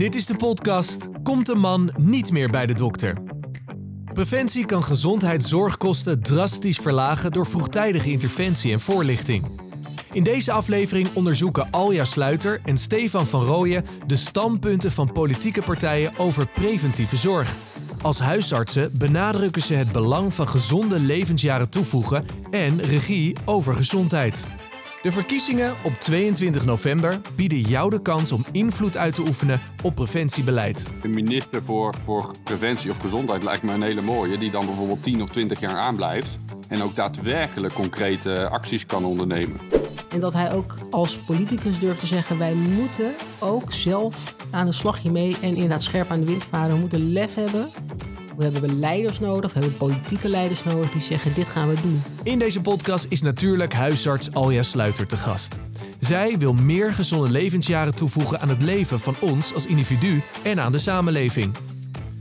Dit 0.00 0.14
is 0.14 0.26
de 0.26 0.36
podcast 0.36 1.08
Komt 1.22 1.48
een 1.48 1.60
man 1.60 1.92
niet 1.96 2.32
meer 2.32 2.50
bij 2.50 2.66
de 2.66 2.74
dokter? 2.74 3.22
Preventie 4.12 4.66
kan 4.66 4.82
gezondheidszorgkosten 4.82 6.22
drastisch 6.22 6.78
verlagen 6.78 7.32
door 7.32 7.46
vroegtijdige 7.46 8.10
interventie 8.10 8.72
en 8.72 8.80
voorlichting. 8.80 9.60
In 10.12 10.22
deze 10.22 10.52
aflevering 10.52 11.08
onderzoeken 11.14 11.70
Alja 11.70 12.04
Sluiter 12.04 12.60
en 12.64 12.78
Stefan 12.78 13.26
van 13.26 13.42
Rooyen 13.42 13.84
de 14.06 14.16
standpunten 14.16 14.92
van 14.92 15.12
politieke 15.12 15.62
partijen 15.62 16.12
over 16.16 16.48
preventieve 16.48 17.16
zorg. 17.16 17.56
Als 18.02 18.18
huisartsen 18.18 18.92
benadrukken 18.98 19.62
ze 19.62 19.74
het 19.74 19.92
belang 19.92 20.34
van 20.34 20.48
gezonde 20.48 21.00
levensjaren 21.00 21.70
toevoegen 21.70 22.24
en 22.50 22.80
regie 22.82 23.36
over 23.44 23.74
gezondheid. 23.74 24.46
De 25.02 25.12
verkiezingen 25.12 25.74
op 25.84 25.92
22 25.92 26.64
november 26.64 27.20
bieden 27.36 27.60
jou 27.60 27.90
de 27.90 28.02
kans 28.02 28.32
om 28.32 28.44
invloed 28.52 28.96
uit 28.96 29.14
te 29.14 29.20
oefenen 29.20 29.60
op 29.82 29.94
preventiebeleid. 29.94 30.86
Een 31.02 31.14
minister 31.14 31.64
voor, 31.64 31.94
voor 32.04 32.34
preventie 32.44 32.90
of 32.90 32.98
gezondheid 32.98 33.42
lijkt 33.42 33.62
me 33.62 33.72
een 33.72 33.82
hele 33.82 34.00
mooie, 34.00 34.38
die 34.38 34.50
dan 34.50 34.66
bijvoorbeeld 34.66 35.02
10 35.02 35.22
of 35.22 35.28
20 35.30 35.60
jaar 35.60 35.76
aanblijft 35.76 36.38
en 36.68 36.82
ook 36.82 36.94
daadwerkelijk 36.94 37.74
concrete 37.74 38.48
acties 38.48 38.86
kan 38.86 39.04
ondernemen. 39.04 39.60
En 40.08 40.20
dat 40.20 40.32
hij 40.32 40.52
ook 40.52 40.74
als 40.90 41.18
politicus 41.18 41.78
durft 41.78 42.00
te 42.00 42.06
zeggen: 42.06 42.38
wij 42.38 42.54
moeten 42.54 43.14
ook 43.38 43.72
zelf 43.72 44.36
aan 44.50 44.66
de 44.66 44.72
slagje 44.72 45.10
mee 45.10 45.36
en 45.40 45.54
inderdaad 45.54 45.82
scherp 45.82 46.10
aan 46.10 46.20
de 46.20 46.26
wind 46.26 46.44
varen. 46.44 46.72
We 46.72 46.80
moeten 46.80 47.12
lef 47.12 47.34
hebben. 47.34 47.70
We 48.36 48.42
hebben 48.42 48.78
leiders 48.78 49.20
nodig, 49.20 49.52
we 49.52 49.58
hebben 49.58 49.78
politieke 49.78 50.28
leiders 50.28 50.64
nodig 50.64 50.90
die 50.90 51.00
zeggen: 51.00 51.34
dit 51.34 51.48
gaan 51.48 51.68
we 51.68 51.80
doen. 51.82 52.02
In 52.22 52.38
deze 52.38 52.60
podcast 52.60 53.06
is 53.08 53.22
natuurlijk 53.22 53.72
huisarts 53.74 54.32
Alja 54.32 54.62
Sluiter 54.62 55.06
te 55.06 55.16
gast. 55.16 55.60
Zij 55.98 56.38
wil 56.38 56.52
meer 56.52 56.92
gezonde 56.92 57.30
levensjaren 57.30 57.94
toevoegen 57.94 58.40
aan 58.40 58.48
het 58.48 58.62
leven 58.62 59.00
van 59.00 59.14
ons 59.20 59.54
als 59.54 59.66
individu 59.66 60.22
en 60.42 60.60
aan 60.60 60.72
de 60.72 60.78
samenleving. 60.78 61.56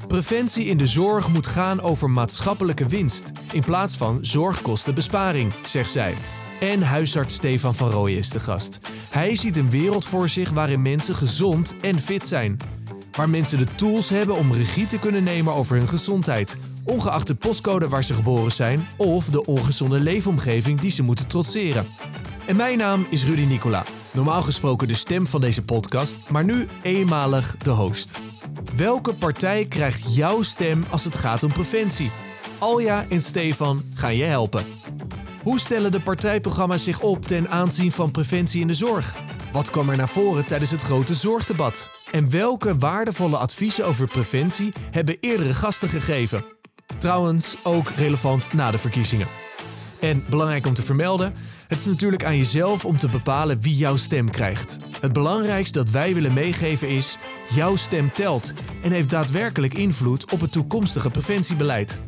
Preventie 0.07 0.65
in 0.65 0.77
de 0.77 0.87
zorg 0.87 1.29
moet 1.29 1.47
gaan 1.47 1.81
over 1.81 2.09
maatschappelijke 2.09 2.87
winst 2.87 3.31
in 3.51 3.61
plaats 3.61 3.97
van 3.97 4.17
zorgkostenbesparing, 4.21 5.53
zegt 5.65 5.89
zij. 5.89 6.13
En 6.59 6.81
huisarts 6.81 7.35
Stefan 7.35 7.75
van 7.75 7.89
Rooyen 7.89 8.17
is 8.17 8.29
de 8.29 8.39
gast. 8.39 8.79
Hij 9.09 9.35
ziet 9.35 9.57
een 9.57 9.69
wereld 9.69 10.05
voor 10.05 10.29
zich 10.29 10.49
waarin 10.49 10.81
mensen 10.81 11.15
gezond 11.15 11.75
en 11.81 11.99
fit 11.99 12.25
zijn. 12.25 12.57
Waar 13.19 13.29
mensen 13.29 13.57
de 13.57 13.75
tools 13.75 14.09
hebben 14.09 14.35
om 14.35 14.53
regie 14.53 14.87
te 14.87 14.99
kunnen 14.99 15.23
nemen 15.23 15.53
over 15.53 15.77
hun 15.77 15.87
gezondheid. 15.87 16.57
Ongeacht 16.85 17.27
de 17.27 17.35
postcode 17.35 17.87
waar 17.87 18.03
ze 18.03 18.13
geboren 18.13 18.51
zijn 18.51 18.87
of 18.97 19.25
de 19.25 19.45
ongezonde 19.45 19.99
leefomgeving 19.99 20.79
die 20.79 20.91
ze 20.91 21.03
moeten 21.03 21.27
trotseren. 21.27 21.87
En 22.45 22.55
mijn 22.55 22.77
naam 22.77 23.05
is 23.09 23.25
Rudy 23.25 23.45
Nicola. 23.45 23.85
Normaal 24.13 24.41
gesproken 24.41 24.87
de 24.87 24.93
stem 24.93 25.27
van 25.27 25.41
deze 25.41 25.61
podcast, 25.61 26.19
maar 26.29 26.43
nu 26.43 26.67
eenmalig 26.81 27.57
de 27.57 27.69
host. 27.69 28.21
Welke 28.75 29.13
partij 29.13 29.65
krijgt 29.65 30.15
jouw 30.15 30.41
stem 30.41 30.83
als 30.89 31.03
het 31.03 31.15
gaat 31.15 31.43
om 31.43 31.53
preventie? 31.53 32.11
Alja 32.57 33.05
en 33.09 33.21
Stefan 33.21 33.83
gaan 33.93 34.15
je 34.15 34.25
helpen. 34.25 34.65
Hoe 35.43 35.59
stellen 35.59 35.91
de 35.91 36.01
partijprogramma's 36.01 36.83
zich 36.83 37.01
op 37.01 37.25
ten 37.25 37.49
aanzien 37.49 37.91
van 37.91 38.11
preventie 38.11 38.61
in 38.61 38.67
de 38.67 38.73
zorg? 38.73 39.17
Wat 39.51 39.69
kwam 39.69 39.89
er 39.89 39.97
naar 39.97 40.09
voren 40.09 40.45
tijdens 40.45 40.71
het 40.71 40.81
grote 40.81 41.15
zorgdebat? 41.15 41.89
En 42.11 42.29
welke 42.29 42.77
waardevolle 42.77 43.37
adviezen 43.37 43.85
over 43.85 44.07
preventie 44.07 44.73
hebben 44.91 45.17
eerdere 45.19 45.53
gasten 45.53 45.89
gegeven? 45.89 46.45
Trouwens, 46.97 47.57
ook 47.63 47.89
relevant 47.89 48.53
na 48.53 48.71
de 48.71 48.77
verkiezingen. 48.77 49.27
En 49.99 50.23
belangrijk 50.29 50.65
om 50.65 50.73
te 50.73 50.83
vermelden, 50.83 51.33
het 51.67 51.79
is 51.79 51.85
natuurlijk 51.85 52.25
aan 52.25 52.37
jezelf 52.37 52.85
om 52.85 52.97
te 52.97 53.07
bepalen 53.07 53.61
wie 53.61 53.75
jouw 53.75 53.95
stem 53.95 54.29
krijgt. 54.29 54.77
Het 55.01 55.13
belangrijkste 55.13 55.77
dat 55.77 55.89
wij 55.89 56.13
willen 56.13 56.33
meegeven 56.33 56.89
is: 56.89 57.17
jouw 57.49 57.75
stem 57.75 58.11
telt 58.11 58.53
en 58.81 58.91
heeft 58.91 59.09
daadwerkelijk 59.09 59.73
invloed 59.73 60.31
op 60.31 60.41
het 60.41 60.51
toekomstige 60.51 61.09
preventiebeleid. 61.09 62.01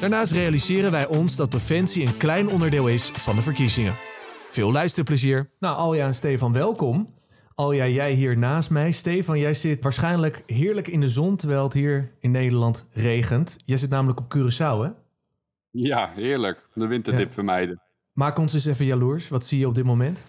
Daarnaast 0.00 0.32
realiseren 0.32 0.90
wij 0.90 1.06
ons 1.06 1.36
dat 1.36 1.48
preventie 1.48 2.06
een 2.06 2.16
klein 2.16 2.48
onderdeel 2.48 2.86
is 2.86 3.10
van 3.14 3.36
de 3.36 3.42
verkiezingen. 3.42 3.94
Veel 4.50 4.72
luisterplezier. 4.72 5.50
Nou, 5.58 5.76
Alja 5.76 6.06
en 6.06 6.14
Stefan, 6.14 6.52
welkom. 6.52 7.08
Alja, 7.54 7.86
jij 7.86 8.12
hier 8.12 8.38
naast 8.38 8.70
mij. 8.70 8.92
Stefan, 8.92 9.38
jij 9.38 9.54
zit 9.54 9.82
waarschijnlijk 9.82 10.42
heerlijk 10.46 10.88
in 10.88 11.00
de 11.00 11.08
zon 11.08 11.36
terwijl 11.36 11.62
het 11.62 11.72
hier 11.72 12.12
in 12.20 12.30
Nederland 12.30 12.88
regent. 12.92 13.56
Jij 13.64 13.76
zit 13.76 13.90
namelijk 13.90 14.20
op 14.20 14.36
Curaçao, 14.36 14.82
hè? 14.82 14.90
Ja, 15.70 16.10
heerlijk. 16.14 16.68
De 16.74 16.86
winterdip 16.86 17.32
vermijden. 17.32 17.80
Maak 18.12 18.38
ons 18.38 18.54
eens 18.54 18.66
even 18.66 18.84
jaloers. 18.84 19.28
Wat 19.28 19.44
zie 19.44 19.58
je 19.58 19.66
op 19.68 19.74
dit 19.74 19.84
moment? 19.84 20.24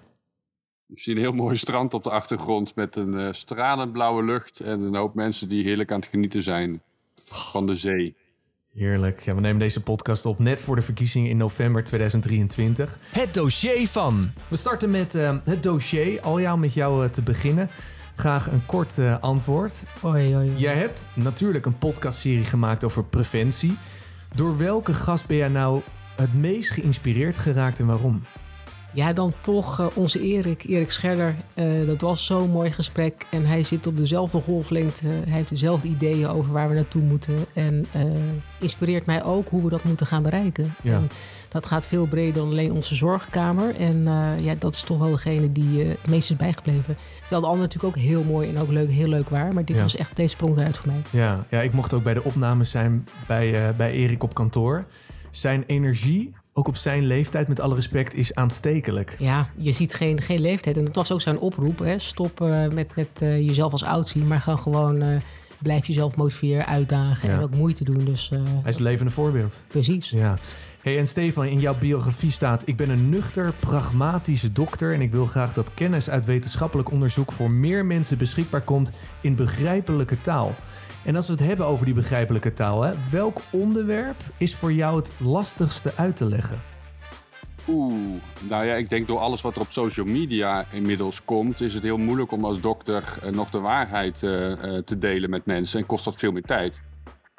Ik 0.88 1.00
zie 1.00 1.14
een 1.14 1.22
heel 1.22 1.32
mooi 1.32 1.56
strand 1.56 1.94
op 1.94 2.04
de 2.04 2.10
achtergrond 2.10 2.76
met 2.76 2.96
een 2.96 3.14
uh, 3.14 3.28
stralend 3.32 3.92
blauwe 3.92 4.24
lucht 4.24 4.60
en 4.60 4.82
een 4.82 4.96
hoop 4.96 5.14
mensen 5.14 5.50
die 5.50 5.64
heerlijk 5.64 5.92
aan 5.92 6.00
het 6.00 6.10
genieten 6.10 6.44
zijn 6.44 6.82
van 7.26 7.66
de 7.66 7.76
zee. 7.76 8.16
Heerlijk. 8.80 9.22
Ja, 9.22 9.36
we 9.36 9.42
nemen 9.42 9.60
deze 9.60 9.84
podcast 9.84 10.26
op 10.26 10.40
net 10.40 10.62
voor 10.62 10.76
de 10.76 10.82
verkiezingen 10.82 11.30
in 11.30 11.38
november 11.38 11.84
2023. 11.84 13.00
Het 13.12 13.34
dossier 13.34 13.88
van. 13.88 14.32
We 14.48 14.56
starten 14.56 14.92
met 14.92 15.16
uh, 15.16 15.36
het 15.44 15.64
dossier. 15.64 16.22
Al 16.22 16.42
jou 16.42 16.60
met 16.60 16.74
jou 16.74 17.04
uh, 17.04 17.10
te 17.10 17.22
beginnen. 17.22 17.70
Graag 18.16 18.52
een 18.52 18.66
kort 18.66 18.98
uh, 18.98 19.20
antwoord. 19.20 19.86
Oei, 20.06 20.36
oei, 20.36 20.56
Jij 20.58 20.76
hebt 20.76 21.08
natuurlijk 21.14 21.66
een 21.66 21.78
podcastserie 21.78 22.46
gemaakt 22.46 22.84
over 22.84 23.04
preventie. 23.04 23.78
Door 24.36 24.58
welke 24.58 24.94
gast 24.94 25.28
ben 25.28 25.38
jij 25.38 25.48
nou 25.48 25.82
het 26.16 26.34
meest 26.34 26.72
geïnspireerd 26.72 27.38
geraakt 27.38 27.80
en 27.80 27.86
waarom? 27.86 28.24
Ja, 28.94 29.14
dan 29.14 29.34
toch 29.42 29.80
uh, 29.80 29.86
onze 29.94 30.22
Erik, 30.22 30.64
Erik 30.64 30.92
Scherder. 30.92 31.36
Uh, 31.56 31.88
dat 31.88 32.02
was 32.02 32.26
zo'n 32.26 32.50
mooi 32.52 32.72
gesprek. 32.72 33.26
En 33.32 33.46
hij 33.46 33.64
zit 33.64 33.88
op 33.88 33.98
dezelfde 33.98 34.42
golflengte. 34.42 35.08
hij 35.08 35.22
heeft 35.26 35.50
dezelfde 35.50 35.88
ideeën 35.88 36.28
over 36.28 36.54
waar 36.54 36.70
we 36.70 36.76
naartoe 36.76 37.02
moeten. 37.02 37.36
En 37.54 37.86
uh, 37.96 38.04
inspireert 38.60 39.06
mij 39.06 39.24
ook 39.24 39.50
hoe 39.50 39.64
we 39.64 39.70
dat 39.70 39.84
moeten 39.84 40.06
gaan 40.06 40.24
bereiken. 40.24 40.74
Ja. 40.84 40.94
En 40.96 41.10
dat 41.50 41.66
gaat 41.66 41.86
veel 41.88 42.06
breder 42.08 42.34
dan 42.34 42.50
alleen 42.52 42.72
onze 42.72 42.96
zorgkamer. 42.96 43.76
En 43.76 44.04
ja, 44.42 44.56
dat 44.60 44.76
is 44.76 44.82
toch 44.82 44.98
wel 44.98 45.12
degene 45.12 45.52
die 45.52 45.84
het 45.84 46.08
meest 46.08 46.30
is 46.32 46.36
bijgebleven. 46.38 46.98
Terwijl 47.20 47.42
de 47.42 47.48
anderen 47.48 47.62
natuurlijk 47.70 47.98
ook 47.98 48.04
heel 48.04 48.24
mooi 48.24 48.50
en 48.50 48.58
ook 48.58 48.70
leuk, 48.72 48.90
heel 48.92 49.08
leuk 49.10 49.30
waren. 49.30 49.54
Maar 49.54 49.66
dit 49.66 49.76
Ja. 49.76 49.82
was 49.82 49.96
echt, 49.96 50.16
deze 50.16 50.30
sprong 50.30 50.58
eruit 50.58 50.78
voor 50.78 50.88
mij. 50.88 51.02
Ja, 51.10 51.46
ja 51.50 51.62
ik 51.62 51.74
mocht 51.74 51.94
ook 51.94 52.04
bij 52.04 52.14
de 52.14 52.24
opnames 52.24 52.70
zijn 52.72 53.08
bij, 53.28 53.76
bij 53.76 53.92
Erik 53.92 54.24
op 54.24 54.34
kantoor. 54.34 54.86
Zijn 55.32 55.64
energie, 55.68 56.34
ook 56.60 56.68
op 56.68 56.76
zijn 56.76 57.06
leeftijd 57.06 57.48
met 57.48 57.60
alle 57.60 57.76
respect, 57.76 58.14
is 58.14 58.36
aanstekelijk. 58.36 59.16
Ja, 59.20 59.50
je 59.56 59.72
ziet 59.72 59.94
geen, 59.94 60.22
geen 60.22 60.40
leeftijd. 60.42 60.78
En 60.78 60.86
dat 60.86 60.96
was 60.96 61.12
ook 61.12 61.22
zijn 61.22 61.40
oproep. 61.40 61.80
Hè? 61.80 62.00
Stop 62.00 62.42
uh, 62.42 62.68
met, 62.70 62.96
met 62.96 63.08
uh, 63.24 63.46
jezelf 63.46 63.72
als 63.72 63.84
oud 63.84 64.08
zien, 64.08 64.28
maar 64.28 64.42
ga 64.42 64.56
gewoon... 64.56 65.04
Uh, 65.04 65.16
blijf 65.62 65.88
jezelf 65.88 66.16
motiveren, 66.16 66.66
uitdagen 66.66 67.30
Ja. 67.30 67.36
en 67.36 67.42
ook 67.44 67.56
moeite 67.56 67.84
doen. 67.84 68.06
Dus, 68.06 68.30
Hij 68.30 68.72
is 68.72 68.78
een 68.78 68.84
levende 68.84 69.12
voorbeeld. 69.12 69.64
Precies. 69.68 70.10
Ja. 70.10 70.38
Hey, 70.82 70.98
en 71.00 71.08
Stefan, 71.08 71.46
in 71.46 71.60
jouw 71.60 71.78
biografie 71.78 72.32
staat: 72.32 72.68
Ik 72.68 72.76
ben 72.76 72.90
een 72.90 73.10
nuchter, 73.10 73.54
pragmatische 73.60 74.52
dokter 74.52 74.94
en 74.94 75.02
ik 75.02 75.12
wil 75.12 75.26
graag 75.26 75.54
dat 75.54 75.74
kennis 75.74 76.10
uit 76.10 76.26
wetenschappelijk 76.26 76.92
onderzoek 76.92 77.32
voor 77.32 77.52
meer 77.52 77.86
mensen 77.86 78.18
beschikbaar 78.18 78.62
komt 78.62 78.92
in 79.22 79.36
begrijpelijke 79.36 80.22
taal. 80.22 80.56
En 81.04 81.16
als 81.16 81.28
we 81.28 81.34
het 81.34 81.42
hebben 81.42 81.66
over 81.66 81.86
die 81.86 81.94
begrijpelijke 81.94 82.54
taal, 82.54 82.82
hè, 82.82 82.94
welk 83.12 83.42
onderwerp 83.52 84.18
is 84.38 84.56
voor 84.56 84.74
jou 84.74 84.96
het 84.96 85.12
lastigste 85.18 85.94
uit 85.96 86.16
te 86.16 86.26
leggen? 86.26 86.62
Oeh, 87.68 87.94
nou 88.50 88.66
ja, 88.66 88.74
ik 88.74 88.90
denk 88.90 89.08
door 89.08 89.20
alles 89.20 89.42
wat 89.42 89.56
er 89.56 89.62
op 89.62 89.70
social 89.70 90.06
media 90.06 90.66
inmiddels 90.72 91.26
komt, 91.26 91.62
is 91.62 91.74
het 91.74 91.84
heel 91.84 91.98
moeilijk 91.98 92.32
om 92.32 92.46
als 92.46 92.62
dokter 92.62 93.04
uh, 93.24 93.32
nog 93.32 93.50
de 93.50 93.60
waarheid 93.60 94.22
uh, 94.22 94.50
uh, 94.50 94.56
te 94.78 94.98
delen 94.98 95.30
met 95.30 95.46
mensen 95.46 95.80
en 95.80 95.86
kost 95.86 96.06
dat 96.06 96.16
veel 96.16 96.32
meer 96.32 96.42
tijd. 96.42 96.82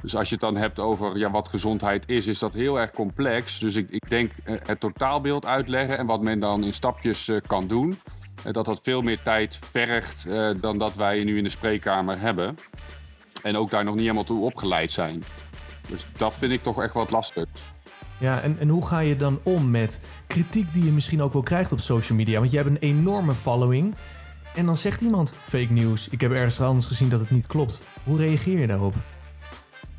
Dus 0.02 0.16
als 0.16 0.28
je 0.28 0.34
het 0.34 0.44
dan 0.44 0.56
hebt 0.56 0.78
over 0.78 1.18
ja, 1.18 1.30
wat 1.30 1.48
gezondheid 1.48 2.08
is, 2.08 2.26
is 2.26 2.38
dat 2.38 2.54
heel 2.54 2.80
erg 2.80 2.90
complex. 2.90 3.58
Dus 3.58 3.74
ik, 3.76 3.90
ik 3.90 4.10
denk 4.10 4.32
het 4.44 4.80
totaalbeeld 4.80 5.46
uitleggen 5.46 5.98
en 5.98 6.06
wat 6.06 6.22
men 6.22 6.40
dan 6.40 6.64
in 6.64 6.74
stapjes 6.74 7.30
kan 7.46 7.66
doen, 7.66 7.98
dat 8.42 8.64
dat 8.64 8.80
veel 8.82 9.02
meer 9.02 9.22
tijd 9.22 9.58
vergt 9.70 10.28
dan 10.60 10.78
dat 10.78 10.96
wij 10.96 11.24
nu 11.24 11.36
in 11.36 11.44
de 11.44 11.50
spreekkamer 11.50 12.20
hebben. 12.20 12.56
En 13.42 13.56
ook 13.56 13.70
daar 13.70 13.84
nog 13.84 13.94
niet 13.94 14.02
helemaal 14.02 14.24
toe 14.24 14.44
opgeleid 14.44 14.92
zijn. 14.92 15.24
Dus 15.88 16.06
dat 16.16 16.34
vind 16.34 16.52
ik 16.52 16.62
toch 16.62 16.82
echt 16.82 16.94
wat 16.94 17.10
lastig. 17.10 17.46
Ja, 18.18 18.40
en, 18.40 18.56
en 18.58 18.68
hoe 18.68 18.86
ga 18.86 18.98
je 18.98 19.16
dan 19.16 19.40
om 19.42 19.70
met 19.70 20.00
kritiek 20.26 20.72
die 20.72 20.84
je 20.84 20.92
misschien 20.92 21.22
ook 21.22 21.32
wel 21.32 21.42
krijgt 21.42 21.72
op 21.72 21.80
social 21.80 22.18
media? 22.18 22.38
Want 22.38 22.50
je 22.50 22.56
hebt 22.56 22.68
een 22.68 22.76
enorme 22.76 23.34
following. 23.34 23.94
En 24.54 24.66
dan 24.66 24.76
zegt 24.76 25.00
iemand 25.00 25.32
fake 25.42 25.72
news. 25.72 26.08
Ik 26.08 26.20
heb 26.20 26.32
ergens 26.32 26.60
anders 26.60 26.86
gezien 26.86 27.08
dat 27.08 27.20
het 27.20 27.30
niet 27.30 27.46
klopt. 27.46 27.84
Hoe 28.04 28.16
reageer 28.16 28.58
je 28.58 28.66
daarop? 28.66 28.94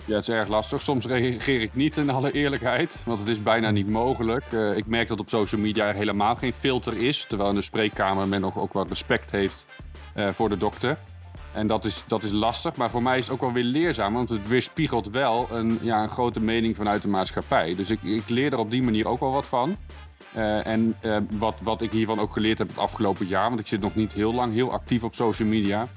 Ja, 0.06 0.16
het 0.16 0.28
is 0.28 0.36
erg 0.36 0.48
lastig. 0.48 0.82
Soms 0.82 1.06
reageer 1.06 1.62
ik 1.62 1.76
niet 1.76 1.98
in 1.98 2.10
alle 2.10 2.32
eerlijkheid, 2.32 2.98
want 3.06 3.20
het 3.20 3.28
is 3.28 3.44
bijna 3.44 3.72
niet 3.72 3.90
mogelijk. 3.90 4.44
Uh, 4.52 4.78
ik 4.78 4.88
merk 4.88 5.08
dat 5.08 5.20
op 5.20 5.30
social 5.30 5.62
media 5.62 5.88
er 5.88 5.96
helemaal 5.96 6.36
geen 6.36 6.54
filter 6.54 6.98
is, 6.98 7.26
terwijl 7.26 7.50
in 7.50 7.56
de 7.56 7.62
spreekkamer 7.62 8.28
men 8.28 8.42
nog 8.42 8.58
ook 8.58 8.74
wat 8.74 8.90
respect 8.90 9.32
heeft 9.32 9.66
uh, 10.16 10.30
voor 10.30 10.50
de 10.50 10.58
dokter. 10.58 10.98
En 11.54 11.68
dat 11.68 11.86
is, 11.86 12.04
dat 12.08 12.24
is 12.24 12.32
lastig, 12.32 12.76
maar 12.76 12.90
voor 12.90 13.04
mij 13.04 13.18
is 13.18 13.24
het 13.24 13.34
ook 13.34 13.42
wel 13.42 13.52
weer 13.52 13.64
leerzaam, 13.64 14.14
want 14.14 14.30
het 14.30 14.48
weerspiegelt 14.48 15.10
wel 15.10 15.48
een, 15.52 15.80
ja, 15.82 16.04
een 16.04 16.10
grote 16.10 16.40
mening 16.40 16.76
vanuit 16.76 17.02
de 17.02 17.08
maatschappij. 17.08 17.76
Dus 17.76 17.90
ik, 17.90 18.04
ik 18.04 18.30
leer 18.30 18.52
er 18.52 18.60
op 18.60 18.72
die 18.72 18.84
manier 18.84 19.08
ook 19.08 19.20
wel 19.20 19.32
wat 19.32 19.48
van. 19.48 19.78
Uh, 20.36 20.68
en 20.68 20.96
uh, 21.02 21.18
wat, 21.32 21.60
wat 21.64 21.82
ik 21.82 21.92
hiervan 21.92 22.20
ook 22.20 22.34
geleerd 22.34 22.58
heb 22.58 22.68
het 22.68 22.78
afgelopen 22.78 23.28
jaar, 23.28 23.48
want 23.48 23.60
ik 23.60 23.68
zit 23.68 23.82
nog 23.82 23.96
niet 23.96 24.14
heel 24.14 24.34
lang 24.34 24.54
heel 24.54 24.72
actief 24.72 25.04
op 25.04 25.16
social 25.16 25.48
media, 25.48 25.88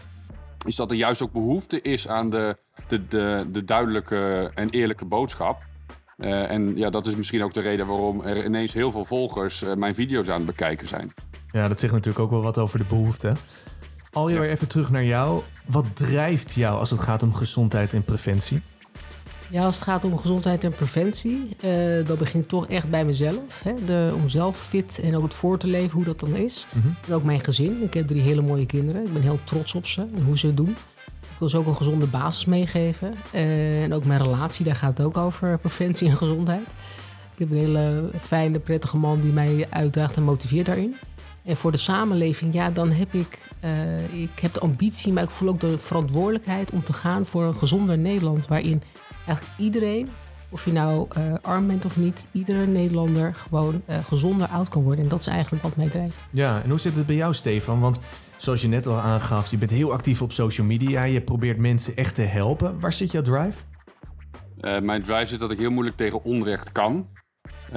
is 0.66 0.76
dat 0.76 0.90
er 0.90 0.96
juist 0.96 1.22
ook 1.22 1.32
behoefte 1.32 1.80
is 1.80 2.08
aan 2.08 2.30
de, 2.30 2.56
de, 2.88 3.06
de, 3.08 3.46
de 3.52 3.64
duidelijke 3.64 4.50
en 4.54 4.70
eerlijke 4.70 5.04
boodschap. 5.04 5.62
Uh, 6.18 6.50
en 6.50 6.76
ja, 6.76 6.90
dat 6.90 7.06
is 7.06 7.16
misschien 7.16 7.42
ook 7.42 7.54
de 7.54 7.60
reden 7.60 7.86
waarom 7.86 8.22
er 8.22 8.44
ineens 8.44 8.72
heel 8.72 8.90
veel 8.90 9.04
volgers 9.04 9.64
mijn 9.76 9.94
video's 9.94 10.28
aan 10.28 10.36
het 10.36 10.46
bekijken 10.46 10.86
zijn. 10.86 11.12
Ja, 11.50 11.68
dat 11.68 11.80
zegt 11.80 11.92
natuurlijk 11.92 12.24
ook 12.24 12.30
wel 12.30 12.42
wat 12.42 12.58
over 12.58 12.78
de 12.78 12.84
behoefte. 12.84 13.36
Al 14.14 14.28
je 14.28 14.38
weer 14.38 14.50
even 14.50 14.68
terug 14.68 14.90
naar 14.90 15.04
jou. 15.04 15.42
Wat 15.66 15.86
drijft 15.96 16.52
jou 16.52 16.78
als 16.78 16.90
het 16.90 17.00
gaat 17.00 17.22
om 17.22 17.34
gezondheid 17.34 17.92
en 17.92 18.02
preventie? 18.02 18.62
Ja, 19.50 19.64
als 19.64 19.74
het 19.74 19.84
gaat 19.84 20.04
om 20.04 20.18
gezondheid 20.18 20.64
en 20.64 20.72
preventie, 20.72 21.56
uh, 21.64 22.06
dan 22.06 22.16
begint 22.16 22.48
toch 22.48 22.66
echt 22.66 22.90
bij 22.90 23.04
mezelf. 23.04 23.62
Hè? 23.62 23.74
De, 23.84 24.12
om 24.14 24.28
zelf 24.28 24.56
fit 24.56 25.00
en 25.02 25.16
ook 25.16 25.22
het 25.22 25.34
voor 25.34 25.58
te 25.58 25.66
leven, 25.66 25.90
hoe 25.90 26.04
dat 26.04 26.20
dan 26.20 26.34
is. 26.34 26.66
Mm 26.72 26.82
-hmm. 26.82 26.96
En 27.06 27.14
ook 27.14 27.24
mijn 27.24 27.44
gezin. 27.44 27.82
Ik 27.82 27.94
heb 27.94 28.06
drie 28.06 28.22
hele 28.22 28.42
mooie 28.42 28.66
kinderen. 28.66 29.04
Ik 29.04 29.12
ben 29.12 29.22
heel 29.22 29.38
trots 29.44 29.74
op 29.74 29.86
ze 29.86 30.00
en 30.00 30.22
hoe 30.24 30.38
ze 30.38 30.46
het 30.46 30.56
doen. 30.56 30.76
Ik 31.06 31.38
wil 31.38 31.48
ze 31.48 31.58
ook 31.58 31.66
een 31.66 31.76
gezonde 31.76 32.06
basis 32.06 32.44
meegeven. 32.44 33.14
Uh, 33.34 33.82
en 33.82 33.94
ook 33.94 34.04
mijn 34.04 34.22
relatie, 34.22 34.64
daar 34.64 34.76
gaat 34.76 34.98
het 34.98 35.06
ook 35.06 35.16
over 35.16 35.58
preventie 35.68 36.08
en 36.08 36.16
gezondheid. 36.16 36.66
Ik 37.32 37.38
heb 37.38 37.50
een 37.50 37.56
hele 37.56 38.10
fijne, 38.20 38.58
prettige 38.58 38.96
man 38.96 39.20
die 39.20 39.32
mij 39.32 39.66
uitdaagt 39.70 40.16
en 40.16 40.22
motiveert 40.22 40.66
daarin. 40.66 40.96
En 41.44 41.56
voor 41.56 41.72
de 41.72 41.78
samenleving, 41.78 42.54
ja, 42.54 42.70
dan 42.70 42.90
heb 42.90 43.12
ik, 43.12 43.48
uh, 43.64 44.22
ik 44.22 44.38
heb 44.40 44.52
de 44.52 44.60
ambitie, 44.60 45.12
maar 45.12 45.22
ik 45.22 45.30
voel 45.30 45.48
ook 45.48 45.60
de 45.60 45.78
verantwoordelijkheid 45.78 46.70
om 46.70 46.82
te 46.82 46.92
gaan 46.92 47.26
voor 47.26 47.42
een 47.42 47.54
gezonder 47.54 47.98
Nederland. 47.98 48.46
Waarin 48.46 48.82
eigenlijk 49.26 49.58
iedereen, 49.58 50.08
of 50.50 50.64
je 50.64 50.72
nou 50.72 51.08
uh, 51.18 51.34
arm 51.42 51.66
bent 51.66 51.84
of 51.84 51.96
niet, 51.96 52.28
iedere 52.32 52.66
Nederlander 52.66 53.34
gewoon 53.34 53.82
uh, 53.88 53.96
gezonder 54.04 54.46
oud 54.46 54.68
kan 54.68 54.82
worden. 54.82 55.04
En 55.04 55.10
dat 55.10 55.20
is 55.20 55.26
eigenlijk 55.26 55.62
wat 55.62 55.76
mij 55.76 55.88
drijft. 55.88 56.24
Ja, 56.30 56.62
en 56.62 56.70
hoe 56.70 56.80
zit 56.80 56.94
het 56.94 57.06
bij 57.06 57.16
jou, 57.16 57.34
Stefan? 57.34 57.80
Want 57.80 57.98
zoals 58.36 58.62
je 58.62 58.68
net 58.68 58.86
al 58.86 58.98
aangaf, 58.98 59.50
je 59.50 59.58
bent 59.58 59.70
heel 59.70 59.92
actief 59.92 60.22
op 60.22 60.32
social 60.32 60.66
media. 60.66 61.02
Je 61.02 61.22
probeert 61.22 61.58
mensen 61.58 61.96
echt 61.96 62.14
te 62.14 62.22
helpen. 62.22 62.80
Waar 62.80 62.92
zit 62.92 63.12
jouw 63.12 63.22
drive? 63.22 63.58
Uh, 64.60 64.80
mijn 64.80 65.02
drive 65.02 65.26
zit 65.26 65.40
dat 65.40 65.50
ik 65.50 65.58
heel 65.58 65.70
moeilijk 65.70 65.96
tegen 65.96 66.24
onrecht 66.24 66.72
kan. 66.72 67.06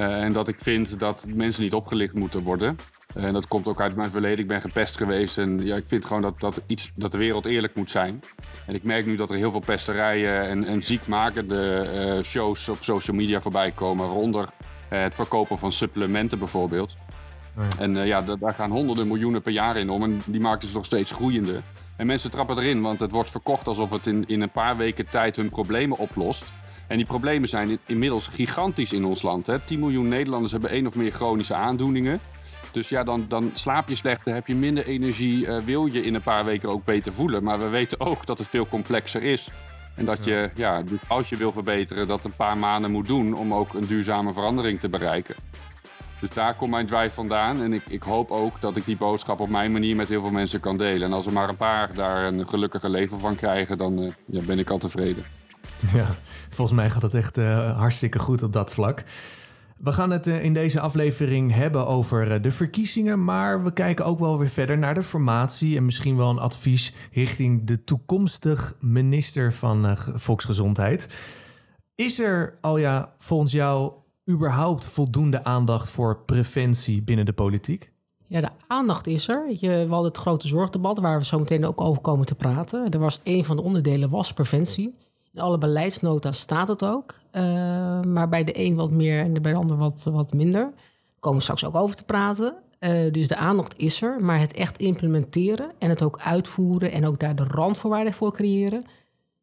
En 0.03 0.31
dat 0.33 0.47
ik 0.47 0.59
vind 0.59 0.99
dat 0.99 1.25
mensen 1.35 1.63
niet 1.63 1.73
opgelicht 1.73 2.13
moeten 2.13 2.43
worden. 2.43 2.77
En 3.13 3.33
dat 3.33 3.47
komt 3.47 3.67
ook 3.67 3.81
uit 3.81 3.95
mijn 3.95 4.11
verleden. 4.11 4.39
Ik 4.39 4.47
ben 4.47 4.61
gepest 4.61 4.97
geweest. 4.97 5.37
En 5.37 5.65
ja, 5.65 5.75
ik 5.75 5.87
vind 5.87 6.05
gewoon 6.05 6.21
dat, 6.21 6.39
dat, 6.39 6.61
iets, 6.67 6.91
dat 6.95 7.11
de 7.11 7.17
wereld 7.17 7.45
eerlijk 7.45 7.75
moet 7.75 7.89
zijn. 7.89 8.23
En 8.65 8.75
ik 8.75 8.83
merk 8.83 9.05
nu 9.05 9.15
dat 9.15 9.29
er 9.29 9.35
heel 9.35 9.51
veel 9.51 9.59
pesterijen 9.59 10.47
en, 10.47 10.63
en 10.63 10.81
ziekmakende 10.81 11.89
uh, 12.17 12.23
shows 12.23 12.69
op 12.69 12.77
social 12.81 13.17
media 13.17 13.41
voorbij 13.41 13.71
komen. 13.71 14.05
Waaronder 14.05 14.43
uh, 14.43 15.01
het 15.01 15.15
verkopen 15.15 15.57
van 15.57 15.71
supplementen 15.71 16.39
bijvoorbeeld. 16.39 16.95
Oh 17.57 17.63
ja. 17.69 17.83
En 17.83 17.95
uh, 17.95 18.05
ja, 18.05 18.21
daar 18.21 18.53
gaan 18.53 18.71
honderden 18.71 19.07
miljoenen 19.07 19.41
per 19.41 19.51
jaar 19.51 19.77
in 19.77 19.89
om. 19.89 20.03
En 20.03 20.21
die 20.25 20.41
markt 20.41 20.63
is 20.63 20.73
nog 20.73 20.85
steeds 20.85 21.11
groeiende. 21.11 21.61
En 21.95 22.07
mensen 22.07 22.31
trappen 22.31 22.57
erin, 22.57 22.81
want 22.81 22.99
het 22.99 23.11
wordt 23.11 23.29
verkocht 23.29 23.67
alsof 23.67 23.89
het 23.89 24.07
in, 24.07 24.25
in 24.27 24.41
een 24.41 24.51
paar 24.51 24.77
weken 24.77 25.09
tijd 25.09 25.35
hun 25.35 25.49
problemen 25.49 25.97
oplost. 25.97 26.45
En 26.87 26.97
die 26.97 27.05
problemen 27.05 27.49
zijn 27.49 27.79
inmiddels 27.85 28.27
gigantisch 28.27 28.93
in 28.93 29.05
ons 29.05 29.21
land. 29.21 29.47
Hè. 29.47 29.59
10 29.59 29.79
miljoen 29.79 30.07
Nederlanders 30.07 30.51
hebben 30.51 30.69
één 30.69 30.87
of 30.87 30.95
meer 30.95 31.11
chronische 31.11 31.53
aandoeningen. 31.53 32.19
Dus 32.71 32.89
ja, 32.89 33.03
dan, 33.03 33.25
dan 33.27 33.51
slaap 33.53 33.89
je 33.89 33.95
slechter, 33.95 34.33
heb 34.33 34.47
je 34.47 34.55
minder 34.55 34.85
energie, 34.85 35.45
uh, 35.45 35.57
wil 35.57 35.85
je 35.85 36.03
in 36.03 36.13
een 36.13 36.21
paar 36.21 36.45
weken 36.45 36.69
ook 36.69 36.85
beter 36.85 37.13
voelen. 37.13 37.43
Maar 37.43 37.59
we 37.59 37.69
weten 37.69 37.99
ook 37.99 38.25
dat 38.25 38.37
het 38.37 38.47
veel 38.47 38.67
complexer 38.67 39.23
is. 39.23 39.49
En 39.95 40.05
dat 40.05 40.25
je, 40.25 40.49
ja, 40.55 40.83
als 41.07 41.29
je 41.29 41.35
wil 41.35 41.51
verbeteren, 41.51 42.07
dat 42.07 42.25
een 42.25 42.35
paar 42.35 42.57
maanden 42.57 42.91
moet 42.91 43.07
doen 43.07 43.33
om 43.33 43.53
ook 43.53 43.73
een 43.73 43.87
duurzame 43.87 44.33
verandering 44.33 44.79
te 44.79 44.89
bereiken. 44.89 45.35
Dus 46.19 46.29
daar 46.29 46.55
komt 46.55 46.71
mijn 46.71 46.85
drive 46.85 47.11
vandaan. 47.11 47.61
En 47.61 47.73
ik, 47.73 47.83
ik 47.87 48.03
hoop 48.03 48.31
ook 48.31 48.61
dat 48.61 48.75
ik 48.75 48.85
die 48.85 48.97
boodschap 48.97 49.39
op 49.39 49.49
mijn 49.49 49.71
manier 49.71 49.95
met 49.95 50.07
heel 50.07 50.21
veel 50.21 50.31
mensen 50.31 50.59
kan 50.59 50.77
delen. 50.77 51.07
En 51.07 51.13
als 51.13 51.25
er 51.25 51.33
maar 51.33 51.49
een 51.49 51.55
paar 51.55 51.93
daar 51.93 52.23
een 52.23 52.47
gelukkige 52.47 52.89
leven 52.89 53.19
van 53.19 53.35
krijgen, 53.35 53.77
dan 53.77 54.01
uh, 54.01 54.11
ja, 54.25 54.41
ben 54.41 54.59
ik 54.59 54.69
al 54.69 54.77
tevreden. 54.77 55.25
Ja, 55.93 56.15
volgens 56.49 56.77
mij 56.77 56.89
gaat 56.89 57.01
het 57.01 57.13
echt 57.13 57.37
uh, 57.37 57.77
hartstikke 57.77 58.19
goed 58.19 58.43
op 58.43 58.53
dat 58.53 58.73
vlak. 58.73 59.03
We 59.77 59.91
gaan 59.91 60.09
het 60.09 60.27
in 60.27 60.53
deze 60.53 60.79
aflevering 60.79 61.53
hebben 61.53 61.87
over 61.87 62.41
de 62.41 62.51
verkiezingen, 62.51 63.23
maar 63.23 63.63
we 63.63 63.73
kijken 63.73 64.05
ook 64.05 64.19
wel 64.19 64.37
weer 64.37 64.49
verder 64.49 64.77
naar 64.77 64.93
de 64.93 65.03
formatie 65.03 65.77
en 65.77 65.85
misschien 65.85 66.17
wel 66.17 66.29
een 66.29 66.39
advies 66.39 66.93
richting 67.11 67.67
de 67.67 67.83
toekomstig 67.83 68.75
minister 68.79 69.53
van 69.53 69.97
Volksgezondheid. 70.13 71.07
Is 71.95 72.19
er, 72.19 72.57
Alja, 72.61 73.13
volgens 73.17 73.51
jou 73.51 73.93
überhaupt 74.29 74.85
voldoende 74.85 75.43
aandacht 75.43 75.89
voor 75.89 76.19
preventie 76.25 77.01
binnen 77.01 77.25
de 77.25 77.33
politiek? 77.33 77.91
Ja, 78.23 78.39
de 78.39 78.49
aandacht 78.67 79.07
is 79.07 79.27
er. 79.27 79.47
Je, 79.49 79.69
we 79.69 79.89
hadden 79.89 80.11
het 80.11 80.17
grote 80.17 80.47
zorgdebat 80.47 80.99
waar 80.99 81.19
we 81.19 81.25
zo 81.25 81.39
meteen 81.39 81.65
ook 81.65 81.81
over 81.81 82.01
komen 82.01 82.25
te 82.25 82.35
praten. 82.35 82.89
Er 82.89 82.99
was 82.99 83.19
een 83.23 83.45
van 83.45 83.55
de 83.55 83.61
onderdelen 83.61 84.09
was 84.09 84.33
preventie. 84.33 84.95
In 85.33 85.41
alle 85.41 85.57
beleidsnota 85.57 86.31
staat 86.31 86.67
het 86.67 86.83
ook. 86.83 87.19
Uh, 87.31 87.41
maar 88.01 88.29
bij 88.29 88.43
de 88.43 88.59
een 88.59 88.75
wat 88.75 88.91
meer 88.91 89.19
en 89.19 89.41
bij 89.41 89.51
de 89.51 89.57
ander 89.57 89.77
wat, 89.77 90.03
wat 90.11 90.33
minder. 90.33 90.61
Daar 90.61 91.19
komen 91.19 91.37
we 91.37 91.43
straks 91.43 91.65
ook 91.65 91.75
over 91.75 91.95
te 91.95 92.03
praten. 92.03 92.55
Uh, 92.79 93.11
dus 93.11 93.27
de 93.27 93.35
aandacht 93.35 93.77
is 93.77 94.01
er, 94.01 94.23
maar 94.23 94.39
het 94.39 94.53
echt 94.53 94.77
implementeren 94.77 95.71
en 95.79 95.89
het 95.89 96.03
ook 96.03 96.19
uitvoeren 96.19 96.91
en 96.91 97.05
ook 97.05 97.19
daar 97.19 97.35
de 97.35 97.43
randvoorwaarden 97.43 98.13
voor 98.13 98.31
creëren. 98.31 98.85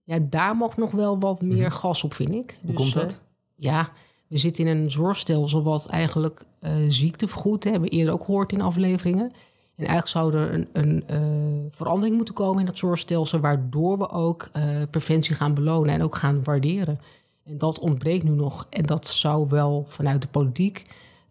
Ja, 0.03 0.19
daar 0.21 0.57
mag 0.57 0.77
nog 0.77 0.91
wel 0.91 1.19
wat 1.19 1.43
meer 1.43 1.73
gas 1.73 2.05
op, 2.05 2.15
vind 2.15 2.35
ik. 2.35 2.59
Hoe 2.61 2.71
dus, 2.71 2.81
komt 2.81 2.95
dat? 2.95 3.11
Uh, 3.13 3.19
ja, 3.57 3.89
we 4.27 4.39
zitten 4.39 4.67
in 4.67 4.77
een 4.77 4.91
zorgstelsel 4.91 5.63
wat 5.63 5.87
eigenlijk 5.87 6.45
ziekte 6.89 7.29
vergoedt. 7.29 7.65
Hebben 7.65 7.83
we 7.83 7.97
eerder 7.97 8.13
ook 8.13 8.25
gehoord 8.25 8.53
in 8.53 8.61
afleveringen. 8.61 9.33
En 9.77 9.87
eigenlijk 9.87 10.09
zou 10.09 10.35
er 10.35 10.53
een, 10.53 10.69
een 10.73 11.05
uh, 11.11 11.71
verandering 11.71 12.17
moeten 12.17 12.35
komen 12.35 12.61
in 12.61 12.67
dat 12.67 12.79
zorgstelsel, 12.79 13.41
waardoor 13.41 13.99
we 13.99 14.11
ook 14.11 14.49
uh, 14.57 14.63
preventie 14.91 15.35
gaan 15.35 15.55
belonen 15.55 15.95
en 15.95 16.03
ook 16.03 16.15
gaan 16.15 16.45
waarderen. 16.45 17.01
En 17.45 17.59
dat 17.59 17.79
ontbreekt 17.79 18.25
nu 18.25 18.31
nog. 18.31 18.67
En 18.71 18.87
dat 18.87 19.09
zou 19.09 19.49
wel 19.49 19.85
vanuit 19.87 20.23
de 20.23 20.29
politiek, 20.29 20.83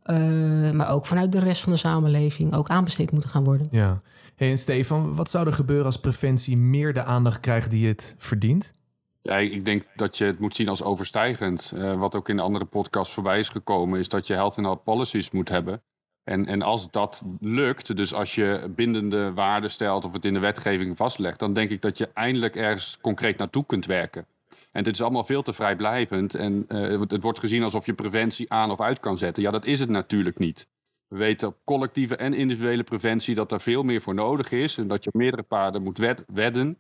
uh, 0.06 0.72
maar 0.72 0.92
ook 0.92 1.06
vanuit 1.06 1.32
de 1.32 1.40
rest 1.40 1.62
van 1.62 1.72
de 1.72 1.78
samenleving, 1.78 2.56
ook 2.56 2.68
aanbesteed 2.68 3.12
moeten 3.12 3.30
gaan 3.30 3.44
worden. 3.44 3.68
Ja. 3.72 4.02
Hey, 4.36 4.50
en 4.50 4.58
Stefan, 4.58 5.16
wat 5.16 5.30
zou 5.30 5.48
er 5.48 5.54
gebeuren 5.54 5.86
als 5.86 6.00
preventie 6.00 6.58
meer 6.58 6.94
de 6.94 7.04
aandacht 7.04 7.40
krijgt 7.40 7.72
die 7.72 7.88
het 7.88 8.16
verdient? 8.18 8.74
Ja, 9.22 9.38
ik 9.38 9.66
denk 9.66 9.86
dat 9.96 10.18
je 10.18 10.26
het 10.26 10.40
moet 10.40 10.56
zien 10.56 10.70
als 10.70 10.84
overstijgend. 10.84 11.72
Uh, 11.76 12.00
wat 12.00 12.16
ook 12.16 12.30
in 12.30 12.36
de 12.36 12.42
andere 12.42 12.66
podcast 12.66 13.12
voorbij 13.12 13.40
is 13.40 13.50
gekomen, 13.50 14.00
is 14.00 14.10
dat 14.10 14.28
je 14.28 14.34
health 14.34 14.58
and 14.58 14.66
health 14.66 14.84
policies 14.84 15.32
moet 15.32 15.50
hebben. 15.50 15.82
En, 16.24 16.46
en 16.46 16.62
als 16.62 16.92
dat 16.92 17.24
lukt, 17.40 17.98
dus 17.98 18.14
als 18.14 18.36
je 18.36 18.72
bindende 18.76 19.34
waarden 19.34 19.72
stelt 19.72 20.06
of 20.06 20.14
het 20.14 20.26
in 20.26 20.34
de 20.34 20.40
wetgeving 20.40 20.98
vastlegt, 20.98 21.40
dan 21.40 21.54
denk 21.54 21.70
ik 21.70 21.82
dat 21.82 21.98
je 21.98 22.10
eindelijk 22.14 22.56
ergens 22.56 22.98
concreet 23.02 23.38
naartoe 23.38 23.66
kunt 23.66 23.86
werken. 23.86 24.26
En 24.72 24.84
dit 24.84 24.94
is 24.94 25.02
allemaal 25.02 25.24
veel 25.24 25.42
te 25.42 25.54
vrijblijvend. 25.54 26.36
En 26.36 26.66
uh, 26.68 27.02
het 27.08 27.22
wordt 27.22 27.40
gezien 27.40 27.64
alsof 27.64 27.86
je 27.86 27.94
preventie 27.94 28.52
aan 28.52 28.72
of 28.72 28.82
uit 28.82 29.00
kan 29.00 29.18
zetten. 29.18 29.44
Ja, 29.44 29.52
dat 29.52 29.66
is 29.66 29.80
het 29.80 29.90
natuurlijk 29.90 30.38
niet. 30.38 30.68
We 31.08 31.18
weten 31.18 31.48
op 31.48 31.58
collectieve 31.64 32.16
en 32.16 32.34
individuele 32.34 32.84
preventie 32.84 33.36
dat 33.36 33.52
er 33.52 33.62
veel 33.62 33.84
meer 33.84 34.02
voor 34.02 34.14
nodig 34.14 34.52
is. 34.52 34.78
En 34.78 34.88
dat 34.88 35.04
je 35.04 35.10
meerdere 35.14 35.44
paarden 35.44 35.84
moet 35.84 35.98
wed 35.98 36.24
wedden. 36.28 36.80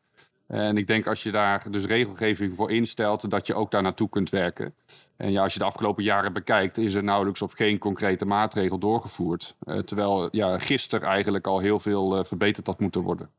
En 0.54 0.78
ik 0.78 0.88
denk 0.88 1.08
als 1.08 1.24
je 1.24 1.32
daar 1.32 1.72
dus 1.72 1.86
regelgeving 1.86 2.56
voor 2.56 2.72
instelt, 2.72 3.30
dat 3.30 3.48
je 3.48 3.54
ook 3.54 3.72
daar 3.72 3.82
naartoe 3.82 4.10
kunt 4.10 4.30
werken. 4.30 4.74
En 5.18 5.32
ja, 5.32 5.44
als 5.44 5.54
je 5.54 5.60
de 5.60 5.66
afgelopen 5.66 6.04
jaren 6.04 6.34
bekijkt, 6.34 6.78
is 6.78 6.94
er 6.94 7.04
nauwelijks 7.04 7.42
of 7.42 7.52
geen 7.52 7.78
concrete 7.78 8.26
maatregel 8.26 8.78
doorgevoerd. 8.80 9.56
Uh, 9.66 9.78
terwijl 9.78 10.28
ja, 10.32 10.60
gisteren 10.60 11.08
eigenlijk 11.08 11.48
al 11.48 11.60
heel 11.60 11.80
veel 11.80 12.18
uh, 12.18 12.24
verbeterd 12.24 12.68
had 12.68 12.80
moeten 12.80 13.02
worden. 13.02 13.30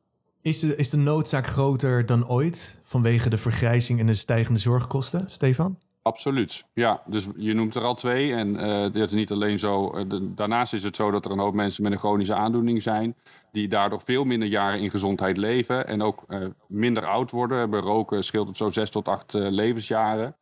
Is 0.42 0.60
de, 0.60 0.76
is 0.76 0.90
de 0.90 0.96
noodzaak 0.96 1.46
groter 1.46 2.06
dan 2.06 2.28
ooit 2.28 2.78
vanwege 2.82 3.30
de 3.30 3.38
vergrijzing 3.38 4.00
en 4.00 4.06
de 4.06 4.14
stijgende 4.14 4.60
zorgkosten, 4.60 5.28
Stefan? 5.28 5.78
Absoluut, 6.06 6.64
ja. 6.74 7.02
Dus 7.08 7.26
je 7.36 7.54
noemt 7.54 7.74
er 7.74 7.82
al 7.82 7.94
twee. 7.94 8.34
En 8.34 8.54
uh, 8.54 8.82
dit 8.82 8.96
is 8.96 9.12
niet 9.12 9.30
alleen 9.30 9.58
zo. 9.58 10.04
De, 10.06 10.34
daarnaast 10.34 10.72
is 10.72 10.82
het 10.82 10.96
zo 10.96 11.10
dat 11.10 11.24
er 11.24 11.30
een 11.30 11.38
hoop 11.38 11.54
mensen 11.54 11.82
met 11.82 11.92
een 11.92 11.98
chronische 11.98 12.34
aandoening 12.34 12.82
zijn. 12.82 13.16
Die 13.52 13.68
daardoor 13.68 14.00
veel 14.00 14.24
minder 14.24 14.48
jaren 14.48 14.80
in 14.80 14.90
gezondheid 14.90 15.36
leven. 15.36 15.86
En 15.86 16.02
ook 16.02 16.24
uh, 16.28 16.46
minder 16.68 17.06
oud 17.06 17.30
worden. 17.30 17.70
Bij 17.70 17.80
roken 17.80 18.24
scheelt 18.24 18.48
het 18.48 18.56
zo 18.56 18.70
zes 18.70 18.90
tot 18.90 19.08
acht 19.08 19.32
levensjaren. 19.32 20.36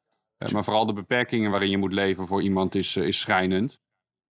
maar 0.52 0.64
vooral 0.64 0.87
de 0.87 0.92
beperkingen 0.92 1.50
waarin 1.50 1.71
je 1.71 1.78
moet 1.78 1.92
leven 1.92 2.26
voor 2.26 2.42
iemand 2.42 2.75
is, 2.75 2.97
is 2.97 3.21
schrijnend. 3.21 3.78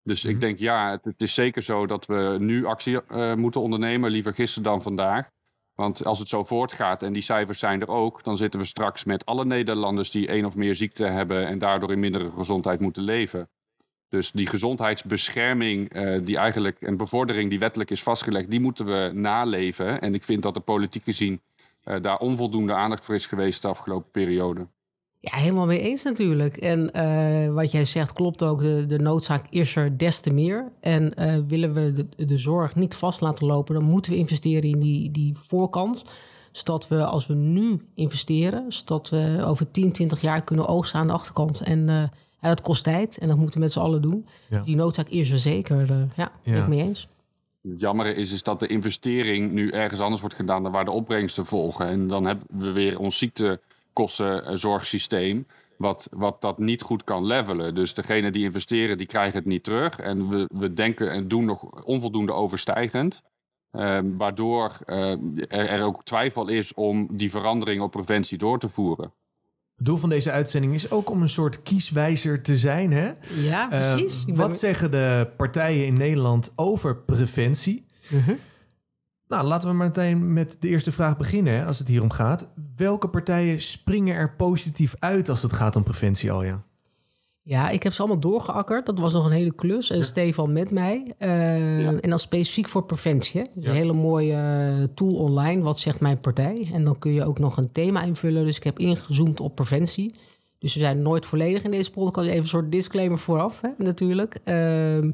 Dus 0.02 0.24
ik 0.24 0.40
denk 0.40 0.58
ja, 0.58 0.90
het, 0.90 1.04
het, 1.04 1.22
is 1.22 1.34
zeker 1.34 1.62
zo 1.62 1.86
dat 1.86 2.06
we 2.06 2.36
nu 2.40 2.64
actie 2.64 2.98
moeten 3.36 3.60
ondernemen. 3.60 4.10
Liever 4.10 4.34
gisteren 4.34 4.70
dan 4.70 4.82
vandaag. 4.82 5.30
Want 5.74 6.04
als 6.04 6.18
het 6.18 6.28
zo 6.28 6.44
voortgaat 6.44 7.02
en 7.02 7.12
die 7.12 7.22
cijfers 7.22 7.58
zijn 7.58 7.80
er 7.80 7.88
ook, 7.88 8.24
dan 8.24 8.36
zitten 8.36 8.60
we 8.60 8.66
straks 8.66 9.04
met 9.04 9.26
alle 9.26 9.44
Nederlanders 9.44 10.10
die 10.10 10.28
één 10.28 10.44
of 10.44 10.56
meer 10.56 10.74
ziekte 10.74 11.04
hebben 11.04 11.46
en 11.46 11.58
daardoor 11.58 11.92
in 11.92 12.00
mindere 12.00 12.30
gezondheid 12.30 12.80
moeten 12.80 13.02
leven. 13.02 13.48
Dus 14.08 14.30
die 14.30 14.46
gezondheidsbescherming, 14.46 15.94
uh, 15.94 16.24
die 16.24 16.36
eigenlijk 16.36 16.80
een 16.80 16.96
bevordering 16.96 17.50
die 17.50 17.58
wettelijk 17.58 17.90
is 17.90 18.02
vastgelegd, 18.02 18.50
die 18.50 18.60
moeten 18.60 18.86
we 18.86 19.10
naleven. 19.14 20.00
En 20.00 20.14
ik 20.14 20.24
vind 20.24 20.42
dat 20.42 20.54
de 20.54 20.60
politiek 20.60 21.04
gezien 21.04 21.40
uh, 21.84 22.00
daar 22.00 22.18
onvoldoende 22.18 22.72
aandacht 22.74 23.04
voor 23.04 23.14
is 23.14 23.26
geweest 23.26 23.62
de 23.62 23.68
afgelopen 23.68 24.10
periode. 24.10 24.66
Ja, 25.22 25.36
helemaal 25.36 25.66
mee 25.66 25.80
eens 25.80 26.02
natuurlijk. 26.02 26.56
En 26.56 26.90
uh, 26.96 27.54
wat 27.54 27.72
jij 27.72 27.84
zegt 27.84 28.12
klopt 28.12 28.42
ook. 28.42 28.60
De, 28.60 28.86
de, 28.86 28.98
noodzaak 28.98 29.46
is 29.50 29.76
er 29.76 29.98
des 29.98 30.20
te 30.20 30.32
meer. 30.32 30.72
En 30.80 31.12
uh, 31.18 31.36
willen 31.48 31.74
we 31.74 31.92
de, 31.92 32.24
de, 32.24 32.38
zorg 32.38 32.74
niet 32.74 32.94
vast 32.94 33.20
laten 33.20 33.46
lopen, 33.46 33.74
dan 33.74 33.84
moeten 33.84 34.12
we 34.12 34.18
investeren 34.18 34.70
in 34.70 34.80
die, 34.80 35.10
die 35.10 35.36
voorkant. 35.36 36.04
Zodat 36.52 36.88
we 36.88 37.04
als 37.04 37.26
we 37.26 37.34
nu 37.34 37.80
investeren, 37.94 38.72
zodat 38.72 39.08
we 39.08 39.42
over 39.44 39.70
10, 39.70 39.92
20 39.92 40.20
jaar 40.20 40.42
kunnen 40.42 40.66
oogsten 40.66 41.00
aan 41.00 41.06
de 41.06 41.12
achterkant. 41.12 41.60
En 41.60 41.78
uh, 41.78 41.96
ja, 42.40 42.48
dat 42.48 42.60
kost 42.60 42.84
tijd 42.84 43.18
en 43.18 43.28
dat 43.28 43.36
moeten 43.36 43.54
we 43.54 43.64
met 43.64 43.72
z'n 43.72 43.80
allen 43.80 44.02
doen. 44.02 44.26
Ja. 44.48 44.62
Die 44.62 44.76
noodzaak 44.76 45.08
is 45.08 45.30
er 45.30 45.38
zeker. 45.38 45.90
Uh, 45.90 46.02
ja, 46.16 46.32
ben 46.44 46.56
ik 46.56 46.68
mee 46.68 46.82
eens. 46.82 47.08
Het 47.62 47.80
jammer 47.80 48.16
is, 48.16 48.32
is 48.32 48.42
dat 48.42 48.60
de 48.60 48.66
investering 48.66 49.52
nu 49.52 49.70
ergens 49.70 50.00
anders 50.00 50.20
wordt 50.20 50.36
gedaan 50.36 50.62
dan 50.62 50.72
waar 50.72 50.84
de 50.84 50.90
opbrengsten 50.90 51.46
volgen. 51.46 51.86
En 51.86 52.08
dan 52.08 52.24
hebben 52.24 52.46
we 52.50 52.72
weer 52.72 52.98
ons 52.98 53.18
ziektezorgsysteem 53.94 55.46
wat, 55.76 56.08
wat 56.10 56.40
dat 56.40 56.58
niet 56.58 56.82
goed 56.82 57.04
kan 57.04 57.26
levelen. 57.26 57.74
Dus 57.74 57.94
degene 57.94 58.30
die 58.30 58.44
investeren, 58.44 58.98
die 58.98 59.06
krijgen 59.06 59.38
het 59.38 59.46
niet 59.46 59.64
terug. 59.64 59.98
En 59.98 60.28
we, 60.28 60.48
we 60.52 60.72
denken 60.72 61.10
en 61.10 61.28
doen 61.28 61.44
nog 61.44 61.84
onvoldoende 61.84 62.32
overstijgend. 62.32 63.22
Ehm, 63.70 64.16
waardoor 64.16 64.78
uh, 64.86 65.10
er, 65.48 65.68
er, 65.68 65.82
ook 65.82 66.04
twijfel 66.04 66.48
is 66.48 66.74
om 66.74 67.08
die 67.10 67.30
verandering 67.30 67.82
op 67.82 67.90
preventie 67.90 68.38
door 68.38 68.58
te 68.58 68.68
voeren. 68.68 69.12
Het 69.76 69.86
doel 69.86 69.96
van 69.96 70.08
deze 70.08 70.30
uitzending 70.30 70.74
is 70.74 70.90
ook 70.90 71.10
om 71.10 71.22
een 71.22 71.28
soort 71.28 71.62
kieswijzer 71.62 72.42
te 72.42 72.56
zijn. 72.56 72.92
Hè? 72.92 73.12
Ja, 73.42 73.68
precies. 73.68 74.24
Uh, 74.26 74.36
wat 74.36 74.56
zeggen 74.56 74.90
de 74.90 75.30
partijen 75.36 75.86
in 75.86 75.94
Nederland 75.94 76.52
over 76.56 76.96
preventie? 76.96 77.86
Uh 78.12 78.28
nou, 79.28 79.46
laten 79.46 79.68
we 79.68 79.74
maar 79.74 79.86
meteen 79.86 80.32
met 80.32 80.56
de 80.60 80.68
eerste 80.68 80.92
vraag 80.92 81.16
beginnen, 81.16 81.66
als 81.66 81.78
het 81.78 81.88
hier 81.88 82.02
om 82.02 82.10
gaat. 82.10 82.52
Welke 82.76 83.08
partijen 83.08 83.60
springen 83.60 84.14
er 84.16 84.34
positief 84.36 84.94
uit 84.98 85.28
als 85.28 85.42
het 85.42 85.52
gaat 85.52 85.76
om 85.76 85.82
preventie, 85.82 86.32
Alja? 86.32 86.62
Ja, 87.44 87.70
ik 87.70 87.82
heb 87.82 87.92
ze 87.92 87.98
allemaal 87.98 88.20
doorgeakkerd. 88.20 88.86
Dat 88.86 88.98
was 88.98 89.12
nog 89.12 89.24
een 89.24 89.32
hele 89.32 89.54
klus. 89.54 89.90
En 89.90 90.04
Stefan 90.04 90.52
met 90.52 90.70
mij. 90.70 91.14
Uh, 91.18 91.86
En 91.86 92.10
dan 92.10 92.18
specifiek 92.18 92.68
voor 92.68 92.84
preventie. 92.84 93.42
Dus 93.54 93.64
een 93.64 93.72
hele 93.72 93.92
mooie 93.92 94.34
eh, 94.34 94.88
tool 94.94 95.14
online. 95.14 95.62
Wat 95.62 95.78
zegt 95.78 96.00
mijn 96.00 96.20
partij? 96.20 96.68
En 96.72 96.84
dan 96.84 96.98
kun 96.98 97.12
je 97.12 97.24
ook 97.24 97.38
nog 97.38 97.56
een 97.56 97.72
thema 97.72 98.02
invullen. 98.02 98.44
Dus 98.44 98.56
ik 98.56 98.64
heb 98.64 98.78
ingezoomd 98.78 99.40
op 99.40 99.54
preventie. 99.54 100.14
Dus 100.58 100.74
we 100.74 100.80
zijn 100.80 101.02
nooit 101.02 101.26
volledig 101.26 101.62
in 101.62 101.70
deze 101.70 101.90
podcast. 101.90 102.26
Even 102.26 102.40
een 102.40 102.46
soort 102.46 102.72
disclaimer 102.72 103.18
vooraf, 103.18 103.60
hè, 103.60 103.68
natuurlijk. 103.78 104.40
Uh, 104.44 105.10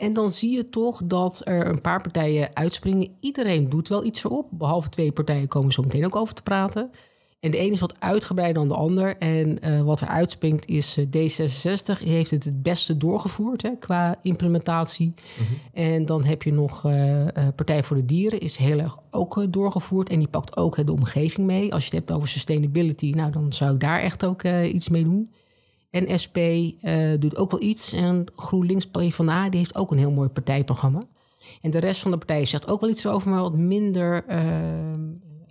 en 0.00 0.12
dan 0.12 0.30
zie 0.30 0.50
je 0.56 0.68
toch 0.68 1.00
dat 1.04 1.40
er 1.44 1.66
een 1.66 1.80
paar 1.80 2.02
partijen 2.02 2.56
uitspringen. 2.56 3.12
Iedereen 3.20 3.68
doet 3.68 3.88
wel 3.88 4.04
iets 4.04 4.24
erop. 4.24 4.46
Behalve 4.50 4.88
twee 4.88 5.12
partijen 5.12 5.48
komen 5.48 5.72
zo 5.72 5.82
meteen 5.82 6.04
ook 6.04 6.16
over 6.16 6.34
te 6.34 6.42
praten. 6.42 6.90
En 7.40 7.50
de 7.50 7.56
ene 7.56 7.72
is 7.72 7.80
wat 7.80 8.00
uitgebreider 8.00 8.58
dan 8.58 8.68
de 8.68 8.74
ander. 8.74 9.16
En 9.16 9.68
uh, 9.68 9.80
wat 9.80 10.00
er 10.00 10.08
uitspringt 10.08 10.68
is 10.68 10.98
uh, 10.98 11.04
D66 11.06 11.98
die 11.98 12.12
heeft 12.12 12.30
het 12.30 12.44
het 12.44 12.62
beste 12.62 12.96
doorgevoerd 12.96 13.62
hè, 13.62 13.70
qua 13.78 14.18
implementatie. 14.22 15.14
Mhm. 15.14 15.52
En 15.72 16.04
dan 16.06 16.24
heb 16.24 16.42
je 16.42 16.52
nog 16.52 16.84
uh, 16.84 17.26
Partij 17.54 17.82
voor 17.82 17.96
de 17.96 18.04
Dieren, 18.04 18.40
is 18.40 18.56
heel 18.56 18.78
erg 18.78 18.98
ook 19.10 19.52
doorgevoerd. 19.52 20.08
En 20.08 20.18
die 20.18 20.28
pakt 20.28 20.56
ook 20.56 20.86
de 20.86 20.92
omgeving 20.92 21.46
mee. 21.46 21.72
Als 21.72 21.84
je 21.84 21.90
het 21.90 21.98
hebt 21.98 22.12
over 22.12 22.28
sustainability, 22.28 23.10
nou 23.10 23.30
dan 23.30 23.52
zou 23.52 23.74
ik 23.74 23.80
daar 23.80 24.00
echt 24.00 24.24
ook 24.24 24.44
iets 24.44 24.88
mee 24.88 25.04
doen. 25.04 25.30
En 25.90 26.20
SP 26.22 26.36
uh, 26.36 26.72
doet 27.18 27.36
ook 27.36 27.50
wel 27.50 27.62
iets. 27.62 27.92
En 27.92 28.26
GroenLinks 28.36 28.86
PvdA 28.86 29.48
die 29.48 29.58
heeft 29.58 29.74
ook 29.74 29.90
een 29.90 29.98
heel 29.98 30.10
mooi 30.10 30.28
partijprogramma. 30.28 31.02
En 31.60 31.70
de 31.70 31.78
rest 31.78 32.00
van 32.00 32.10
de 32.10 32.16
partijen 32.16 32.46
zegt 32.46 32.68
ook 32.68 32.80
wel 32.80 32.90
iets 32.90 33.06
over, 33.06 33.30
maar 33.30 33.40
wat 33.40 33.56
minder 33.56 34.24
uh, 34.28 34.36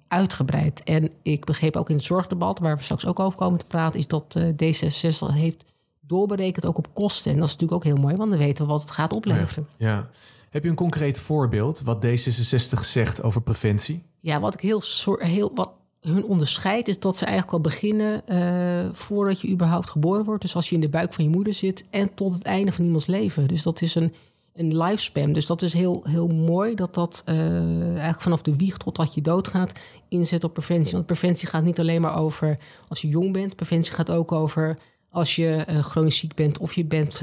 uitgebreid. 0.08 0.84
En 0.84 1.12
ik 1.24 1.46
begreep 1.46 1.75
ook 1.75 1.89
in 1.89 1.96
het 1.96 2.05
zorgdebat, 2.05 2.60
waar 2.60 2.77
we 2.77 2.84
straks 2.84 3.05
ook 3.05 3.19
over 3.19 3.39
komen 3.39 3.60
te 3.60 3.65
praten, 3.65 4.00
is 4.00 4.08
dat 4.08 4.36
uh, 4.38 4.43
D66 4.43 5.34
heeft 5.34 5.65
doorberekend 6.00 6.65
ook 6.65 6.77
op 6.77 6.93
kosten. 6.93 7.31
En 7.31 7.38
dat 7.38 7.48
is 7.48 7.53
natuurlijk 7.53 7.86
ook 7.86 7.93
heel 7.93 8.01
mooi, 8.01 8.15
want 8.15 8.29
dan 8.29 8.39
weten 8.39 8.65
we 8.65 8.72
wat 8.72 8.81
het 8.81 8.91
gaat 8.91 9.13
opleveren. 9.13 9.67
Ja, 9.77 9.88
ja. 9.88 10.10
Heb 10.50 10.63
je 10.63 10.69
een 10.69 10.75
concreet 10.75 11.17
voorbeeld 11.19 11.81
wat 11.81 12.05
D66 12.05 12.79
zegt 12.79 13.24
over 13.24 13.41
preventie? 13.41 14.03
Ja, 14.19 14.39
wat 14.39 14.53
ik 14.53 14.60
heel, 14.60 14.81
heel 15.17 15.51
wat 15.55 15.72
hun 16.01 16.25
onderscheid 16.25 16.87
is 16.87 16.99
dat 16.99 17.17
ze 17.17 17.25
eigenlijk 17.25 17.53
al 17.53 17.61
beginnen 17.61 18.21
uh, 18.29 18.89
voordat 18.91 19.41
je 19.41 19.49
überhaupt 19.49 19.89
geboren 19.89 20.25
wordt. 20.25 20.41
Dus 20.41 20.55
als 20.55 20.69
je 20.69 20.75
in 20.75 20.81
de 20.81 20.89
buik 20.89 21.13
van 21.13 21.23
je 21.23 21.29
moeder 21.29 21.53
zit 21.53 21.87
en 21.89 22.13
tot 22.13 22.33
het 22.33 22.43
einde 22.43 22.71
van 22.71 22.85
iemands 22.85 23.05
leven. 23.05 23.47
Dus 23.47 23.63
dat 23.63 23.81
is 23.81 23.95
een, 23.95 24.13
een 24.53 24.77
lifespan. 24.77 25.33
Dus 25.33 25.45
dat 25.45 25.61
is 25.61 25.73
heel, 25.73 26.03
heel 26.03 26.27
mooi 26.27 26.75
dat 26.75 26.93
dat 26.93 27.23
uh, 27.29 27.89
eigenlijk 27.89 28.21
vanaf 28.21 28.41
de 28.41 28.55
wieg 28.55 28.77
totdat 28.77 29.13
je 29.13 29.21
doodgaat 29.21 29.79
inzet 30.09 30.43
op 30.43 30.53
preventie. 30.53 30.93
Want 30.93 31.05
preventie 31.05 31.47
gaat 31.47 31.63
niet 31.63 31.79
alleen 31.79 32.01
maar 32.01 32.17
over 32.17 32.59
als 32.87 33.01
je 33.01 33.07
jong 33.07 33.33
bent. 33.33 33.55
Preventie 33.55 33.93
gaat 33.93 34.11
ook 34.11 34.31
over 34.31 34.77
als 35.09 35.35
je 35.35 35.65
uh, 35.69 35.79
chronisch 35.83 36.17
ziek 36.17 36.35
bent 36.35 36.57
of 36.57 36.73
je 36.73 36.85
bent 36.85 37.21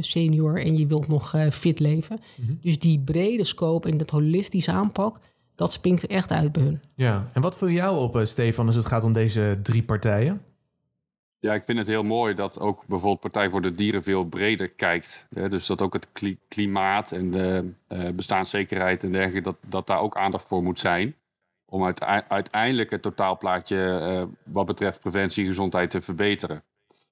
senior 0.00 0.60
en 0.60 0.78
je 0.78 0.86
wilt 0.86 1.08
nog 1.08 1.34
fit 1.50 1.78
leven. 1.78 2.20
Mm 2.36 2.46
-hmm. 2.46 2.58
Dus 2.62 2.78
die 2.78 3.00
brede 3.00 3.44
scope 3.44 3.88
en 3.88 3.96
dat 3.96 4.10
holistische 4.10 4.72
aanpak 4.72 5.18
dat 5.56 5.72
springt 5.72 6.02
er 6.02 6.10
echt 6.10 6.30
uit 6.30 6.52
bij 6.52 6.62
hun. 6.62 6.80
Ja, 6.94 7.30
en 7.32 7.42
wat 7.42 7.58
viel 7.58 7.68
jou 7.68 7.98
op, 7.98 8.16
eh, 8.16 8.24
Stefan, 8.24 8.66
als 8.66 8.76
het 8.76 8.86
gaat 8.86 9.04
om 9.04 9.12
deze 9.12 9.58
drie 9.62 9.82
partijen? 9.82 10.42
Ja, 11.38 11.54
ik 11.54 11.64
vind 11.64 11.78
het 11.78 11.86
heel 11.86 12.02
mooi 12.02 12.34
dat 12.34 12.60
ook 12.60 12.86
bijvoorbeeld 12.86 13.20
Partij 13.20 13.50
voor 13.50 13.62
de 13.62 13.72
Dieren 13.72 14.02
veel 14.02 14.24
breder 14.24 14.68
kijkt. 14.68 15.26
Dus 15.30 15.66
dat 15.66 15.82
ook 15.82 15.92
het 15.92 16.08
klimaat 16.48 17.12
en 17.12 17.30
de 17.30 17.72
uh, 17.88 18.08
bestaanszekerheid 18.10 19.02
en 19.02 19.12
dergelijke, 19.12 19.42
dat, 19.42 19.56
dat 19.66 19.86
daar 19.86 20.00
ook 20.00 20.16
aandacht 20.16 20.46
voor 20.46 20.62
moet 20.62 20.78
zijn. 20.78 21.14
Om 21.64 21.94
uiteindelijk 22.28 22.90
het 22.90 23.02
totaalplaatje 23.02 23.76
uh, 23.76 24.52
wat 24.52 24.66
betreft 24.66 25.00
preventie 25.00 25.42
en 25.42 25.48
gezondheid 25.48 25.90
te 25.90 26.02
verbeteren. 26.02 26.62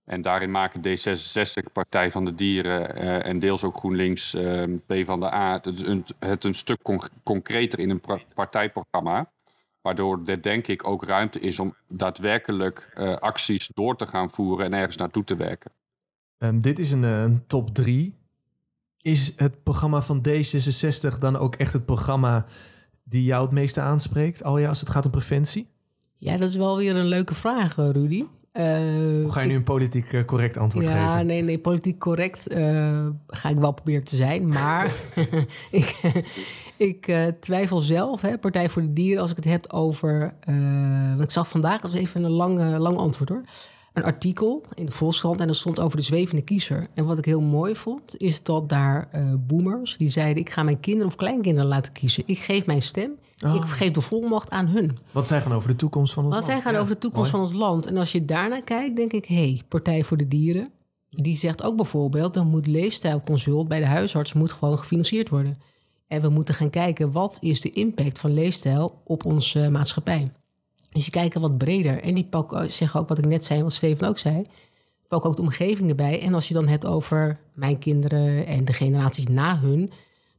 En 0.04 0.22
daarin 0.22 0.50
maken 0.50 0.80
D66, 0.80 1.72
Partij 1.72 2.10
van 2.10 2.24
de 2.24 2.34
Dieren 2.34 3.02
uh, 3.02 3.26
en 3.26 3.38
deels 3.38 3.64
ook 3.64 3.76
GroenLinks, 3.76 4.34
uh, 4.34 4.62
P 4.86 4.94
van 5.04 5.20
de 5.20 5.32
A, 5.32 5.60
het 5.62 5.86
een, 5.86 6.04
het 6.18 6.44
een 6.44 6.54
stuk 6.54 6.82
con 6.82 7.00
concreter 7.22 7.78
in 7.78 7.90
een 7.90 8.00
partijprogramma. 8.34 9.32
Waardoor 9.80 10.20
er 10.26 10.42
denk 10.42 10.66
ik 10.66 10.86
ook 10.86 11.04
ruimte 11.04 11.40
is 11.40 11.58
om 11.58 11.74
daadwerkelijk 11.88 12.92
uh, 12.94 13.14
acties 13.14 13.70
door 13.74 13.96
te 13.96 14.06
gaan 14.06 14.30
voeren 14.30 14.66
en 14.66 14.72
ergens 14.72 14.96
naartoe 14.96 15.24
te 15.24 15.36
werken. 15.36 15.70
Um, 16.38 16.60
dit 16.60 16.78
is 16.78 16.92
een, 16.92 17.02
een 17.02 17.46
top 17.46 17.74
3. 17.74 18.14
Is 19.00 19.32
het 19.36 19.62
programma 19.62 20.02
van 20.02 20.26
D66 20.28 21.18
dan 21.18 21.36
ook 21.36 21.54
echt 21.54 21.72
het 21.72 21.84
programma 21.84 22.46
die 23.02 23.24
jou 23.24 23.42
het 23.42 23.52
meeste 23.52 23.80
aanspreekt, 23.80 24.42
Alja, 24.42 24.68
als 24.68 24.80
het 24.80 24.88
gaat 24.88 25.04
om 25.04 25.10
preventie? 25.10 25.68
Ja, 26.18 26.36
dat 26.36 26.48
is 26.48 26.56
wel 26.56 26.76
weer 26.76 26.96
een 26.96 27.06
leuke 27.06 27.34
vraag, 27.34 27.76
Rudy. 27.76 28.24
Hoe 28.54 29.32
ga 29.32 29.40
je 29.40 29.46
nu 29.46 29.54
een 29.54 29.62
politiek 29.62 30.12
uh, 30.12 30.24
correct 30.24 30.56
antwoord 30.56 30.84
ja, 30.84 30.90
geven? 30.90 31.06
Ja, 31.06 31.22
nee, 31.22 31.42
nee, 31.42 31.58
politiek 31.58 31.98
correct 31.98 32.52
uh, 32.52 33.06
ga 33.26 33.48
ik 33.48 33.58
wel 33.58 33.72
proberen 33.72 34.04
te 34.04 34.16
zijn. 34.16 34.48
Maar 34.48 34.94
ik, 35.70 36.00
ik 36.76 37.12
twijfel 37.40 37.78
zelf, 37.78 38.20
hè, 38.20 38.38
Partij 38.38 38.68
voor 38.68 38.82
de 38.82 38.92
Dieren, 38.92 39.20
als 39.20 39.30
ik 39.30 39.36
het 39.36 39.44
heb 39.44 39.72
over... 39.72 40.34
ik 41.20 41.30
zag 41.30 41.48
vandaag, 41.48 41.80
dat 41.80 41.90
was 41.90 42.00
even 42.00 42.24
een 42.24 42.30
lang, 42.30 42.76
lang 42.78 42.96
antwoord 42.96 43.28
hoor 43.28 43.42
een 43.92 44.04
artikel 44.04 44.64
in 44.74 44.86
de 44.86 44.92
Volkskrant 44.92 45.40
en 45.40 45.46
dat 45.46 45.56
stond 45.56 45.80
over 45.80 45.96
de 45.96 46.02
zwevende 46.02 46.42
kiezer. 46.42 46.86
En 46.94 47.04
wat 47.04 47.18
ik 47.18 47.24
heel 47.24 47.40
mooi 47.40 47.76
vond, 47.76 48.16
is 48.20 48.42
dat 48.42 48.68
daar 48.68 49.08
boomers 49.46 49.96
die 49.96 50.08
zeiden: 50.08 50.42
Ik 50.42 50.50
ga 50.50 50.62
mijn 50.62 50.80
kinderen 50.80 51.08
of 51.08 51.14
kleinkinderen 51.16 51.68
laten 51.68 51.92
kiezen. 51.92 52.22
Ik 52.26 52.38
geef 52.38 52.66
mijn 52.66 52.82
stem. 52.82 53.10
Oh. 53.44 53.54
Ik 53.54 53.62
geef 53.62 53.90
de 53.90 54.00
volmacht 54.00 54.50
aan 54.50 54.66
hun. 54.66 54.98
Wat 55.10 55.26
zij 55.26 55.40
gaan 55.40 55.52
over 55.52 55.68
de 55.68 55.76
toekomst 55.76 56.12
van 56.12 56.24
ons 56.24 56.34
wat 56.34 56.42
land. 56.42 56.52
Wat 56.52 56.62
zij 56.62 56.64
gaan 56.64 56.72
ja, 56.72 56.78
over 56.80 56.94
de 56.94 57.00
toekomst 57.00 57.32
mooi. 57.32 57.44
van 57.44 57.52
ons 57.52 57.64
land. 57.64 57.86
En 57.86 57.96
als 57.96 58.12
je 58.12 58.24
daarnaar 58.24 58.62
kijkt, 58.62 58.96
denk 58.96 59.12
ik: 59.12 59.24
hé, 59.24 59.34
hey, 59.34 59.60
Partij 59.68 60.04
voor 60.04 60.16
de 60.16 60.28
Dieren. 60.28 60.68
Die 61.10 61.36
zegt 61.36 61.62
ook 61.62 61.76
bijvoorbeeld: 61.76 62.34
dan 62.34 62.46
moet 62.46 62.66
leefstijlconsult 62.66 63.68
bij 63.68 63.80
de 63.80 63.86
huisarts 63.86 64.32
moet 64.32 64.52
gewoon 64.52 64.78
gefinancierd 64.78 65.28
worden. 65.28 65.58
En 66.06 66.20
we 66.20 66.28
moeten 66.28 66.54
gaan 66.54 66.70
kijken 66.70 67.12
wat 67.12 67.38
is 67.40 67.60
de 67.60 67.70
impact 67.70 68.18
van 68.18 68.32
leefstijl 68.32 69.00
op 69.04 69.24
onze 69.24 69.60
uh, 69.60 69.68
maatschappij. 69.68 70.28
Dus 70.92 71.04
je 71.04 71.10
kijkt 71.10 71.34
wat 71.34 71.58
breder. 71.58 72.02
En 72.02 72.14
die 72.14 72.24
pak, 72.24 72.64
zeggen 72.68 73.00
ook 73.00 73.08
wat 73.08 73.18
ik 73.18 73.26
net 73.26 73.44
zei, 73.44 73.62
wat 73.62 73.72
Steven 73.72 74.08
ook 74.08 74.18
zei. 74.18 74.42
Pak 75.08 75.24
ook 75.24 75.36
de 75.36 75.42
omgeving 75.42 75.88
erbij. 75.88 76.20
En 76.20 76.34
als 76.34 76.48
je 76.48 76.54
dan 76.54 76.68
hebt 76.68 76.86
over 76.86 77.38
mijn 77.54 77.78
kinderen 77.78 78.46
en 78.46 78.64
de 78.64 78.72
generaties 78.72 79.26
na 79.26 79.58
hun. 79.58 79.90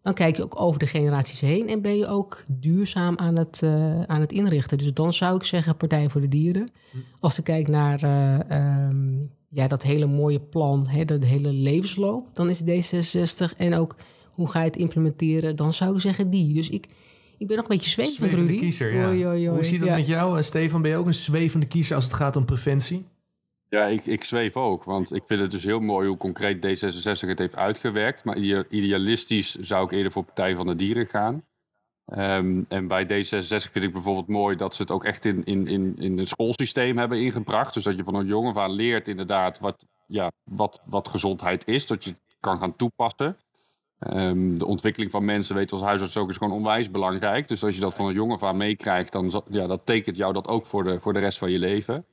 Dan 0.05 0.13
kijk 0.13 0.35
je 0.35 0.43
ook 0.43 0.61
over 0.61 0.79
de 0.79 0.87
generaties 0.87 1.39
heen. 1.39 1.69
En 1.69 1.81
ben 1.81 1.97
je 1.97 2.07
ook 2.07 2.43
duurzaam 2.47 3.17
aan 3.17 3.37
het, 3.37 3.61
uh, 3.63 4.01
aan 4.03 4.21
het 4.21 4.31
inrichten. 4.31 4.77
Dus 4.77 4.93
dan 4.93 5.13
zou 5.13 5.35
ik 5.35 5.43
zeggen 5.43 5.77
Partij 5.77 6.09
voor 6.09 6.21
de 6.21 6.27
Dieren. 6.27 6.69
Als 7.19 7.35
je 7.35 7.41
kijkt 7.41 7.69
naar 7.69 8.03
uh, 8.03 8.87
um, 8.87 9.31
ja, 9.49 9.67
dat 9.67 9.83
hele 9.83 10.05
mooie 10.05 10.39
plan, 10.39 10.87
hè, 10.87 11.05
dat 11.05 11.23
hele 11.23 11.51
levensloop. 11.51 12.29
Dan 12.33 12.49
is 12.49 12.61
D66. 12.61 13.57
En 13.57 13.75
ook 13.75 13.95
hoe 14.29 14.49
ga 14.49 14.59
je 14.59 14.65
het 14.65 14.77
implementeren. 14.77 15.55
Dan 15.55 15.73
zou 15.73 15.95
ik 15.95 16.01
zeggen 16.01 16.29
die. 16.29 16.53
Dus 16.53 16.69
ik... 16.69 16.85
Ik 17.37 17.47
ben 17.47 17.55
nog 17.55 17.65
een 17.65 17.75
beetje 17.75 17.89
zwevend, 17.89 18.31
Rudy. 18.31 18.59
Kiezer, 18.59 18.93
ja. 18.93 19.07
Oei, 19.07 19.25
oei, 19.25 19.35
oei. 19.35 19.47
Hoe 19.47 19.63
ziet 19.63 19.79
het 19.79 19.89
ja. 19.89 19.95
met 19.95 20.07
jou, 20.07 20.43
Stefan? 20.43 20.81
Ben 20.81 20.91
je 20.91 20.97
ook 20.97 21.05
een 21.05 21.13
zwevende 21.13 21.65
kiezer 21.65 21.95
als 21.95 22.03
het 22.03 22.13
gaat 22.13 22.35
om 22.35 22.45
preventie? 22.45 23.05
Ja, 23.69 23.85
ik, 23.85 24.05
ik 24.05 24.23
zweef 24.23 24.57
ook. 24.57 24.83
Want 24.83 25.13
ik 25.13 25.23
vind 25.25 25.39
het 25.39 25.51
dus 25.51 25.63
heel 25.63 25.79
mooi 25.79 26.07
hoe 26.07 26.17
concreet 26.17 26.57
D66 26.57 27.27
het 27.27 27.39
heeft 27.39 27.55
uitgewerkt. 27.55 28.23
Maar 28.23 28.37
idealistisch 28.69 29.55
zou 29.55 29.85
ik 29.85 29.91
eerder 29.91 30.11
voor 30.11 30.23
Partij 30.23 30.55
van 30.55 30.67
de 30.67 30.75
Dieren 30.75 31.07
gaan. 31.07 31.43
Um, 32.05 32.65
en 32.69 32.87
bij 32.87 33.03
D66 33.05 33.71
vind 33.71 33.85
ik 33.85 33.93
bijvoorbeeld 33.93 34.27
mooi 34.27 34.55
dat 34.55 34.75
ze 34.75 34.81
het 34.81 34.91
ook 34.91 35.03
echt 35.03 35.25
in, 35.25 35.43
in, 35.43 35.67
in, 35.67 35.95
in 35.97 36.17
het 36.17 36.27
schoolsysteem 36.27 36.97
hebben 36.97 37.21
ingebracht. 37.21 37.73
Dus 37.73 37.83
dat 37.83 37.95
je 37.95 38.03
van 38.03 38.15
een 38.15 38.25
jongen 38.25 38.55
af 38.55 38.71
leert 38.71 39.07
inderdaad 39.07 39.59
wat, 39.59 39.85
ja, 40.07 40.31
wat, 40.43 40.81
wat 40.85 41.07
gezondheid 41.07 41.67
is. 41.67 41.87
Dat 41.87 42.03
je 42.03 42.09
het 42.09 42.37
kan 42.39 42.57
gaan 42.57 42.75
toepassen. 42.75 43.37
Ehm, 43.99 44.55
de 44.55 44.65
ontwikkeling 44.65 45.11
van 45.11 45.25
mensen, 45.25 45.55
weet 45.55 45.71
als 45.71 45.81
huisarts 45.81 46.17
ook, 46.17 46.29
is 46.29 46.37
gewoon 46.37 46.53
onwijs 46.53 46.91
belangrijk. 46.91 47.47
Dus 47.47 47.63
als 47.63 47.75
je 47.75 47.81
dat 47.81 47.93
van 47.93 48.05
een 48.05 48.13
jonge 48.13 48.37
af 48.37 48.53
meekrijgt, 48.53 49.11
dan 49.11 49.43
ja, 49.49 49.67
dat 49.67 49.85
tekent 49.85 50.17
jou 50.17 50.33
dat 50.33 50.47
ook 50.47 50.65
voor 50.65 50.83
de, 50.83 50.99
voor 50.99 51.13
de 51.13 51.19
rest 51.19 51.37
van 51.37 51.51
je 51.51 51.59
leven. 51.59 52.05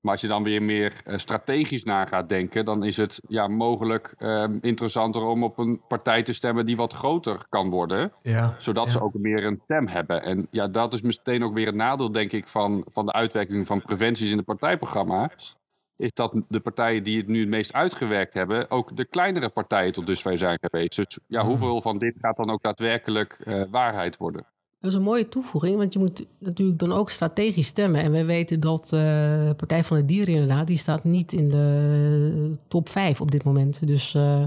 Maar 0.00 0.12
als 0.12 0.20
je 0.20 0.28
dan 0.28 0.42
weer 0.42 0.62
meer 0.62 0.92
uh, 1.06 1.16
strategisch 1.16 1.84
na 1.84 2.06
gaat 2.06 2.28
denken, 2.28 2.64
dan 2.64 2.84
is 2.84 2.96
het 2.96 3.20
ja, 3.28 3.48
mogelijk 3.48 4.14
uh, 4.18 4.44
interessanter 4.60 5.22
om 5.22 5.44
op 5.44 5.58
een 5.58 5.80
partij 5.88 6.22
te 6.22 6.32
stemmen 6.32 6.66
die 6.66 6.76
wat 6.76 6.92
groter 6.92 7.46
kan 7.48 7.70
worden. 7.70 8.12
Ja, 8.22 8.54
zodat 8.58 8.84
ja. 8.84 8.90
ze 8.90 9.02
ook 9.02 9.14
meer 9.14 9.44
een 9.44 9.60
stem 9.64 9.88
hebben. 9.88 10.22
En 10.22 10.46
ja, 10.50 10.66
dat 10.66 10.92
is 10.92 11.02
meteen 11.02 11.44
ook 11.44 11.54
weer 11.54 11.66
het 11.66 11.74
nadeel, 11.74 12.12
denk 12.12 12.32
ik, 12.32 12.48
van, 12.48 12.84
van 12.88 13.06
de 13.06 13.12
uitwerking 13.12 13.66
van 13.66 13.82
preventies 13.82 14.30
in 14.30 14.36
de 14.36 14.42
partijprogramma's. 14.42 15.56
Is 15.96 16.12
dat 16.12 16.42
de 16.48 16.60
partijen 16.60 17.02
die 17.02 17.18
het 17.18 17.26
nu 17.26 17.40
het 17.40 17.48
meest 17.48 17.72
uitgewerkt 17.72 18.34
hebben, 18.34 18.70
ook 18.70 18.96
de 18.96 19.04
kleinere 19.04 19.48
partijen 19.48 19.92
tot 19.92 20.06
dusver 20.06 20.38
zijn 20.38 20.58
geweest. 20.60 20.96
Dus 20.96 21.18
ja, 21.26 21.44
hoeveel 21.44 21.80
van 21.80 21.98
dit 21.98 22.14
gaat 22.20 22.36
dan 22.36 22.50
ook 22.50 22.62
daadwerkelijk 22.62 23.40
uh, 23.44 23.62
waarheid 23.70 24.16
worden? 24.16 24.46
Dat 24.80 24.90
is 24.90 24.96
een 24.96 25.02
mooie 25.02 25.28
toevoeging, 25.28 25.76
want 25.76 25.92
je 25.92 25.98
moet 25.98 26.26
natuurlijk 26.38 26.78
dan 26.78 26.92
ook 26.92 27.10
strategisch 27.10 27.66
stemmen. 27.66 28.02
En 28.02 28.12
wij 28.12 28.26
weten 28.26 28.60
dat 28.60 28.88
de 28.88 29.44
uh, 29.48 29.54
Partij 29.56 29.84
van 29.84 29.96
de 29.96 30.04
Dieren 30.04 30.34
inderdaad, 30.34 30.66
die 30.66 30.78
staat 30.78 31.04
niet 31.04 31.32
in 31.32 31.50
de 31.50 32.56
top 32.68 32.88
5 32.88 33.20
op 33.20 33.30
dit 33.30 33.44
moment. 33.44 33.86
Dus 33.86 34.14
uh, 34.14 34.42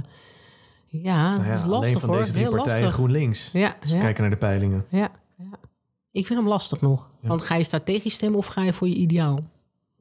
ja, 0.87 1.33
nou 1.33 1.43
het 1.43 1.53
is 1.53 1.65
lastig 1.65 1.71
alleen 1.71 1.99
van 1.99 2.09
hoor. 2.09 2.17
deze 2.17 2.31
drie 2.31 2.43
Heel 2.43 2.55
partijen 2.55 2.81
lastig. 2.81 2.93
GroenLinks. 2.93 3.49
Ja, 3.53 3.75
we 3.81 3.97
kijken 3.97 4.21
naar 4.21 4.31
de 4.31 4.37
peilingen. 4.37 4.85
Ja, 4.89 5.11
ja. 5.37 5.59
Ik 6.11 6.27
vind 6.27 6.39
hem 6.39 6.47
lastig 6.47 6.81
nog. 6.81 7.09
Want 7.21 7.41
ga 7.41 7.55
je 7.55 7.63
strategisch 7.63 8.13
stemmen 8.13 8.39
of 8.39 8.45
ga 8.45 8.63
je 8.63 8.73
voor 8.73 8.87
je 8.87 8.95
ideaal? 8.95 9.39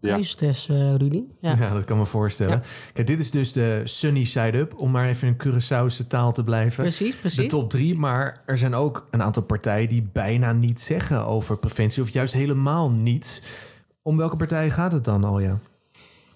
Ja. 0.02 0.14
Keuzestress, 0.14 0.68
uh, 0.68 0.94
Rudy. 0.94 1.22
Ja. 1.40 1.56
Ja. 1.58 1.72
dat 1.74 1.84
kan 1.84 1.98
me 1.98 2.06
voorstellen. 2.06 2.52
Ja. 2.54 2.62
Kijk, 2.92 3.06
dit 3.06 3.20
is 3.20 3.30
dus 3.30 3.52
de 3.52 3.80
sunny 3.84 4.24
side 4.24 4.58
up, 4.58 4.80
om 4.80 4.90
maar 4.90 5.08
even 5.08 5.28
in 5.28 5.36
Curaçaose 5.36 6.06
taal 6.06 6.32
te 6.32 6.44
blijven. 6.44 6.82
Precies, 6.82 7.14
De 7.14 7.20
precies. 7.20 7.48
top 7.48 7.70
drie, 7.70 7.94
maar 7.98 8.42
er 8.46 8.58
zijn 8.58 8.74
ook 8.74 9.06
een 9.10 9.22
aantal 9.22 9.42
partijen 9.42 9.88
die 9.88 10.08
bijna 10.12 10.52
niets 10.52 10.84
zeggen 10.84 11.26
over 11.26 11.58
preventie, 11.58 12.02
of 12.02 12.10
juist 12.10 12.32
helemaal 12.34 12.90
niets. 12.90 13.42
Om 14.02 14.16
welke 14.16 14.36
partijen 14.36 14.70
gaat 14.70 14.92
het 14.92 15.04
dan 15.04 15.24
al, 15.24 15.38
ja? 15.40 15.58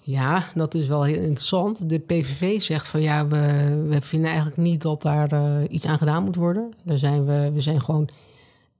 Ja, 0.02 0.44
dat 0.54 0.74
is 0.74 0.86
wel 0.86 1.04
heel 1.04 1.20
interessant. 1.22 1.88
De 1.88 1.98
PVV 1.98 2.60
zegt 2.60 2.88
van 2.88 3.00
ja, 3.00 3.26
we, 3.26 3.84
we 3.88 4.00
vinden 4.00 4.28
eigenlijk 4.28 4.58
niet 4.58 4.82
dat 4.82 5.02
daar 5.02 5.32
uh, 5.32 5.56
iets 5.68 5.86
aan 5.86 5.98
gedaan 5.98 6.24
moet 6.24 6.36
worden. 6.36 6.72
Daar 6.84 6.98
zijn 6.98 7.24
we, 7.24 7.50
we 7.52 7.60
zijn 7.60 7.80
gewoon 7.82 8.08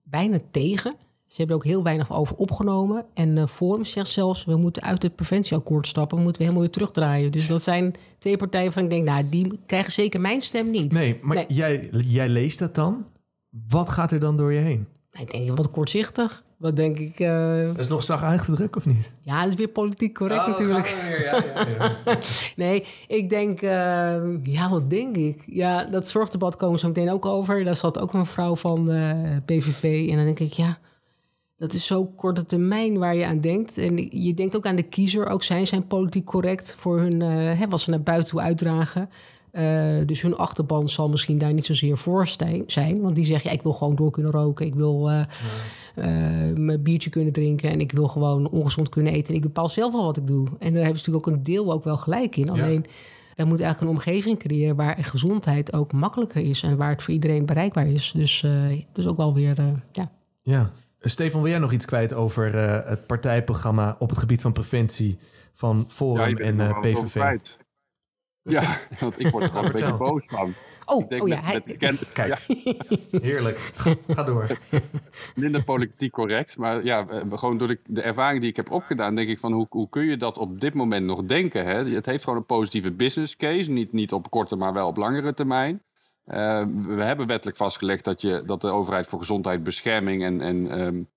bijna 0.03 0.39
tegen. 0.51 0.95
Ze 1.27 1.37
hebben 1.37 1.57
er 1.57 1.63
ook 1.63 1.69
heel 1.69 1.83
weinig 1.83 2.13
over 2.13 2.37
opgenomen. 2.37 3.05
En 3.15 3.37
uh, 3.37 3.47
Forum 3.47 3.85
zegt 3.85 4.09
zelfs, 4.09 4.45
we 4.45 4.57
moeten 4.57 4.83
uit 4.83 5.03
het 5.03 5.15
preventieakkoord 5.17 5.87
stappen. 5.87 6.17
We 6.17 6.23
moeten 6.23 6.41
we 6.43 6.47
helemaal 6.49 6.67
weer 6.67 6.77
terugdraaien. 6.77 7.33
Dus 7.33 7.47
dat 7.47 7.63
zijn 7.63 7.95
twee 8.19 8.37
partijen 8.37 8.73
van 8.73 8.83
ik 8.83 8.91
denk, 8.91 9.05
nou, 9.05 9.29
die 9.31 9.59
krijgen 9.67 9.93
zeker 9.93 10.21
mijn 10.21 10.41
stem 10.41 10.71
niet. 10.71 10.93
Nee, 10.93 11.19
maar 11.23 11.37
Nee. 11.37 11.45
Jij, 11.49 11.89
jij 11.93 12.29
leest 12.29 12.59
dat 12.59 12.75
dan. 12.75 13.05
Wat 13.69 13.89
gaat 13.89 14.13
er 14.13 14.21
dan 14.21 14.37
door 14.37 14.53
je 14.53 14.61
heen? 14.61 14.87
Ik 15.21 15.31
denk, 15.31 15.57
wat 15.57 15.71
kortzichtig. 15.71 16.45
Wat 16.59 16.77
denk 16.77 16.99
ik... 16.99 17.21
uh, 17.21 17.67
Dat 17.67 17.79
is 17.79 17.89
nog 17.89 18.03
zacht 18.03 18.23
uitgedrukt 18.23 18.77
of 18.77 18.87
niet? 18.87 19.15
ja, 19.21 19.43
dat 19.43 19.53
is 19.53 19.59
weer 19.59 19.69
politiek 19.69 20.15
correct 20.15 20.41
Oh, 20.41 20.49
natuurlijk. 20.49 20.87
gaan 20.87 21.11
we 21.11 21.17
weer, 21.17 21.25
ja, 21.25 21.43
ja, 21.79 21.97
ja. 22.07 22.19
Nee, 22.65 22.85
ik 23.09 23.31
denk, 23.31 23.63
uh, 23.63 23.71
ja, 24.43 24.69
wat 24.71 24.91
denk 24.91 25.17
ik? 25.17 25.43
Ja, 25.47 25.85
dat 25.85 26.09
zorgdebat 26.09 26.57
komen 26.57 26.75
we 26.75 26.81
zo 26.81 26.87
meteen 26.89 27.11
ook 27.11 27.27
over. 27.27 27.65
Daar 27.65 27.77
zat 27.77 27.99
ook 27.99 28.13
een 28.13 28.27
vrouw 28.27 28.57
van 28.57 28.91
uh, 28.91 29.11
PVV. 29.45 30.09
En 30.11 30.17
dan 30.17 30.25
denk 30.25 30.39
ik, 30.41 30.53
ja, 30.53 30.79
dat 31.57 31.73
is 31.73 31.87
zo 31.87 32.07
korte 32.07 32.47
termijn 32.47 32.99
waar 32.99 33.17
je 33.17 33.27
aan 33.27 33.41
denkt. 33.41 33.79
En 33.79 33.97
je 34.11 34.35
denkt 34.35 34.57
ook 34.57 34.67
aan 34.67 34.77
de 34.77 34.83
kiezer. 34.83 35.29
Ook 35.29 35.43
zij 35.43 35.65
zijn 35.65 35.87
politiek 35.87 36.25
correct 36.25 36.75
voor 36.75 36.99
hun, 36.99 37.21
uh, 37.21 37.59
hè, 37.59 37.69
wat 37.69 37.81
ze 37.81 37.91
naar 37.91 38.03
buiten 38.03 38.31
toe 38.31 38.41
uitdragen. 38.41 39.09
Uh, 39.53 40.07
dus 40.07 40.23
hun 40.23 40.37
achterban 40.37 40.89
zal 40.89 41.09
misschien 41.09 41.39
daar 41.39 41.53
niet 41.53 41.65
zozeer 41.65 41.97
voor 41.97 42.27
zijn. 42.67 43.01
Want 43.01 43.15
die 43.15 43.25
zeggen, 43.25 43.51
ja, 43.51 43.57
ik 43.57 43.63
wil 43.63 43.73
gewoon 43.73 43.97
door 43.97 44.11
kunnen 44.11 44.33
roken. 44.33 44.67
Ik 44.67 44.75
wil 44.75 45.11
uh, 45.11 45.21
uh, 45.97 46.05
mijn 46.57 46.83
biertje 46.83 47.11
kunnen 47.11 47.33
drinken. 47.33 47.71
En 47.71 47.81
ik 47.81 47.93
wil 47.93 48.09
gewoon 48.09 48.51
ongezond 48.51 48.89
kunnen 48.89 49.13
eten. 49.13 49.29
En 49.29 49.35
ik 49.35 49.43
bepaal 49.43 49.69
zelf 49.69 49.93
wel 49.93 50.05
wat 50.05 50.17
ik 50.17 50.27
doe. 50.27 50.47
En 50.59 50.73
daar 50.73 50.83
hebben 50.85 51.01
ze 51.01 51.11
natuurlijk 51.11 51.27
ook 51.27 51.35
een 51.35 51.43
deel 51.43 51.73
ook 51.73 51.85
wel 51.85 51.97
gelijk 51.97 52.37
in. 52.37 52.51
Alleen, 52.51 52.85
ja. 52.87 52.91
wij 53.37 53.47
moeten 53.47 53.65
eigenlijk 53.67 53.81
een 53.81 53.99
omgeving 53.99 54.39
creëren... 54.39 54.77
waar 54.77 54.97
gezondheid 55.01 55.73
ook 55.73 55.93
makkelijker 55.93 56.43
is. 56.43 56.63
En 56.63 56.77
waar 56.77 56.91
het 56.91 57.03
voor 57.03 57.15
iedereen 57.15 57.47
bereikbaar 57.47 57.87
is. 57.87 58.13
Dus 58.17 58.41
het 58.41 58.99
is 58.99 59.07
ook 59.07 59.17
wel 59.17 59.35
weer, 59.35 59.57
ja... 59.93 60.11
Ja. 60.43 60.73
Stefan, 61.09 61.41
wil 61.41 61.51
jij 61.51 61.59
nog 61.59 61.73
iets 61.73 61.85
kwijt 61.85 62.13
over 62.13 62.55
uh, 62.55 62.89
het 62.89 63.07
partijprogramma 63.07 63.97
op 63.99 64.09
het 64.09 64.19
gebied 64.19 64.43
van 64.43 64.53
preventie 64.53 65.19
van 65.53 65.85
Forum 65.89 66.39
ja, 66.39 66.45
en 66.45 66.59
uh, 66.59 66.81
PVV? 66.81 67.39
Ja, 68.43 68.81
want 69.01 69.21
ik 69.21 69.29
word 69.29 69.45
er 69.45 69.51
gewoon 69.51 69.65
een 69.65 69.73
beetje 69.81 69.97
boos 69.97 70.23
van. 70.27 70.55
Oh, 70.85 71.03
ik 71.03 71.09
denk 71.09 71.23
oh 71.23 71.29
ja, 71.29 71.41
met, 71.53 71.81
met 71.81 72.09
Kijk, 72.13 72.39
ja. 72.49 72.55
heerlijk. 73.21 73.59
Ga, 73.59 73.95
ga, 74.09 74.23
door. 74.23 74.59
Minder 75.35 75.65
politiek 75.65 76.13
correct, 76.13 76.59
maar 76.59 76.85
ja, 76.85 77.07
gewoon 77.31 77.59
door 77.59 77.69
de, 77.69 77.81
de, 77.85 78.03
ervaring 78.03 78.41
die 78.41 78.51
ik 78.51 78.57
heb 78.57 78.71
opgedaan, 78.71 79.15
denk 79.15 79.29
ik 79.29 79.39
van 79.39 79.53
hoe, 79.53 79.67
hoe 79.69 79.89
kun 79.89 80.05
je 80.05 80.17
dat 80.17 80.39
op 80.39 80.61
dit 80.61 80.75
moment 80.75 81.07
nog 81.07 81.25
denken? 81.25 81.65
Hè? 81.65 81.85
Het 81.85 82.07
heeft 82.07 82.25
gewoon 82.25 82.39
een 82.39 82.47
positieve 82.47 82.93
business 82.93 83.37
case, 83.37 83.71
niet, 83.71 83.93
niet 83.93 84.13
op 84.13 84.31
korte, 84.31 84.57
maar 84.57 84.73
wel 84.73 84.89
op 84.89 84.97
langere 84.97 85.35
termijn. 85.35 85.83
Uh, 86.27 86.63
we 86.87 87.03
hebben 87.03 87.27
wettelijk 87.27 87.57
vastgelegd 87.57 88.05
dat, 88.05 88.21
je, 88.21 88.43
dat 88.47 88.61
de 88.61 88.71
overheid 88.71 89.07
voor 89.07 89.19
gezondheid, 89.19 89.63
bescherming 89.63 90.25
en, 90.25 90.41
en 90.41 90.81
um, 90.81 91.09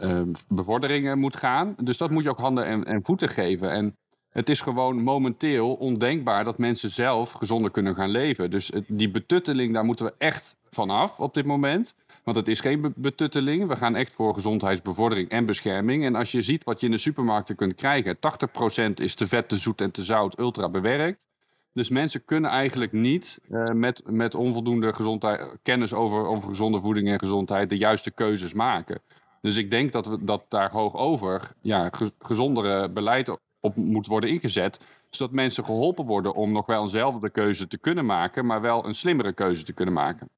um, 0.00 0.32
bevordering 0.48 1.14
moet 1.14 1.36
gaan. 1.36 1.74
Dus 1.82 1.96
dat 1.96 2.10
moet 2.10 2.22
je 2.22 2.30
ook 2.30 2.38
handen 2.38 2.64
en, 2.64 2.84
en 2.84 3.04
voeten 3.04 3.28
geven. 3.28 3.70
En 3.70 3.96
het 4.28 4.48
is 4.48 4.60
gewoon 4.60 5.02
momenteel 5.02 5.74
ondenkbaar 5.74 6.44
dat 6.44 6.58
mensen 6.58 6.90
zelf 6.90 7.32
gezonder 7.32 7.70
kunnen 7.70 7.94
gaan 7.94 8.10
leven. 8.10 8.50
Dus 8.50 8.72
die 8.86 9.10
betutteling, 9.10 9.74
daar 9.74 9.84
moeten 9.84 10.04
we 10.04 10.14
echt 10.18 10.56
vanaf 10.70 11.20
op 11.20 11.34
dit 11.34 11.44
moment. 11.44 11.94
Want 12.24 12.36
het 12.36 12.48
is 12.48 12.60
geen 12.60 12.92
betutteling. 12.96 13.68
We 13.68 13.76
gaan 13.76 13.96
echt 13.96 14.12
voor 14.12 14.34
gezondheidsbevordering 14.34 15.28
en 15.28 15.44
bescherming. 15.44 16.04
En 16.04 16.14
als 16.14 16.32
je 16.32 16.42
ziet 16.42 16.64
wat 16.64 16.80
je 16.80 16.86
in 16.86 16.92
de 16.92 16.98
supermarkten 16.98 17.56
kunt 17.56 17.74
krijgen... 17.74 18.16
80% 18.16 18.92
is 18.94 19.14
te 19.14 19.26
vet, 19.26 19.48
te 19.48 19.56
zoet 19.56 19.80
en 19.80 19.90
te 19.90 20.02
zout, 20.02 20.38
ultra 20.38 20.68
bewerkt. 20.68 21.26
Dus 21.72 21.88
mensen 21.88 22.24
kunnen 22.24 22.50
eigenlijk 22.50 22.92
niet 22.92 23.40
uh, 23.48 23.64
met, 23.64 24.02
met 24.10 24.34
onvoldoende 24.34 24.92
gezondheid, 24.92 25.56
kennis 25.62 25.92
over, 25.92 26.26
over 26.26 26.48
gezonde 26.48 26.80
voeding 26.80 27.08
en 27.08 27.18
gezondheid 27.18 27.68
de 27.68 27.76
juiste 27.76 28.10
keuzes 28.10 28.52
maken. 28.52 29.00
Dus 29.40 29.56
ik 29.56 29.70
denk 29.70 29.92
dat, 29.92 30.06
we, 30.06 30.24
dat 30.24 30.44
daar 30.48 30.70
hoog 30.70 30.96
over 30.96 31.52
ja, 31.60 31.90
gezondere 32.18 32.90
beleid 32.90 33.38
op 33.60 33.76
moet 33.76 34.06
worden 34.06 34.30
ingezet. 34.30 34.80
Zodat 35.10 35.34
mensen 35.34 35.64
geholpen 35.64 36.06
worden 36.06 36.34
om 36.34 36.52
nog 36.52 36.66
wel 36.66 36.82
eenzelfde 36.82 37.30
keuze 37.30 37.66
te 37.66 37.78
kunnen 37.78 38.06
maken, 38.06 38.46
maar 38.46 38.60
wel 38.60 38.86
een 38.86 38.94
slimmere 38.94 39.32
keuze 39.32 39.62
te 39.62 39.72
kunnen 39.72 39.94
maken. 39.94 40.28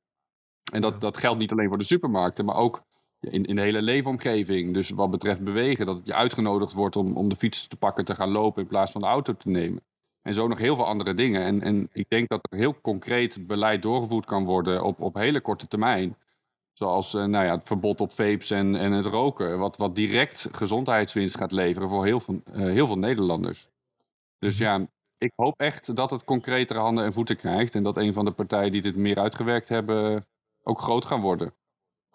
En 0.73 0.81
dat, 0.81 1.01
dat 1.01 1.19
geldt 1.19 1.39
niet 1.39 1.53
alleen 1.53 1.69
voor 1.69 1.79
de 1.79 1.85
supermarkten, 1.85 2.45
maar 2.45 2.57
ook 2.57 2.83
in, 3.21 3.45
in 3.45 3.55
de 3.55 3.63
hele 3.63 3.83
leefomgeving. 3.83 4.75
Dus 4.75 4.91
wat 4.91 5.11
betreft 5.11 5.45
bewegen, 5.45 5.87
dat 5.87 6.01
je 6.05 6.15
uitgenodigd 6.15 6.73
wordt 6.73 6.97
om, 6.97 7.17
om 7.17 7.29
de 7.29 7.37
fiets 7.37 7.67
te 7.67 7.77
pakken, 7.77 8.05
te 8.05 8.15
gaan 8.15 8.31
lopen 8.31 8.63
in 8.63 8.69
plaats 8.69 8.93
van 8.93 9.01
de 9.01 9.07
auto 9.07 9.37
te 9.37 9.51
nemen. 9.51 9.83
En 10.25 10.35
zo 10.35 10.49
nog 10.49 10.59
heel 10.59 10.77
veel 10.77 10.87
andere 10.87 11.15
dingen. 11.15 11.43
En, 11.43 11.63
en 11.63 11.89
ik 11.93 12.09
denk 12.09 12.29
dat 12.29 12.49
er 12.51 12.59
heel 12.59 12.81
concreet 12.81 13.47
beleid 13.47 13.83
doorgevoerd 13.83 14.27
kan 14.27 14.45
worden 14.45 14.83
op, 14.85 15.01
op 15.01 15.15
hele 15.15 15.41
korte 15.41 15.67
termijn. 15.67 16.17
Zoals 16.73 17.15
uh, 17.15 17.25
nou 17.25 17.45
ja, 17.45 17.55
het 17.55 17.65
verbod 17.65 18.01
op 18.01 18.13
vapes 18.13 18.51
en, 18.51 18.75
en 18.75 18.93
het 18.93 19.07
roken. 19.07 19.59
Wat, 19.59 19.77
wat 19.77 19.95
direct 19.95 20.49
gezondheidswinst 20.53 21.37
gaat 21.37 21.53
leveren 21.53 21.89
voor 21.89 22.05
heel 22.05 22.21
veel, 22.21 22.43
uh, 22.47 22.57
heel 22.57 22.87
veel 22.87 22.99
Nederlanders. 22.99 23.69
Dus 24.39 24.59
ja, 24.59 24.87
ik 25.19 25.33
hoop 25.37 25.61
echt 25.61 25.97
dat 25.97 26.11
het 26.11 26.25
concretere 26.25 26.79
handen 26.79 27.05
en 27.05 27.13
voeten 27.13 27.37
krijgt. 27.37 27.75
En 27.75 27.83
dat 27.83 27.97
een 27.97 28.13
van 28.13 28.25
de 28.25 28.33
partijen 28.33 28.73
die 28.73 28.83
dit 28.83 28.97
meer 28.97 29.19
uitgewerkt 29.19 29.69
hebben 29.69 30.27
ook 30.63 30.81
groot 30.81 31.05
gaan 31.05 31.21
worden. 31.21 31.55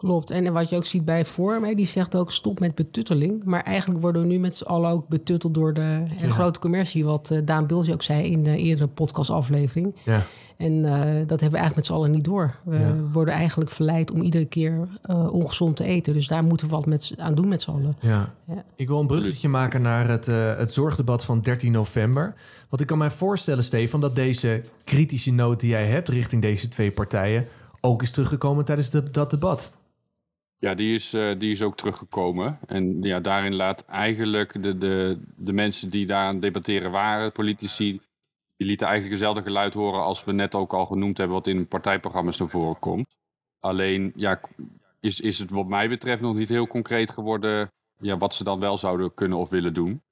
Klopt. 0.00 0.30
En 0.30 0.52
wat 0.52 0.70
je 0.70 0.76
ook 0.76 0.84
ziet 0.84 1.04
bij 1.04 1.24
Vorm, 1.24 1.74
die 1.74 1.86
zegt 1.86 2.16
ook 2.16 2.32
stop 2.32 2.60
met 2.60 2.74
betutteling. 2.74 3.44
Maar 3.44 3.62
eigenlijk 3.62 4.00
worden 4.00 4.22
we 4.22 4.28
nu 4.28 4.38
met 4.38 4.56
z'n 4.56 4.64
allen 4.64 4.90
ook 4.90 5.08
betutteld 5.08 5.54
door 5.54 5.74
de 5.74 6.02
ja. 6.20 6.30
grote 6.30 6.58
commercie. 6.58 7.04
Wat 7.04 7.30
uh, 7.32 7.38
Daan 7.44 7.66
Bilsje 7.66 7.92
ook 7.92 8.02
zei 8.02 8.30
in 8.30 8.42
de 8.42 8.56
eerdere 8.56 8.88
podcastaflevering. 8.88 9.94
Ja. 10.04 10.22
En 10.56 10.72
uh, 10.72 10.92
dat 11.26 11.40
hebben 11.40 11.50
we 11.50 11.56
eigenlijk 11.56 11.76
met 11.76 11.86
z'n 11.86 11.92
allen 11.92 12.10
niet 12.10 12.24
door. 12.24 12.56
We 12.64 12.78
ja. 12.78 12.96
worden 13.12 13.34
eigenlijk 13.34 13.70
verleid 13.70 14.10
om 14.10 14.22
iedere 14.22 14.44
keer 14.44 14.88
uh, 15.10 15.32
ongezond 15.32 15.76
te 15.76 15.84
eten. 15.84 16.14
Dus 16.14 16.28
daar 16.28 16.44
moeten 16.44 16.66
we 16.66 16.74
wat 16.74 16.86
met, 16.86 17.14
aan 17.16 17.34
doen 17.34 17.48
met 17.48 17.62
z'n 17.62 17.70
allen. 17.70 17.96
Ja. 18.00 18.34
ja. 18.46 18.64
Ik 18.76 18.88
wil 18.88 19.00
een 19.00 19.06
bruggetje 19.06 19.48
maken 19.48 19.82
naar 19.82 20.08
het, 20.08 20.28
uh, 20.28 20.56
het 20.56 20.72
zorgdebat 20.72 21.24
van 21.24 21.40
13 21.40 21.72
november. 21.72 22.34
Want 22.68 22.82
ik 22.82 22.88
kan 22.88 22.98
mij 22.98 23.10
voorstellen, 23.10 23.64
Stefan, 23.64 24.00
dat 24.00 24.14
deze 24.14 24.62
kritische 24.84 25.32
noot 25.32 25.60
die 25.60 25.70
jij 25.70 25.86
hebt 25.86 26.08
richting 26.08 26.42
deze 26.42 26.68
twee 26.68 26.90
partijen 26.90 27.46
ook 27.80 28.02
is 28.02 28.10
teruggekomen 28.10 28.64
tijdens 28.64 28.90
de, 28.90 29.10
dat 29.10 29.30
debat. 29.30 29.72
Ja, 30.60 30.74
die 30.74 30.94
is, 30.94 31.14
uh, 31.14 31.38
die 31.38 31.50
is 31.50 31.62
ook 31.62 31.76
teruggekomen. 31.76 32.58
En 32.66 33.02
ja, 33.02 33.20
daarin 33.20 33.54
laat 33.54 33.84
eigenlijk 33.84 34.62
de, 34.62 34.78
de, 34.78 35.20
de 35.36 35.52
mensen 35.52 35.90
die 35.90 36.06
daar 36.06 36.26
aan 36.26 36.40
debatteren 36.40 36.90
waren, 36.90 37.32
politici, 37.32 38.00
die 38.56 38.66
lieten 38.66 38.86
eigenlijk 38.86 39.16
hetzelfde 39.18 39.50
geluid 39.50 39.74
horen 39.74 40.02
als 40.02 40.24
we 40.24 40.32
net 40.32 40.54
ook 40.54 40.72
al 40.72 40.86
genoemd 40.86 41.18
hebben, 41.18 41.36
wat 41.36 41.46
in 41.46 41.68
partijprogramma's 41.68 42.38
naar 42.38 42.48
voren 42.48 42.78
komt. 42.78 43.16
Alleen 43.60 44.12
ja, 44.14 44.40
is, 45.00 45.20
is 45.20 45.38
het 45.38 45.50
wat 45.50 45.66
mij 45.66 45.88
betreft 45.88 46.20
nog 46.20 46.34
niet 46.34 46.48
heel 46.48 46.66
concreet 46.66 47.10
geworden 47.10 47.70
ja, 48.00 48.16
wat 48.16 48.34
ze 48.34 48.44
dan 48.44 48.60
wel 48.60 48.78
zouden 48.78 49.14
kunnen 49.14 49.38
of 49.38 49.48
willen 49.48 49.74
doen. 49.74 50.02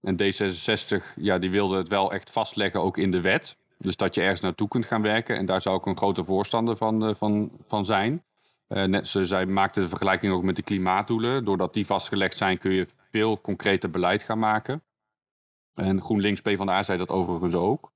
En 0.00 0.16
D66, 0.22 1.04
ja, 1.16 1.38
die 1.38 1.50
wilde 1.50 1.76
het 1.76 1.88
wel 1.88 2.12
echt 2.12 2.30
vastleggen, 2.30 2.80
ook 2.80 2.98
in 2.98 3.10
de 3.10 3.20
wet. 3.20 3.56
Dus 3.78 3.96
dat 3.96 4.14
je 4.14 4.20
ergens 4.20 4.40
naartoe 4.40 4.68
kunt 4.68 4.86
gaan 4.86 5.02
werken. 5.02 5.36
En 5.36 5.46
daar 5.46 5.60
zou 5.60 5.78
ik 5.78 5.86
een 5.86 5.96
grote 5.96 6.24
voorstander 6.24 6.76
van, 6.76 7.16
van, 7.16 7.50
van 7.66 7.84
zijn. 7.84 8.24
Net 8.68 9.08
zoals 9.08 9.28
zij 9.28 9.46
maakte 9.46 9.80
de 9.80 9.88
vergelijking 9.88 10.32
ook 10.32 10.42
met 10.42 10.56
de 10.56 10.62
klimaatdoelen. 10.62 11.44
Doordat 11.44 11.74
die 11.74 11.86
vastgelegd 11.86 12.36
zijn 12.36 12.58
kun 12.58 12.72
je 12.72 12.86
veel 13.10 13.40
concreter 13.40 13.90
beleid 13.90 14.22
gaan 14.22 14.38
maken. 14.38 14.82
En 15.74 16.00
GroenLinks 16.00 16.40
PvdA 16.40 16.82
zei 16.82 16.98
dat 16.98 17.10
overigens 17.10 17.54
ook. 17.54 17.94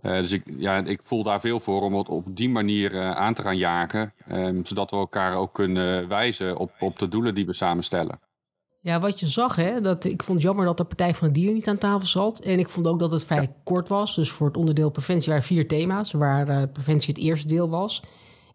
Uh, 0.00 0.12
dus 0.12 0.32
ik, 0.32 0.42
ja, 0.56 0.84
ik 0.84 1.00
voel 1.02 1.22
daar 1.22 1.40
veel 1.40 1.60
voor 1.60 1.82
om 1.82 1.94
het 1.94 2.08
op 2.08 2.36
die 2.36 2.48
manier 2.48 2.92
uh, 2.92 3.10
aan 3.10 3.34
te 3.34 3.42
gaan 3.42 3.56
jagen. 3.56 4.12
Um, 4.30 4.64
zodat 4.64 4.90
we 4.90 4.96
elkaar 4.96 5.36
ook 5.36 5.54
kunnen 5.54 6.08
wijzen 6.08 6.56
op, 6.56 6.72
op 6.80 6.98
de 6.98 7.08
doelen 7.08 7.34
die 7.34 7.46
we 7.46 7.52
samenstellen. 7.52 8.20
Ja, 8.80 9.00
wat 9.00 9.20
je 9.20 9.26
zag, 9.26 9.56
hè, 9.56 9.80
dat, 9.80 10.04
ik 10.04 10.22
vond 10.22 10.38
het 10.38 10.46
jammer 10.46 10.64
dat 10.64 10.76
de 10.76 10.84
Partij 10.84 11.14
van 11.14 11.26
het 11.26 11.36
Dier 11.36 11.52
niet 11.52 11.68
aan 11.68 11.78
tafel 11.78 12.06
zat. 12.06 12.40
En 12.40 12.58
ik 12.58 12.68
vond 12.68 12.86
ook 12.86 12.98
dat 12.98 13.10
het 13.10 13.24
vrij 13.24 13.42
ja. 13.42 13.54
kort 13.64 13.88
was. 13.88 14.14
Dus 14.14 14.30
voor 14.30 14.46
het 14.46 14.56
onderdeel 14.56 14.90
preventie 14.90 15.28
waren 15.28 15.46
vier 15.46 15.68
thema's, 15.68 16.12
waar 16.12 16.48
uh, 16.48 16.62
preventie 16.72 17.14
het 17.14 17.22
eerste 17.22 17.48
deel 17.48 17.68
was. 17.68 18.02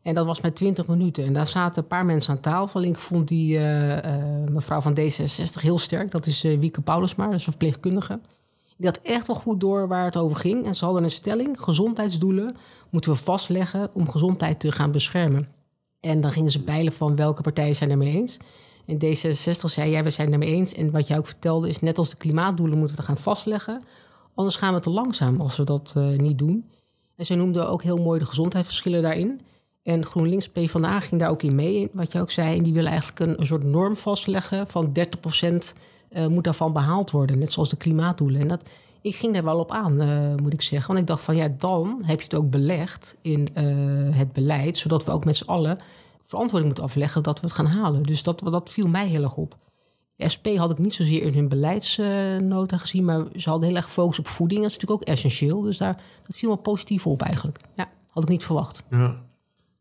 En 0.01 0.13
dat 0.13 0.25
was 0.25 0.41
met 0.41 0.55
20 0.55 0.87
minuten. 0.87 1.25
En 1.25 1.33
daar 1.33 1.47
zaten 1.47 1.81
een 1.81 1.87
paar 1.87 2.05
mensen 2.05 2.33
aan 2.33 2.39
tafel. 2.39 2.81
En 2.81 2.89
ik 2.89 2.99
vond 2.99 3.27
die 3.27 3.59
mevrouw 4.49 4.81
van 4.81 4.97
D66 4.99 5.61
heel 5.61 5.77
sterk. 5.77 6.11
Dat 6.11 6.25
is 6.25 6.41
Wieke 6.41 6.81
Paulusma, 6.81 7.25
dat 7.25 7.33
is 7.33 7.45
een 7.45 7.51
verpleegkundige. 7.51 8.19
Die 8.77 8.87
had 8.87 8.99
echt 9.03 9.27
wel 9.27 9.35
goed 9.35 9.59
door 9.59 9.87
waar 9.87 10.05
het 10.05 10.17
over 10.17 10.37
ging. 10.37 10.65
En 10.65 10.75
ze 10.75 10.85
hadden 10.85 11.03
een 11.03 11.11
stelling: 11.11 11.61
gezondheidsdoelen 11.61 12.55
moeten 12.89 13.11
we 13.11 13.17
vastleggen 13.17 13.89
om 13.93 14.09
gezondheid 14.09 14.59
te 14.59 14.71
gaan 14.71 14.91
beschermen. 14.91 15.47
En 15.99 16.21
dan 16.21 16.31
gingen 16.31 16.51
ze 16.51 16.63
peilen 16.63 16.93
van 16.93 17.15
welke 17.15 17.41
partijen 17.41 17.75
zijn 17.75 17.91
ermee 17.91 18.13
eens. 18.13 18.37
En 18.85 18.95
D66 18.95 19.65
zei, 19.65 19.89
ja, 19.89 20.03
we 20.03 20.09
zijn 20.09 20.31
ermee 20.31 20.53
eens. 20.53 20.73
En 20.73 20.91
wat 20.91 21.07
jij 21.07 21.17
ook 21.17 21.27
vertelde 21.27 21.69
is, 21.69 21.79
net 21.79 21.97
als 21.97 22.09
de 22.09 22.17
klimaatdoelen 22.17 22.77
moeten 22.77 22.95
we 22.95 23.01
dat 23.01 23.11
gaan 23.11 23.23
vastleggen. 23.23 23.83
Anders 24.33 24.55
gaan 24.55 24.73
we 24.73 24.79
te 24.79 24.89
langzaam 24.89 25.41
als 25.41 25.57
we 25.57 25.63
dat 25.63 25.95
niet 26.17 26.37
doen. 26.37 26.69
En 27.15 27.25
ze 27.25 27.35
noemden 27.35 27.69
ook 27.69 27.83
heel 27.83 27.97
mooi 27.97 28.19
de 28.19 28.25
gezondheidsverschillen 28.25 29.01
daarin. 29.01 29.41
En 29.89 30.05
GroenLinks 30.05 30.49
PvdA 30.49 30.99
ging 30.99 31.21
daar 31.21 31.29
ook 31.29 31.43
in 31.43 31.55
mee, 31.55 31.89
wat 31.93 32.11
je 32.11 32.19
ook 32.19 32.31
zei. 32.31 32.57
En 32.57 32.63
die 32.63 32.73
willen 32.73 32.91
eigenlijk 32.91 33.39
een, 33.39 33.45
soort 33.45 33.63
norm 33.63 33.97
vastleggen 33.97 34.67
van 34.67 34.91
30% 35.41 35.53
uh, 36.11 36.27
moet 36.27 36.43
daarvan 36.43 36.73
behaald 36.73 37.11
worden. 37.11 37.39
Net 37.39 37.51
zoals 37.51 37.69
de 37.69 37.75
klimaatdoelen. 37.75 38.41
En 38.41 38.47
dat, 38.47 38.69
ik 39.01 39.15
ging 39.15 39.33
daar 39.33 39.43
wel 39.43 39.59
op 39.59 39.71
aan, 39.71 40.01
uh, 40.01 40.35
moet 40.35 40.53
ik 40.53 40.61
zeggen. 40.61 40.87
Want 40.87 40.99
ik 40.99 41.07
dacht 41.07 41.23
van 41.23 41.35
ja, 41.35 41.47
dan 41.57 42.01
heb 42.05 42.17
je 42.17 42.23
het 42.23 42.35
ook 42.35 42.49
belegd 42.49 43.15
in 43.21 43.47
uh, 43.57 44.15
het 44.15 44.33
beleid. 44.33 44.77
Zodat 44.77 45.05
we 45.05 45.11
ook 45.11 45.25
met 45.25 45.35
z'n 45.35 45.49
allen 45.49 45.77
verantwoording 46.23 46.65
moeten 46.65 46.83
afleggen 46.83 47.23
dat 47.23 47.39
we 47.39 47.45
het 47.45 47.55
gaan 47.55 47.65
halen. 47.65 48.03
Dus 48.03 48.23
dat, 48.23 48.39
dat 48.39 48.69
viel 48.69 48.87
mij 48.87 49.07
heel 49.07 49.23
erg 49.23 49.35
op. 49.35 49.57
SP 50.33 50.47
had 50.47 50.71
ik 50.71 50.77
niet 50.77 50.93
zozeer 50.93 51.23
in 51.23 51.33
hun 51.33 51.47
beleidsnota 51.47 52.77
gezien, 52.77 53.05
maar 53.05 53.25
ze 53.35 53.49
hadden 53.49 53.67
heel 53.67 53.77
erg 53.77 53.85
gefocust 53.85 54.19
op 54.19 54.27
voeding. 54.27 54.61
Dat 54.61 54.69
is 54.69 54.75
natuurlijk 54.77 55.01
ook 55.01 55.07
essentieel. 55.07 55.61
Dus 55.61 55.77
daar, 55.77 56.01
dat 56.27 56.35
viel 56.35 56.49
me 56.49 56.57
positief 56.57 57.07
op 57.07 57.21
eigenlijk. 57.21 57.59
Ja, 57.75 57.89
had 58.09 58.23
ik 58.23 58.29
niet 58.29 58.43
verwacht. 58.43 58.83
Ja. 58.89 59.27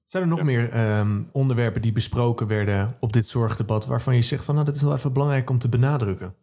Zijn 0.09 0.23
er 0.23 0.29
nog 0.29 0.39
ja. 0.39 0.45
meer 0.45 0.99
um, 0.99 1.29
onderwerpen 1.33 1.83
die 1.83 1.93
besproken 1.93 2.47
werden 2.47 2.97
op 3.01 3.13
dit 3.13 3.27
zorgdebat 3.27 3.87
waarvan 3.87 4.15
je 4.15 4.23
zegt 4.23 4.45
van 4.45 4.55
nou, 4.55 4.67
dat 4.67 4.75
is 4.75 4.83
wel 4.83 4.95
even 4.95 5.13
belangrijk 5.13 5.51
om 5.51 5.59
te 5.59 5.69
benadrukken? 5.69 6.35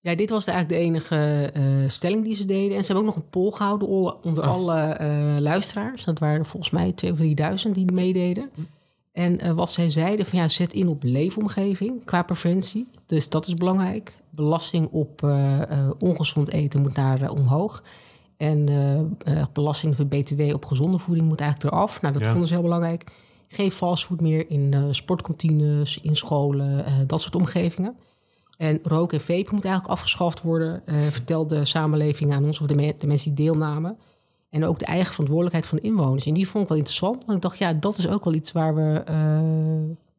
Ja, 0.00 0.14
dit 0.14 0.30
was 0.30 0.46
eigenlijk 0.46 0.80
de 0.80 0.86
enige 0.86 1.50
uh, 1.56 1.88
stelling 1.88 2.24
die 2.24 2.34
ze 2.34 2.44
deden. 2.44 2.76
En 2.76 2.84
ze 2.84 2.92
hebben 2.92 2.96
ook 2.96 3.14
nog 3.14 3.24
een 3.24 3.30
poll 3.30 3.50
gehouden 3.50 3.88
onder 4.22 4.42
oh. 4.44 4.50
alle 4.50 4.98
uh, 5.00 5.40
luisteraars. 5.40 6.04
Dat 6.04 6.18
waren 6.18 6.46
volgens 6.46 6.72
mij 6.72 6.94
2.000 7.04 7.10
of 7.10 7.18
3.000 7.66 7.70
die 7.72 7.92
meededen. 7.92 8.50
En 9.12 9.46
uh, 9.46 9.52
wat 9.52 9.70
zij 9.70 9.90
zeiden 9.90 10.26
van 10.26 10.38
ja, 10.38 10.48
zet 10.48 10.72
in 10.72 10.88
op 10.88 11.02
leefomgeving 11.02 12.04
qua 12.04 12.22
preventie. 12.22 12.88
Dus 13.06 13.28
dat 13.28 13.46
is 13.46 13.54
belangrijk. 13.54 14.16
Belasting 14.30 14.88
op 14.90 15.22
ongezond 15.98 16.52
eten 16.52 16.80
moet 16.80 16.96
naar 16.96 17.30
omhoog. 17.30 17.82
En 18.36 18.70
uh, 19.28 19.42
belasting 19.52 19.96
voor 19.96 20.06
BTW 20.06 20.40
op 20.54 20.64
gezonde 20.64 20.98
voeding 20.98 21.28
moet 21.28 21.40
eigenlijk 21.40 21.72
eraf. 21.72 22.00
Nou, 22.00 22.14
dat 22.14 22.22
ja. 22.22 22.28
vonden 22.28 22.48
ze 22.48 22.54
heel 22.54 22.62
belangrijk. 22.62 23.04
Geen 23.48 23.70
fastfood 23.70 24.20
meer 24.20 24.50
in 24.50 24.72
uh, 24.74 24.84
sportkantines, 24.90 26.00
in 26.00 26.16
scholen, 26.16 26.84
dat 27.06 27.20
soort 27.20 27.34
omgevingen. 27.34 27.96
En 28.56 28.80
rook 28.82 29.12
en 29.12 29.20
vape 29.20 29.48
moet 29.52 29.64
eigenlijk 29.64 29.94
afgeschaft 29.94 30.42
worden, 30.42 30.82
vertelde 31.10 31.58
de 31.58 31.64
samenleving 31.64 32.32
aan 32.32 32.44
ons, 32.44 32.60
of 32.60 32.66
de, 32.66 32.74
me 32.74 32.94
de, 32.98 33.06
mensen 33.06 33.34
die 33.34 33.46
deelnamen. 33.46 33.98
En 34.50 34.64
ook 34.64 34.78
de 34.78 34.84
eigen 34.84 35.10
verantwoordelijkheid 35.12 35.66
van 35.66 35.78
de 35.78 35.84
inwoners. 35.84 36.26
En 36.26 36.34
die 36.34 36.48
vond 36.48 36.62
ik 36.62 36.68
wel 36.68 36.78
interessant, 36.78 37.24
want 37.24 37.36
ik 37.36 37.42
dacht, 37.42 37.58
ja, 37.58 37.72
dat 37.72 37.98
is 37.98 38.08
ook 38.08 38.24
wel 38.24 38.34
iets 38.34 38.52
waar 38.52 38.74
we... 38.74 39.02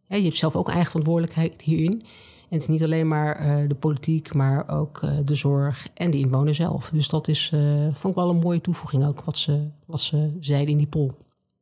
Je 0.08 0.24
hebt 0.24 0.36
zelf 0.36 0.56
ook 0.56 0.68
eigen 0.70 0.86
verantwoordelijkheid 0.86 1.62
hierin. 1.62 2.04
En 2.50 2.54
het 2.54 2.62
is 2.62 2.68
niet 2.68 2.84
alleen 2.84 3.08
maar 3.08 3.42
uh, 3.42 3.70
de 3.70 3.76
politiek, 3.76 4.34
maar 4.34 4.70
ook 4.70 5.02
uh, 5.02 5.12
de 5.26 5.36
zorg 5.36 5.88
en 5.94 6.12
de 6.12 6.18
inwoner 6.18 6.56
zelf. 6.56 6.90
Dus 6.90 7.10
dat 7.10 7.28
is, 7.28 7.52
uh, 7.54 7.60
vond 7.92 8.16
ik 8.16 8.22
wel 8.22 8.30
een 8.30 8.40
mooie 8.40 8.62
toevoeging 8.62 9.06
ook, 9.06 9.22
wat 9.22 9.38
ze, 9.38 9.70
wat 9.86 10.00
ze 10.00 10.38
zeiden 10.40 10.72
in 10.72 10.78
die 10.78 10.88
poll. 10.88 11.12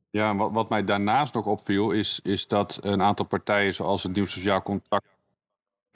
Ja, 0.09 0.35
wat, 0.35 0.51
wat 0.51 0.69
mij 0.69 0.83
daarnaast 0.83 1.33
nog 1.33 1.45
opviel, 1.45 1.91
is, 1.91 2.19
is 2.23 2.47
dat 2.47 2.79
een 2.81 3.01
aantal 3.01 3.25
partijen 3.25 3.73
zoals 3.73 4.03
het 4.03 4.15
Nieuw 4.15 4.25
Sociaal 4.25 4.61
Contact 4.61 5.05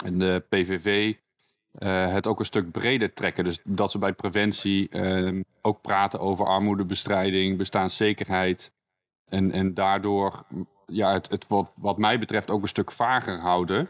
en 0.04 0.20
de 0.20 0.44
PVV 0.50 1.16
het 1.80 2.28
ook 2.28 2.40
een 2.40 2.46
stuk 2.46 2.72
breder 2.72 3.14
trekken. 3.14 3.44
Dus 3.44 3.60
dat 3.64 3.92
ze 3.92 3.98
bij 3.98 4.14
preventie 4.14 4.90
ook 5.62 5.82
praten 5.82 6.20
over 6.20 6.46
armoedebestrijding, 6.46 7.58
bestaanszekerheid. 7.58 8.72
En, 9.28 9.52
en 9.52 9.74
daardoor 9.74 10.44
ja, 10.86 11.14
het, 11.14 11.32
het 11.32 11.48
wat, 11.48 11.74
wat 11.82 11.98
mij 11.98 12.20
betreft 12.20 12.50
ook 12.50 12.62
een 12.62 12.68
stuk 12.68 12.92
vager 12.92 13.40
houden. 13.40 13.90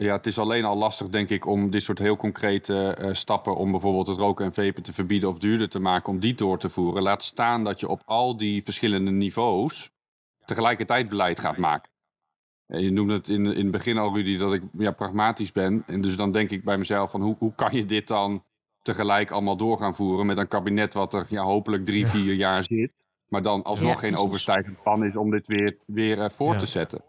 Ja, 0.00 0.12
het 0.16 0.26
is 0.26 0.38
alleen 0.38 0.64
al 0.64 0.76
lastig, 0.76 1.08
denk 1.08 1.28
ik, 1.28 1.46
om 1.46 1.70
dit 1.70 1.82
soort 1.82 1.98
heel 1.98 2.16
concrete 2.16 2.98
uh, 3.00 3.08
stappen 3.12 3.56
om 3.56 3.70
bijvoorbeeld 3.70 4.06
het 4.06 4.16
roken 4.16 4.44
en 4.44 4.52
vapen 4.52 4.82
te 4.82 4.92
verbieden 4.92 5.28
of 5.28 5.38
duurder 5.38 5.68
te 5.68 5.78
maken, 5.78 6.12
om 6.12 6.20
die 6.20 6.34
door 6.34 6.58
te 6.58 6.68
voeren. 6.68 7.02
Laat 7.02 7.22
staan 7.22 7.64
dat 7.64 7.80
je 7.80 7.88
op 7.88 8.02
al 8.04 8.36
die 8.36 8.62
verschillende 8.62 9.10
niveaus 9.10 9.90
tegelijkertijd 10.44 11.08
beleid 11.08 11.40
gaat 11.40 11.56
maken. 11.56 11.90
En 12.66 12.82
je 12.82 12.90
noemde 12.90 13.14
het 13.14 13.28
in, 13.28 13.46
in 13.46 13.62
het 13.62 13.70
begin 13.70 13.98
al, 13.98 14.14
Rudy, 14.14 14.36
dat 14.36 14.52
ik 14.52 14.62
ja, 14.78 14.90
pragmatisch 14.90 15.52
ben. 15.52 15.82
En 15.86 16.00
dus 16.00 16.16
dan 16.16 16.32
denk 16.32 16.50
ik 16.50 16.64
bij 16.64 16.78
mezelf 16.78 17.10
van 17.10 17.22
hoe, 17.22 17.36
hoe 17.38 17.54
kan 17.54 17.74
je 17.74 17.84
dit 17.84 18.06
dan 18.06 18.44
tegelijk 18.82 19.30
allemaal 19.30 19.56
door 19.56 19.78
gaan 19.78 19.94
voeren 19.94 20.26
met 20.26 20.38
een 20.38 20.48
kabinet 20.48 20.94
wat 20.94 21.14
er 21.14 21.26
ja, 21.28 21.42
hopelijk 21.42 21.84
drie, 21.84 22.04
ja. 22.04 22.06
vier 22.06 22.34
jaar 22.34 22.62
zit. 22.62 22.92
Maar 23.28 23.42
dan 23.42 23.62
alsnog 23.62 23.92
ja, 23.92 23.98
geen 23.98 24.16
overstijgend 24.16 24.82
plan 24.82 25.04
is 25.04 25.16
om 25.16 25.30
dit 25.30 25.46
weer, 25.46 25.76
weer 25.86 26.18
uh, 26.18 26.28
voor 26.28 26.56
te 26.56 26.66
zetten. 26.66 27.02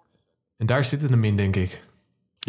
En 0.57 0.65
daar 0.65 0.83
zit 0.83 1.01
het 1.01 1.11
hem 1.11 1.23
in, 1.23 1.35
denk 1.35 1.55
ik. 1.55 1.87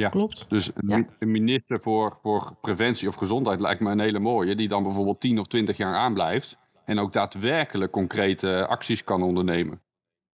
Ja, 0.01 0.09
klopt. 0.09 0.45
Dus 0.49 0.71
een 0.75 1.07
ja. 1.19 1.27
minister 1.27 1.81
voor, 1.81 2.19
voor 2.23 2.57
preventie 2.61 3.09
of 3.09 3.15
gezondheid 3.15 3.61
lijkt 3.61 3.81
me 3.81 3.91
een 3.91 4.01
hele 4.01 4.19
mooie, 4.19 4.55
die 4.55 4.69
dan 4.69 4.83
bijvoorbeeld 4.83 5.21
10 5.21 5.39
of 5.39 5.47
20 5.47 5.77
jaar 5.77 5.95
aanblijft 5.95 6.59
en 6.85 6.99
ook 6.99 7.13
daadwerkelijk 7.13 7.93
concrete 7.93 8.67
acties 8.67 9.05
kan 9.05 9.23
ondernemen. 9.23 9.81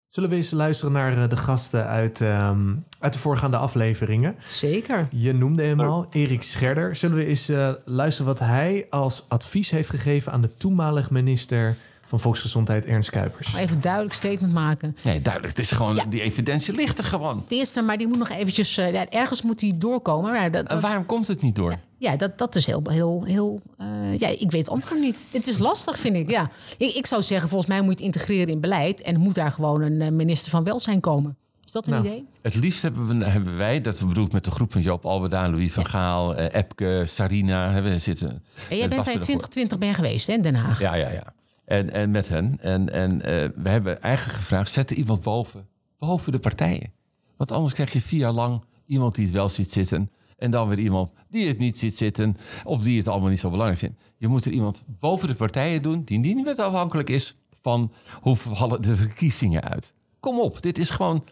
Zullen 0.08 0.30
we 0.30 0.36
eens 0.36 0.50
luisteren 0.50 0.92
naar 0.92 1.28
de 1.28 1.36
gasten 1.36 1.86
uit, 1.86 2.20
um, 2.20 2.84
uit 2.98 3.12
de 3.12 3.18
voorgaande 3.18 3.56
afleveringen? 3.56 4.36
Zeker. 4.46 5.08
Je 5.10 5.32
noemde 5.32 5.62
hem 5.62 5.80
al, 5.80 6.06
Erik 6.10 6.42
Scherder. 6.42 6.96
Zullen 6.96 7.16
we 7.16 7.24
eens 7.24 7.50
uh, 7.50 7.72
luisteren 7.84 8.26
wat 8.26 8.38
hij 8.38 8.86
als 8.90 9.24
advies 9.28 9.70
heeft 9.70 9.90
gegeven 9.90 10.32
aan 10.32 10.40
de 10.40 10.56
toenmalig 10.56 11.10
minister 11.10 11.76
van 12.04 12.20
Volksgezondheid 12.20 12.86
Ernst 12.86 13.10
Kuipers. 13.10 13.54
Even 13.54 13.80
duidelijk 13.80 14.14
statement 14.14 14.52
maken. 14.52 14.96
Nee, 15.02 15.22
duidelijk. 15.22 15.56
Het 15.56 15.64
is 15.64 15.70
gewoon, 15.70 15.94
ja. 15.94 16.04
die 16.04 16.22
evidentie 16.22 16.74
ligt 16.74 16.98
er 16.98 17.04
gewoon. 17.04 17.44
De 17.48 17.54
eerste, 17.54 17.82
maar 17.82 17.98
die 17.98 18.06
moet 18.06 18.18
nog 18.18 18.30
eventjes, 18.30 18.78
uh, 18.78 18.92
ja, 18.92 19.08
ergens 19.08 19.42
moet 19.42 19.58
die 19.58 19.76
doorkomen. 19.76 20.32
Maar 20.32 20.50
dat, 20.50 20.68
dat, 20.68 20.80
waarom 20.80 21.06
komt 21.06 21.28
het 21.28 21.42
niet 21.42 21.54
door? 21.54 21.70
Ja, 21.70 21.80
ja 21.98 22.16
dat, 22.16 22.38
dat 22.38 22.54
is 22.54 22.66
heel, 22.66 22.82
heel, 22.84 23.24
heel 23.24 23.60
uh, 23.80 24.18
ja, 24.18 24.28
ik 24.28 24.50
weet 24.50 24.64
het 24.64 24.68
antwoord 24.68 25.00
niet. 25.00 25.24
Het 25.30 25.46
is 25.46 25.58
lastig, 25.58 25.98
vind 25.98 26.16
ik, 26.16 26.30
ja. 26.30 26.50
Ik, 26.76 26.94
ik, 26.94 27.06
zou 27.06 27.22
zeggen, 27.22 27.48
volgens 27.48 27.70
mij 27.70 27.80
moet 27.80 27.98
je 27.98 28.04
het 28.04 28.14
integreren 28.14 28.48
in 28.48 28.60
beleid... 28.60 29.02
en 29.02 29.20
moet 29.20 29.34
daar 29.34 29.50
gewoon 29.50 29.82
een 29.82 30.16
minister 30.16 30.50
van 30.50 30.64
Welzijn 30.64 31.00
komen. 31.00 31.36
Is 31.64 31.72
dat 31.72 31.86
een 31.86 32.02
nou, 32.02 32.06
idee? 32.06 32.26
Het 32.42 32.54
liefst 32.54 32.82
hebben, 32.82 33.18
we, 33.18 33.24
hebben 33.24 33.56
wij, 33.56 33.80
dat 33.80 33.98
we 33.98 34.06
bedoeld 34.06 34.32
met 34.32 34.44
de 34.44 34.50
groep 34.50 34.72
van 34.72 34.82
Joop 34.82 35.04
Albeda, 35.04 35.48
Louis 35.48 35.72
van 35.72 35.86
Gaal, 35.86 36.38
uh, 36.38 36.44
Epke, 36.52 37.02
Sarina, 37.06 37.70
hebben 37.70 38.00
zitten. 38.00 38.28
En 38.68 38.76
jij 38.76 38.88
bent 38.88 39.04
bij 39.04 39.12
2020 39.18 39.78
ben 39.78 39.94
geweest, 39.94 40.26
hè, 40.26 40.32
in 40.32 40.42
Den 40.42 40.54
Haag? 40.54 40.80
Ja, 40.80 40.94
ja, 40.94 41.08
ja. 41.10 41.32
En, 41.64 41.92
en 41.92 42.10
met 42.10 42.28
hen. 42.28 42.58
En, 42.60 42.92
en 42.92 43.14
uh, 43.14 43.20
we 43.62 43.68
hebben 43.68 44.02
eigenlijk 44.02 44.36
gevraagd: 44.36 44.70
zet 44.70 44.90
er 44.90 44.96
iemand 44.96 45.22
boven, 45.22 45.68
boven 45.98 46.32
de 46.32 46.38
partijen. 46.38 46.92
Want 47.36 47.52
anders 47.52 47.74
krijg 47.74 47.92
je 47.92 48.00
vier 48.00 48.18
jaar 48.18 48.32
lang 48.32 48.64
iemand 48.86 49.14
die 49.14 49.24
het 49.24 49.34
wel 49.34 49.48
ziet 49.48 49.72
zitten. 49.72 50.10
En 50.36 50.50
dan 50.50 50.68
weer 50.68 50.78
iemand 50.78 51.12
die 51.28 51.48
het 51.48 51.58
niet 51.58 51.78
ziet 51.78 51.96
zitten. 51.96 52.36
Of 52.64 52.82
die 52.82 52.98
het 52.98 53.08
allemaal 53.08 53.28
niet 53.28 53.40
zo 53.40 53.50
belangrijk 53.50 53.80
vindt. 53.80 54.00
Je 54.16 54.28
moet 54.28 54.44
er 54.44 54.52
iemand 54.52 54.84
boven 54.86 55.28
de 55.28 55.34
partijen 55.34 55.82
doen. 55.82 56.04
die 56.04 56.18
niet 56.18 56.44
meer 56.44 56.56
afhankelijk 56.56 57.10
is 57.10 57.36
van 57.60 57.92
hoe 58.20 58.36
vallen 58.36 58.82
de 58.82 58.96
verkiezingen 58.96 59.62
uit. 59.62 59.92
Kom 60.20 60.40
op, 60.40 60.62
dit 60.62 60.78
is 60.78 60.90
gewoon 60.90 61.24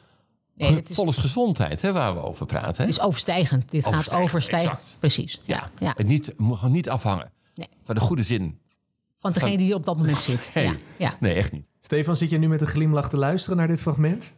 Nee, 0.55 0.75
het 0.75 0.91
is... 0.91 0.97
volksgezondheid 0.97 1.83
hè, 1.83 1.93
waar 1.93 2.15
we 2.15 2.21
over 2.21 2.47
praten. 2.47 2.85
Het 2.85 2.93
is 2.93 3.01
overstijgend. 3.01 3.71
Dit 3.71 3.87
gaat 3.87 4.13
overstijgen. 4.13 4.71
Exact. 4.71 4.97
Precies. 4.99 5.41
Ja. 5.45 5.71
ja. 5.79 5.93
Het 5.97 6.07
niet, 6.07 6.33
moet 6.37 6.63
niet 6.63 6.89
afhangen 6.89 7.33
nee. 7.55 7.69
van 7.83 7.95
de 7.95 8.01
goede 8.01 8.23
zin 8.23 8.59
van 9.21 9.33
degene 9.33 9.57
die 9.57 9.75
op 9.75 9.85
dat 9.85 9.97
moment 9.97 10.17
zit. 10.17 10.51
Nee, 10.55 10.65
ja, 10.65 10.75
ja. 10.97 11.17
nee 11.21 11.35
echt 11.35 11.53
niet. 11.53 11.67
Stefan, 11.81 12.17
zit 12.17 12.31
je 12.31 12.39
nu 12.39 12.49
met 12.49 12.61
een 12.61 12.67
glimlach 12.67 13.09
te 13.09 13.17
luisteren 13.17 13.57
naar 13.57 13.69
dit 13.69 13.81
fragment? 13.81 14.35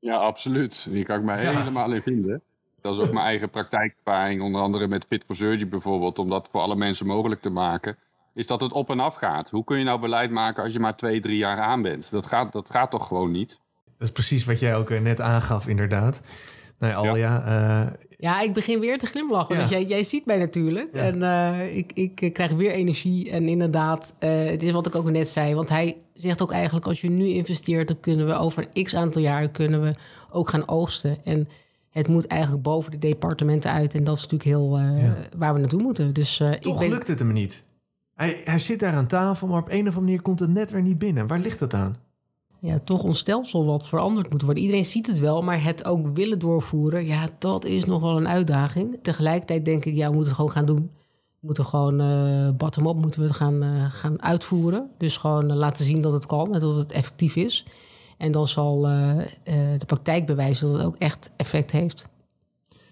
Ja, 0.00 0.16
absoluut. 0.16 0.86
Hier 0.90 1.04
kan 1.04 1.18
ik 1.18 1.24
me 1.24 1.32
ja. 1.42 1.58
helemaal 1.58 1.92
in 1.92 2.02
vinden. 2.02 2.42
Dat 2.80 2.96
is 2.96 3.02
ook 3.02 3.12
mijn 3.12 3.26
eigen 3.26 3.50
praktijkervaring, 3.50 4.42
onder 4.42 4.60
andere 4.60 4.88
met 4.88 5.04
Fit 5.08 5.24
for 5.26 5.36
Surgery 5.36 5.68
bijvoorbeeld, 5.68 6.18
om 6.18 6.30
dat 6.30 6.48
voor 6.50 6.60
alle 6.60 6.76
mensen 6.76 7.06
mogelijk 7.06 7.40
te 7.40 7.50
maken. 7.50 7.96
is 8.34 8.46
dat 8.46 8.60
het 8.60 8.72
op 8.72 8.90
en 8.90 9.00
af 9.00 9.14
gaat. 9.14 9.50
Hoe 9.50 9.64
kun 9.64 9.78
je 9.78 9.84
nou 9.84 10.00
beleid 10.00 10.30
maken 10.30 10.62
als 10.62 10.72
je 10.72 10.80
maar 10.80 10.96
twee, 10.96 11.20
drie 11.20 11.36
jaar 11.36 11.58
aan 11.58 11.82
bent? 11.82 12.10
Dat 12.10 12.26
gaat, 12.26 12.52
dat 12.52 12.70
gaat 12.70 12.90
toch 12.90 13.06
gewoon 13.06 13.30
niet? 13.30 13.58
Dat 13.84 14.08
is 14.08 14.12
precies 14.12 14.44
wat 14.44 14.60
jij 14.60 14.76
ook 14.76 14.90
eh, 14.90 15.00
net 15.00 15.20
aangaf, 15.20 15.66
inderdaad. 15.66 16.20
Nou 16.78 16.92
ja, 16.92 16.98
Alja, 16.98 17.42
ja. 17.46 17.96
ja, 18.16 18.40
ik 18.40 18.52
begin 18.52 18.80
weer 18.80 18.98
te 18.98 19.06
glimlachen. 19.06 19.56
Ja. 19.56 19.66
jij, 19.66 19.84
jij 19.84 20.04
ziet 20.04 20.26
mij 20.26 20.38
natuurlijk. 20.38 20.92
En 20.92 21.16
uh, 21.16 21.76
ik, 21.76 21.92
ik 21.94 22.32
krijg 22.32 22.52
weer 22.52 22.70
energie. 22.70 23.30
En 23.30 23.48
inderdaad, 23.48 24.16
uh, 24.20 24.44
het 24.44 24.62
is 24.62 24.70
wat 24.70 24.86
ik 24.86 24.94
ook 24.94 25.10
net 25.10 25.28
zei. 25.28 25.54
Want 25.54 25.68
hij 25.68 25.96
zegt 26.14 26.42
ook 26.42 26.52
eigenlijk, 26.52 26.86
als 26.86 27.00
je 27.00 27.10
nu 27.10 27.26
investeert... 27.28 27.88
dan 27.88 28.00
kunnen 28.00 28.26
we 28.26 28.34
over 28.34 28.68
een 28.72 28.84
x 28.84 28.96
aantal 28.96 29.22
jaren 29.22 29.50
kunnen 29.50 29.82
we 29.82 29.94
ook 30.30 30.48
gaan 30.48 30.68
oogsten. 30.68 31.16
En 31.24 31.48
het 31.90 32.08
moet 32.08 32.26
eigenlijk 32.26 32.62
boven 32.62 32.90
de 32.90 32.98
departementen 32.98 33.70
uit. 33.70 33.94
En 33.94 34.04
dat 34.04 34.16
is 34.16 34.22
natuurlijk 34.22 34.50
heel 34.50 34.80
uh, 34.80 35.12
waar 35.36 35.52
we 35.52 35.58
naartoe 35.58 35.82
moeten. 35.82 36.14
Dus, 36.14 36.36
Toch 36.36 36.74
ik 36.74 36.78
ben... 36.78 36.88
lukt 36.88 37.08
het 37.08 37.18
hem 37.18 37.32
niet. 37.32 37.66
Hij, 38.14 38.40
hij 38.44 38.58
zit 38.58 38.80
daar 38.80 38.94
aan 38.94 39.06
tafel, 39.06 39.46
maar 39.46 39.60
op 39.60 39.68
een 39.68 39.72
of 39.72 39.78
andere 39.78 40.00
manier 40.00 40.22
komt 40.22 40.40
het 40.40 40.50
net 40.50 40.70
weer 40.70 40.82
niet 40.82 40.98
binnen. 40.98 41.26
Waar 41.26 41.38
ligt 41.38 41.60
het 41.60 41.74
aan? 41.74 41.96
Ja, 42.60 42.78
toch 42.78 43.02
ons 43.02 43.18
stelsel 43.18 43.64
wat 43.64 43.88
veranderd 43.88 44.30
moet 44.30 44.42
worden. 44.42 44.62
Iedereen 44.62 44.84
ziet 44.84 45.06
het 45.06 45.18
wel, 45.18 45.42
maar 45.42 45.62
het 45.62 45.84
ook 45.84 46.06
willen 46.14 46.38
doorvoeren, 46.38 47.06
ja, 47.06 47.28
dat 47.38 47.64
is 47.64 47.84
nog 47.84 48.00
wel 48.00 48.16
een 48.16 48.28
uitdaging. 48.28 48.98
Tegelijkertijd 49.02 49.64
denk 49.64 49.84
ik, 49.84 49.94
ja, 49.94 50.06
we 50.06 50.14
moeten 50.14 50.26
het 50.26 50.34
gewoon 50.34 50.50
gaan 50.50 50.66
doen. 50.66 50.90
We 51.40 51.46
moeten 51.46 51.64
gewoon 51.64 52.00
uh, 52.00 52.50
bottom-up 52.56 52.96
moeten 52.96 53.20
we 53.20 53.26
het 53.26 53.36
gaan, 53.36 53.62
uh, 53.64 53.84
gaan 53.90 54.22
uitvoeren. 54.22 54.90
Dus 54.96 55.16
gewoon 55.16 55.50
uh, 55.50 55.56
laten 55.56 55.84
zien 55.84 56.00
dat 56.00 56.12
het 56.12 56.26
kan 56.26 56.54
en 56.54 56.60
dat 56.60 56.76
het 56.76 56.92
effectief 56.92 57.36
is. 57.36 57.66
En 58.16 58.32
dan 58.32 58.46
zal 58.46 58.80
de 58.80 59.86
praktijk 59.86 60.26
bewijzen 60.26 60.68
dat 60.68 60.76
het 60.76 60.86
ook 60.86 60.96
echt 60.96 61.30
effect 61.36 61.70
heeft. 61.70 62.08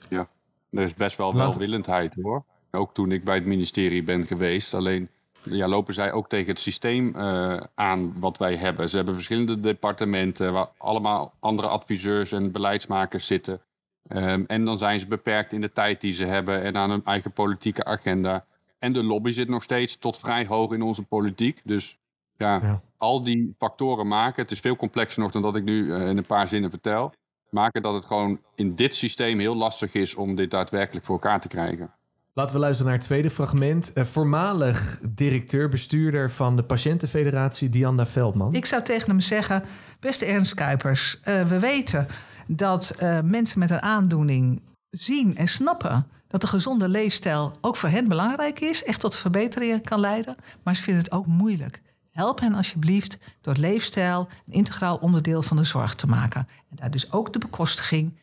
Ja, 0.08 0.28
er 0.70 0.82
is 0.82 0.94
best 0.94 1.16
wel 1.16 1.34
welwillendheid 1.34 2.16
hoor. 2.22 2.44
Ook 2.70 2.94
toen 2.94 3.12
ik 3.12 3.24
bij 3.24 3.34
het 3.34 3.46
ministerie 3.46 4.02
ben 4.02 4.26
geweest. 4.26 4.74
Alleen 4.74 5.08
ja, 5.50 5.68
lopen 5.68 5.94
zij 5.94 6.12
ook 6.12 6.28
tegen 6.28 6.48
het 6.48 6.60
systeem 6.60 7.12
uh, 7.16 7.60
aan 7.74 8.20
wat 8.20 8.38
wij 8.38 8.56
hebben. 8.56 8.90
Ze 8.90 8.96
hebben 8.96 9.14
verschillende 9.14 9.60
departementen 9.60 10.52
waar 10.52 10.68
allemaal 10.76 11.34
andere 11.40 11.68
adviseurs 11.68 12.32
en 12.32 12.52
beleidsmakers 12.52 13.26
zitten. 13.26 13.60
Um, 14.08 14.44
en 14.46 14.64
dan 14.64 14.78
zijn 14.78 15.00
ze 15.00 15.06
beperkt 15.06 15.52
in 15.52 15.60
de 15.60 15.72
tijd 15.72 16.00
die 16.00 16.12
ze 16.12 16.24
hebben 16.24 16.62
en 16.62 16.76
aan 16.76 16.90
hun 16.90 17.04
eigen 17.04 17.32
politieke 17.32 17.84
agenda. 17.84 18.44
En 18.78 18.92
de 18.92 19.02
lobby 19.02 19.32
zit 19.32 19.48
nog 19.48 19.62
steeds 19.62 19.96
tot 19.96 20.18
vrij 20.18 20.46
hoog 20.46 20.72
in 20.72 20.82
onze 20.82 21.02
politiek. 21.02 21.60
Dus 21.64 21.98
ja, 22.36 22.60
ja. 22.62 22.82
al 22.96 23.20
die 23.20 23.54
factoren 23.58 24.08
maken, 24.08 24.42
het 24.42 24.50
is 24.50 24.60
veel 24.60 24.76
complexer 24.76 25.22
nog 25.22 25.30
dan 25.30 25.42
dat 25.42 25.56
ik 25.56 25.64
nu 25.64 25.84
uh, 25.84 26.08
in 26.08 26.16
een 26.16 26.26
paar 26.26 26.48
zinnen 26.48 26.70
vertel, 26.70 27.12
maken 27.50 27.82
dat 27.82 27.94
het 27.94 28.04
gewoon 28.04 28.40
in 28.54 28.74
dit 28.74 28.94
systeem 28.94 29.38
heel 29.38 29.56
lastig 29.56 29.94
is 29.94 30.14
om 30.14 30.34
dit 30.34 30.50
daadwerkelijk 30.50 31.06
voor 31.06 31.14
elkaar 31.14 31.40
te 31.40 31.48
krijgen. 31.48 31.94
Laten 32.38 32.54
we 32.54 32.60
luisteren 32.60 32.90
naar 32.90 32.98
het 32.98 33.06
tweede 33.06 33.30
fragment. 33.30 33.90
Uh, 33.94 34.04
voormalig 34.04 35.00
directeur, 35.08 35.68
bestuurder 35.68 36.30
van 36.30 36.56
de 36.56 36.62
Patiëntenfederatie, 36.62 37.68
Diana 37.68 38.06
Veldman. 38.06 38.54
Ik 38.54 38.66
zou 38.66 38.82
tegen 38.82 39.10
hem 39.10 39.20
zeggen, 39.20 39.62
beste 40.00 40.24
Ernst 40.24 40.54
Kuipers, 40.54 41.18
uh, 41.24 41.42
we 41.42 41.58
weten 41.58 42.06
dat 42.46 42.96
uh, 43.02 43.20
mensen 43.20 43.58
met 43.58 43.70
een 43.70 43.82
aandoening 43.82 44.62
zien 44.90 45.36
en 45.36 45.48
snappen 45.48 46.06
dat 46.28 46.42
een 46.42 46.48
gezonde 46.48 46.88
leefstijl 46.88 47.52
ook 47.60 47.76
voor 47.76 47.88
hen 47.88 48.08
belangrijk 48.08 48.60
is, 48.60 48.84
echt 48.84 49.00
tot 49.00 49.16
verbeteringen 49.16 49.80
kan 49.80 50.00
leiden, 50.00 50.36
maar 50.62 50.74
ze 50.74 50.82
vinden 50.82 51.02
het 51.02 51.12
ook 51.12 51.26
moeilijk. 51.26 51.82
Help 52.10 52.40
hen 52.40 52.54
alsjeblieft 52.54 53.18
door 53.40 53.54
leefstijl 53.56 54.28
een 54.46 54.52
integraal 54.52 54.96
onderdeel 54.96 55.42
van 55.42 55.56
de 55.56 55.64
zorg 55.64 55.94
te 55.94 56.06
maken. 56.06 56.46
En 56.70 56.76
daar 56.76 56.90
dus 56.90 57.12
ook 57.12 57.32
de 57.32 57.38
bekostiging 57.38 58.18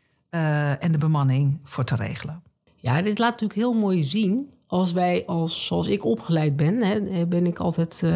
en 0.80 0.92
de 0.92 0.98
bemanning 0.98 1.60
voor 1.64 1.84
te 1.84 1.96
regelen. 1.96 2.43
Ja, 2.84 3.02
dit 3.02 3.20
laat 3.20 3.32
natuurlijk 3.32 3.60
heel 3.60 3.74
mooi 3.74 4.04
zien. 4.04 4.50
Als 4.68 4.92
wij, 4.92 5.26
als, 5.26 5.66
zoals 5.66 5.88
ik 5.88 6.06
opgeleid 6.06 6.56
ben, 6.56 6.84
hè, 6.84 7.28
ben 7.28 7.46
ik 7.46 7.60
altijd, 7.60 8.02
uh, 8.04 8.12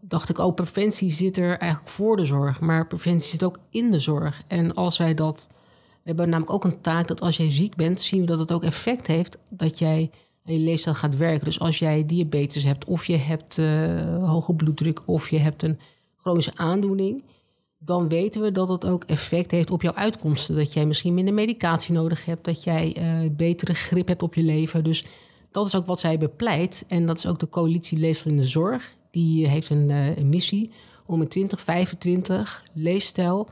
dacht 0.00 0.28
ik, 0.28 0.38
oh, 0.38 0.54
preventie 0.54 1.10
zit 1.10 1.36
er 1.36 1.58
eigenlijk 1.58 1.92
voor 1.92 2.16
de 2.16 2.24
zorg. 2.24 2.60
Maar 2.60 2.86
preventie 2.86 3.28
zit 3.28 3.42
ook 3.42 3.58
in 3.70 3.90
de 3.90 3.98
zorg. 3.98 4.42
En 4.46 4.74
als 4.74 4.98
wij 4.98 5.14
dat, 5.14 5.48
we 5.50 5.56
hebben 6.02 6.28
namelijk 6.28 6.52
ook 6.52 6.64
een 6.64 6.80
taak 6.80 7.08
dat 7.08 7.20
als 7.20 7.36
jij 7.36 7.50
ziek 7.50 7.76
bent, 7.76 8.00
zien 8.00 8.20
we 8.20 8.26
dat 8.26 8.38
het 8.38 8.52
ook 8.52 8.62
effect 8.62 9.06
heeft 9.06 9.38
dat 9.48 9.78
jij 9.78 10.10
aan 10.44 10.54
je 10.54 10.60
leefstijl 10.60 10.94
gaat 10.94 11.16
werken. 11.16 11.44
Dus 11.44 11.60
als 11.60 11.78
jij 11.78 12.04
diabetes 12.06 12.62
hebt, 12.62 12.84
of 12.84 13.06
je 13.06 13.16
hebt 13.16 13.58
uh, 13.58 14.28
hoge 14.28 14.54
bloeddruk, 14.54 15.02
of 15.06 15.30
je 15.30 15.38
hebt 15.38 15.62
een 15.62 15.78
chronische 16.16 16.56
aandoening 16.56 17.24
dan 17.82 18.08
weten 18.08 18.42
we 18.42 18.52
dat 18.52 18.68
het 18.68 18.86
ook 18.86 19.04
effect 19.04 19.50
heeft 19.50 19.70
op 19.70 19.82
jouw 19.82 19.94
uitkomsten. 19.94 20.56
Dat 20.56 20.72
jij 20.72 20.86
misschien 20.86 21.14
minder 21.14 21.34
medicatie 21.34 21.92
nodig 21.92 22.24
hebt, 22.24 22.44
dat 22.44 22.64
jij 22.64 22.96
uh, 22.98 23.30
betere 23.30 23.74
grip 23.74 24.08
hebt 24.08 24.22
op 24.22 24.34
je 24.34 24.42
leven. 24.42 24.84
Dus 24.84 25.04
dat 25.50 25.66
is 25.66 25.76
ook 25.76 25.86
wat 25.86 26.00
zij 26.00 26.18
bepleit. 26.18 26.84
En 26.88 27.06
dat 27.06 27.18
is 27.18 27.26
ook 27.26 27.38
de 27.38 27.48
coalitie 27.48 27.98
Leefstijl 27.98 28.34
in 28.34 28.40
de 28.40 28.48
Zorg. 28.48 28.94
Die 29.10 29.48
heeft 29.48 29.70
een, 29.70 29.88
uh, 29.88 30.16
een 30.16 30.28
missie 30.28 30.70
om 31.06 31.22
in 31.22 31.28
2025 31.28 32.64
leefstijl 32.72 33.48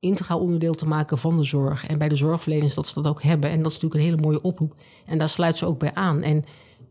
integraal 0.00 0.40
onderdeel 0.40 0.74
te 0.74 0.86
maken 0.86 1.18
van 1.18 1.36
de 1.36 1.42
zorg. 1.42 1.86
En 1.86 1.98
bij 1.98 2.08
de 2.08 2.16
zorgverleners 2.16 2.74
dat 2.74 2.86
ze 2.86 2.94
dat 2.94 3.06
ook 3.06 3.22
hebben. 3.22 3.50
En 3.50 3.62
dat 3.62 3.72
is 3.72 3.80
natuurlijk 3.80 4.00
een 4.00 4.10
hele 4.10 4.22
mooie 4.22 4.42
oproep. 4.42 4.74
En 5.06 5.18
daar 5.18 5.28
sluit 5.28 5.56
ze 5.56 5.66
ook 5.66 5.78
bij 5.78 5.94
aan. 5.94 6.22
En 6.22 6.44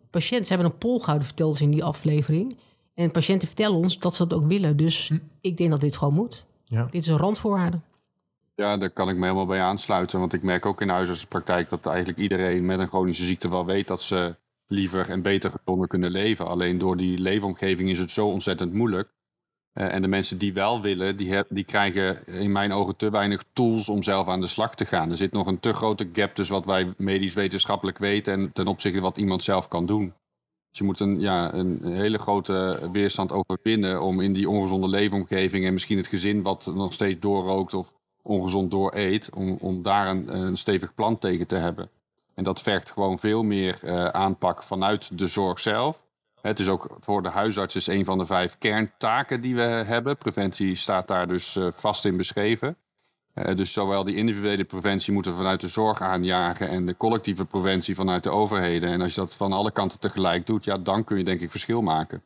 patiënten, 0.10 0.45
ze 0.45 0.54
hebben 0.54 0.71
een 0.71 0.77
poll 0.77 0.99
gehouden, 0.99 1.27
vertelden 1.27 1.58
ze 1.58 1.63
in 1.63 1.71
die 1.71 1.84
aflevering. 1.84 2.58
En 2.93 3.12
patiënten 3.12 3.47
vertellen 3.47 3.77
ons 3.77 3.99
dat 3.99 4.15
ze 4.15 4.27
dat 4.27 4.39
ook 4.39 4.47
willen. 4.47 4.77
Dus 4.77 5.08
hm. 5.08 5.17
ik 5.41 5.58
denk 5.58 5.71
dat 5.71 5.82
dit 5.82 5.97
gewoon 5.97 6.13
moet. 6.13 6.45
Ja. 6.71 6.88
Dit 6.89 7.01
is 7.01 7.07
een 7.07 7.17
randvoorwaarde. 7.17 7.79
Ja, 8.55 8.77
daar 8.77 8.89
kan 8.89 9.10
ik 9.10 9.15
me 9.15 9.21
helemaal 9.21 9.45
bij 9.45 9.62
aansluiten. 9.62 10.19
Want 10.19 10.34
ik 10.34 10.43
merk 10.43 10.65
ook 10.65 10.81
in 10.81 10.88
de 10.88 10.93
huisartsenpraktijk 10.93 11.69
dat 11.69 11.86
eigenlijk 11.86 12.19
iedereen 12.19 12.65
met 12.65 12.79
een 12.79 12.88
chronische 12.88 13.25
ziekte 13.25 13.49
wel 13.49 13.65
weet 13.65 13.88
dat 13.88 14.01
ze 14.01 14.36
liever 14.67 15.10
en 15.10 15.21
beter 15.21 15.51
gezonder 15.51 15.88
kunnen 15.88 16.12
leven. 16.12 16.47
Alleen 16.47 16.77
door 16.77 16.97
die 16.97 17.19
leefomgeving 17.19 17.89
is 17.89 17.99
het 17.99 18.12
zo 18.12 18.27
ontzettend 18.27 18.73
moeilijk. 18.73 19.10
Uh, 19.73 19.93
en 19.93 20.01
de 20.01 20.07
mensen 20.07 20.38
die 20.38 20.53
wel 20.53 20.81
willen, 20.81 21.17
die, 21.17 21.43
die 21.49 21.63
krijgen 21.63 22.25
in 22.27 22.51
mijn 22.51 22.73
ogen 22.73 22.95
te 22.95 23.10
weinig 23.10 23.43
tools 23.53 23.89
om 23.89 24.03
zelf 24.03 24.27
aan 24.27 24.41
de 24.41 24.47
slag 24.47 24.75
te 24.75 24.86
gaan. 24.86 25.10
Er 25.10 25.17
zit 25.17 25.31
nog 25.31 25.47
een 25.47 25.60
te 25.60 25.73
grote 25.73 26.10
gap 26.13 26.36
tussen 26.36 26.55
wat 26.55 26.65
wij 26.65 26.93
medisch 26.97 27.34
wetenschappelijk 27.34 27.97
weten 27.97 28.34
en 28.34 28.51
ten 28.53 28.67
opzichte 28.67 28.97
van 28.97 29.07
wat 29.07 29.17
iemand 29.17 29.43
zelf 29.43 29.67
kan 29.67 29.86
doen. 29.86 30.13
Dus 30.71 30.79
je 30.79 30.86
moet 30.86 30.99
een, 30.99 31.19
ja, 31.19 31.53
een 31.53 31.79
hele 31.84 32.17
grote 32.17 32.89
weerstand 32.91 33.31
overwinnen 33.31 34.01
om 34.01 34.21
in 34.21 34.34
die 34.34 34.49
ongezonde 34.49 34.88
leefomgeving 34.88 35.65
en 35.65 35.73
misschien 35.73 35.97
het 35.97 36.07
gezin 36.07 36.41
wat 36.41 36.71
nog 36.75 36.93
steeds 36.93 37.19
doorrookt 37.19 37.73
of 37.73 37.93
ongezond 38.21 38.71
dooreet, 38.71 39.29
om, 39.36 39.57
om 39.60 39.81
daar 39.81 40.07
een, 40.07 40.57
stevig 40.57 40.93
plan 40.93 41.17
tegen 41.17 41.47
te 41.47 41.55
hebben. 41.55 41.89
En 42.34 42.43
dat 42.43 42.62
vergt 42.62 42.91
gewoon 42.91 43.19
veel 43.19 43.43
meer 43.43 43.79
uh, 43.84 44.05
aanpak 44.05 44.63
vanuit 44.63 45.17
de 45.17 45.27
zorg 45.27 45.60
zelf. 45.60 46.03
Het 46.41 46.60
is 46.60 46.69
ook 46.69 46.97
voor 46.99 47.23
de 47.23 47.29
huisarts 47.29 47.75
is 47.75 47.88
een 47.88 48.05
van 48.05 48.17
de 48.17 48.25
vijf 48.25 48.57
kerntaken 48.57 49.41
die 49.41 49.55
we 49.55 49.62
hebben. 49.62 50.17
Preventie 50.17 50.75
staat 50.75 51.07
daar 51.07 51.27
dus 51.27 51.55
uh, 51.55 51.67
vast 51.71 52.05
in 52.05 52.17
beschreven. 52.17 52.75
Uh, 53.36 53.56
dus 53.56 53.74
zowel 53.74 54.04
die 54.04 54.15
individuele 54.15 54.63
preventie 54.63 55.13
moeten 55.13 55.32
we 55.32 55.38
vanuit 55.38 55.62
de 55.62 55.67
zorg 55.67 56.02
aanjagen 56.02 56.70
en 56.70 56.86
de 56.86 56.98
collectieve 56.98 57.46
preventie 57.46 57.96
vanuit 57.96 58.24
de 58.24 58.30
overheden. 58.30 58.89
En 58.89 59.02
als 59.02 59.15
je 59.15 59.22
dat 59.22 59.36
van 59.36 59.54
alle 59.54 59.72
kanten 59.72 60.00
tegelijk 60.00 60.46
doet, 60.46 60.63
ja, 60.63 60.78
dan 60.78 61.04
kun 61.04 61.17
je 61.17 61.24
denk 61.24 61.39
ik 61.39 61.52
verschil 61.52 61.82
maken. 61.82 62.24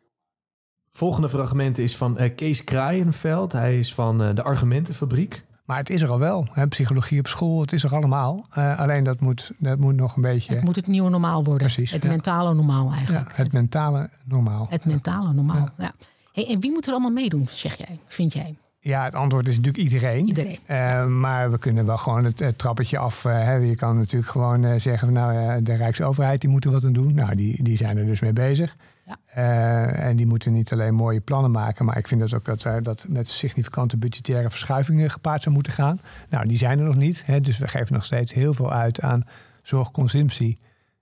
Volgende 0.89 1.30
fragment 1.30 1.78
is 1.78 1.98
van 1.98 2.22
uh, 2.22 2.36
Kees 2.36 2.63
Kraaienveld. 2.63 3.52
Hij 3.52 3.80
is 3.80 3.94
van 3.94 4.22
uh, 4.22 4.36
de 4.36 4.44
Argumentenfabriek. 4.44 5.46
Maar 5.65 5.78
het 5.78 5.89
is 5.89 6.02
er 6.02 6.10
al 6.10 6.20
wel. 6.20 6.48
Hè? 6.52 6.68
Psychologie 6.68 7.20
op 7.20 7.28
school, 7.28 7.62
het 7.62 7.72
is 7.74 7.84
er 7.84 7.96
allemaal. 7.96 8.46
alleen 8.50 9.04
dat 9.04 9.20
moet, 9.20 9.52
dat 9.58 9.78
moet 9.78 9.96
nog 9.96 10.15
een 10.15 10.22
beetje... 10.22 10.56
Het 10.56 10.63
moet 10.63 10.76
het 10.76 10.88
nieuwe 10.88 11.10
normaal 11.10 11.44
worden. 11.44 11.68
Precies. 11.68 11.91
Het 11.91 12.04
mentale 12.04 12.54
normaal 12.54 12.91
eigenlijk. 12.91 13.30
Ja, 13.30 13.36
het, 13.36 13.54
mentale 13.54 14.10
normaal. 14.26 14.65
Het 14.70 14.86
mentale 14.86 15.34
normaal, 15.34 15.56
ja. 15.56 15.72
ja. 15.78 15.94
Hey, 16.32 16.48
en 16.48 16.60
wie 16.60 16.72
moet 16.72 16.86
er 16.86 16.91
allemaal 16.91 17.12
meedoen, 17.12 17.48
zeg 17.52 17.76
jij, 17.76 18.00
vind 18.08 18.34
jij? 18.34 18.58
Ja, 18.88 19.04
het 19.04 19.15
antwoord 19.15 19.48
is 19.48 19.56
natuurlijk 19.56 19.84
iedereen. 19.84 20.28
Iedereen. 20.28 20.60
Uh, 20.67 21.06
maar 21.06 21.52
we 21.52 21.58
kunnen 21.58 21.86
wel 21.86 21.98
gewoon 21.98 22.26
het, 22.26 22.39
het 22.39 22.58
trappetje 22.58 22.98
af. 22.98 23.24
Uh, 23.24 23.34
hè. 23.34 23.54
Je 23.54 23.76
kan 23.76 23.98
natuurlijk 23.98 24.32
gewoon 24.32 24.63
uh, 24.63 24.80
zeggen, 24.80 25.13
nou, 25.13 25.62
de 25.63 25.76
Rijksoverheid 25.76 26.41
die 26.41 26.50
moet 26.50 26.65
er 26.65 26.71
wat 26.71 26.84
aan 26.84 26.93
doen. 26.93 27.15
Nou, 27.15 27.36
die, 27.36 27.63
die 27.63 27.78
zijn 27.78 27.98
er 27.98 28.06
dus 28.06 28.19
mee 28.19 28.34
bezig. 28.34 28.76
Ja. 29.06 29.88
en 29.88 30.15
die 30.15 30.26
moeten 30.26 30.52
niet 30.52 30.71
alleen 30.71 30.93
mooie 30.93 31.19
plannen 31.19 31.52
maken, 31.52 31.86
maar 31.86 31.98
ik 31.98 32.08
vind 32.08 32.19
dat 32.19 32.34
ook 32.34 32.45
dat, 32.45 32.84
dat 32.84 33.06
met 33.08 33.30
significante 33.30 33.98
budgettaire 33.98 34.50
verschuivingen 34.50 35.10
gepaard 35.10 35.41
zou 35.41 35.56
moeten 35.56 35.74
gaan. 35.74 36.00
Nou, 36.30 36.48
die 36.48 36.58
zijn 36.58 36.80
er 36.80 36.86
nog 36.86 36.95
niet. 36.95 37.26
Hè. 37.26 37.41
Dus 37.41 37.58
we 37.58 37.67
geven 37.67 37.93
nog 37.93 38.06
steeds 38.06 38.34
heel 38.34 38.54
veel 38.54 38.74
uit 38.74 39.02
aan 39.02 39.24
zorgconsumptie 39.63 40.58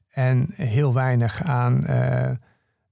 en 0.10 0.50
heel 0.56 0.94
weinig 0.94 1.44
aan 1.44 1.86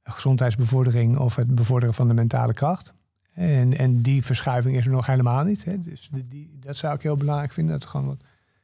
gezondheidsbevordering 0.03 1.17
of 1.17 1.35
het 1.35 1.55
bevorderen 1.55 1.95
van 1.95 2.07
de 2.07 2.13
mentale 2.13 2.53
kracht. 2.53 2.93
En, 3.41 3.77
en 3.77 4.01
die 4.01 4.23
verschuiving 4.23 4.77
is 4.77 4.85
er 4.85 4.91
nog 4.91 5.05
helemaal 5.05 5.43
niet. 5.43 5.65
Hè. 5.65 5.81
Dus 5.81 6.09
die, 6.29 6.57
dat 6.59 6.75
zou 6.75 6.95
ik 6.95 7.01
heel 7.01 7.17
belangrijk 7.17 7.51
vinden. 7.51 7.73
Dat 7.73 7.83
er 7.83 7.89
gewoon 7.89 8.07
wat 8.07 8.23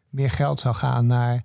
meer 0.10 0.32
geld 0.32 0.60
zou 0.60 0.76
gaan 0.76 1.06
naar 1.06 1.44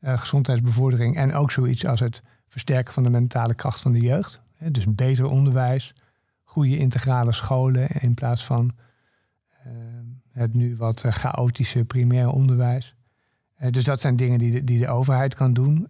uh, 0.00 0.18
gezondheidsbevordering. 0.18 1.16
En 1.16 1.34
ook 1.34 1.50
zoiets 1.50 1.86
als 1.86 2.00
het 2.00 2.22
versterken 2.48 2.92
van 2.92 3.02
de 3.02 3.10
mentale 3.10 3.54
kracht 3.54 3.80
van 3.80 3.92
de 3.92 4.00
jeugd. 4.00 4.42
Hè. 4.54 4.70
Dus 4.70 4.94
beter 4.94 5.24
onderwijs, 5.24 5.94
goede 6.44 6.78
integrale 6.78 7.32
scholen 7.32 7.88
in 7.88 8.14
plaats 8.14 8.44
van 8.44 8.70
uh, 9.66 9.72
het 10.32 10.54
nu 10.54 10.76
wat 10.76 11.04
uh, 11.04 11.12
chaotische 11.12 11.84
primaire 11.84 12.30
onderwijs. 12.30 12.94
dus 13.70 13.84
dat 13.84 14.00
zijn 14.00 14.16
dingen 14.16 14.38
die 14.38 14.52
de, 14.52 14.64
die 14.64 14.78
de 14.78 14.88
overheid 14.88 15.34
kan 15.34 15.52
doen 15.52 15.88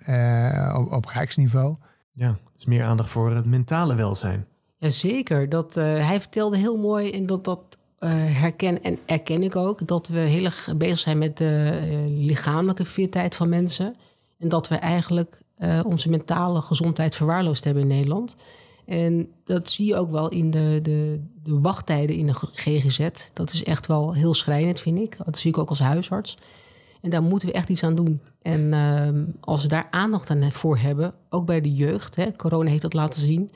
op, 0.74 0.92
op 0.92 1.04
rijksniveau. 1.04 1.76
Ja, 2.12 2.38
dus 2.54 2.66
meer 2.66 2.84
aandacht 2.84 3.10
voor 3.10 3.34
het 3.34 3.46
mentale 3.46 3.94
welzijn. 3.94 4.46
Jazeker. 4.78 5.48
Dat, 5.48 5.76
uh, 5.76 5.84
hij 5.84 6.20
vertelde 6.20 6.56
heel 6.56 6.76
mooi 6.76 7.10
en 7.10 7.26
dat, 7.26 7.44
dat 7.44 7.60
uh, 8.00 8.10
herken 8.12 8.82
en 8.82 8.98
erken 9.06 9.42
ik 9.42 9.56
ook. 9.56 9.86
Dat 9.86 10.08
we 10.08 10.18
heel 10.18 10.44
erg 10.44 10.68
bezig 10.76 10.98
zijn 10.98 11.18
met 11.18 11.36
de 11.36 11.80
uh, 11.90 12.26
lichamelijke 12.26 12.84
fitheid 12.84 13.34
van 13.34 13.48
mensen. 13.48 13.96
En 14.38 14.48
dat 14.48 14.68
we 14.68 14.74
eigenlijk 14.74 15.42
onze 15.84 16.08
mentale 16.08 16.60
gezondheid 16.60 17.16
verwaarloosd 17.16 17.64
hebben 17.64 17.82
in 17.82 17.88
Nederland. 17.88 18.36
En 18.86 19.32
dat 19.44 19.70
zie 19.70 19.86
je 19.86 19.96
ook 19.96 20.10
wel 20.10 20.28
in 20.28 20.50
de, 20.50 20.78
de, 20.82 21.20
de 21.42 21.60
wachttijden 21.60 22.16
in 22.16 22.26
de 22.26 22.34
GGZ. 22.34 23.08
Dat 23.32 23.52
is 23.52 23.64
echt 23.64 23.86
wel 23.86 24.14
heel 24.14 24.34
schrijnend, 24.34 24.80
vind 24.80 24.98
ik. 24.98 25.16
Dat 25.24 25.38
zie 25.38 25.50
ik 25.50 25.58
ook 25.58 25.68
als 25.68 25.78
huisarts. 25.78 26.36
En 27.00 27.10
daar 27.10 27.22
moeten 27.22 27.48
we 27.48 27.54
echt 27.54 27.68
iets 27.68 27.82
aan 27.82 27.94
doen. 27.94 28.20
En 28.42 28.60
uh, 28.60 29.08
als 29.40 29.62
we 29.62 29.68
daar 29.68 29.86
aandacht 29.90 30.30
aan 30.30 30.52
voor 30.52 30.78
hebben, 30.78 31.14
ook 31.28 31.46
bij 31.46 31.60
de 31.60 31.74
jeugd, 31.74 32.16
hè, 32.16 32.36
corona 32.36 32.70
heeft 32.70 32.82
dat 32.82 32.94
laten 32.94 33.20
zien, 33.20 33.50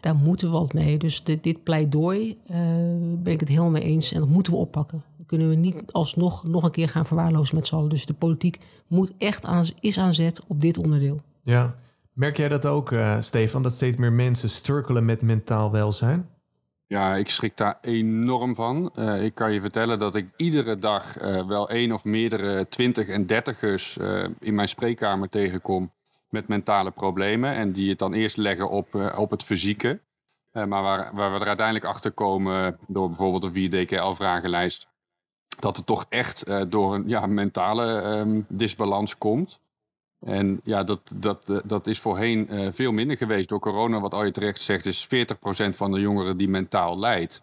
daar 0.00 0.14
moeten 0.14 0.46
we 0.46 0.52
wat 0.52 0.72
mee. 0.72 0.98
Dus 0.98 1.24
dit, 1.24 1.42
dit 1.42 1.62
pleidooi 1.62 2.38
uh, 2.50 2.56
ben 3.18 3.32
ik 3.32 3.40
het 3.40 3.48
helemaal 3.48 3.70
mee 3.70 3.82
eens 3.82 4.12
en 4.12 4.20
dat 4.20 4.28
moeten 4.28 4.52
we 4.52 4.58
oppakken. 4.58 5.04
Dan 5.16 5.26
kunnen 5.26 5.48
we 5.48 5.54
niet 5.54 5.92
alsnog 5.92 6.44
nog 6.44 6.64
een 6.64 6.70
keer 6.70 6.88
gaan 6.88 7.06
verwaarlozen 7.06 7.54
met 7.54 7.66
z'n 7.66 7.74
allen. 7.74 7.88
Dus 7.88 8.06
de 8.06 8.14
politiek 8.14 8.58
moet 8.86 9.12
echt 9.18 9.44
aan, 9.44 9.64
is 9.80 9.98
aan 9.98 10.14
zet 10.14 10.42
op 10.46 10.60
dit 10.60 10.78
onderdeel. 10.78 11.20
Ja, 11.42 11.74
merk 12.12 12.36
jij 12.36 12.48
dat 12.48 12.66
ook, 12.66 12.90
uh, 12.90 13.20
Stefan, 13.20 13.62
dat 13.62 13.72
steeds 13.72 13.96
meer 13.96 14.12
mensen 14.12 14.48
strukkelen 14.48 15.04
met 15.04 15.22
mentaal 15.22 15.70
welzijn? 15.70 16.28
Ja, 16.86 17.16
ik 17.16 17.30
schrik 17.30 17.56
daar 17.56 17.78
enorm 17.80 18.54
van. 18.54 18.92
Uh, 18.94 19.24
ik 19.24 19.34
kan 19.34 19.52
je 19.52 19.60
vertellen 19.60 19.98
dat 19.98 20.14
ik 20.14 20.28
iedere 20.36 20.78
dag 20.78 21.22
uh, 21.22 21.46
wel 21.46 21.68
één 21.68 21.92
of 21.92 22.04
meerdere 22.04 22.68
twintig 22.68 23.08
en 23.08 23.26
dertigers 23.26 23.98
uh, 23.98 24.28
in 24.40 24.54
mijn 24.54 24.68
spreekkamer 24.68 25.28
tegenkom 25.28 25.92
met 26.30 26.48
mentale 26.48 26.90
problemen. 26.90 27.54
En 27.54 27.72
die 27.72 27.88
het 27.88 27.98
dan 27.98 28.12
eerst 28.12 28.36
leggen 28.36 28.70
op, 28.70 28.94
op 29.16 29.30
het 29.30 29.42
fysieke. 29.42 30.00
maar 30.52 30.68
waar, 30.68 31.14
waar 31.14 31.32
we 31.32 31.38
er 31.38 31.46
uiteindelijk 31.46 31.86
achter 31.86 32.12
komen 32.12 32.78
door 32.86 33.08
bijvoorbeeld 33.08 33.56
een 33.56 33.86
4DKL-vragenlijst. 33.86 34.88
Dat 35.58 35.76
het 35.76 35.86
toch 35.86 36.06
echt 36.08 36.70
door 36.70 36.94
een 36.94 37.08
ja, 37.08 37.26
mentale 37.26 38.02
um, 38.02 38.46
disbalans 38.48 39.18
komt. 39.18 39.60
En 40.20 40.60
ja, 40.62 40.84
dat, 40.84 41.12
dat, 41.16 41.50
eh, 41.50 41.56
dat 41.64 41.86
is 41.86 42.00
voorheen 42.00 42.72
veel 42.72 42.92
minder 42.92 43.16
geweest. 43.16 43.48
Door 43.48 43.60
corona, 43.60 44.00
wat 44.00 44.14
al 44.14 44.24
je 44.24 44.30
terecht 44.30 44.60
zegt, 44.60 44.86
is 44.86 45.06
40% 45.06 45.08
van 45.68 45.92
de 45.92 46.00
jongeren 46.00 46.36
die 46.36 46.48
mentaal 46.48 46.98
lijdt. 46.98 47.42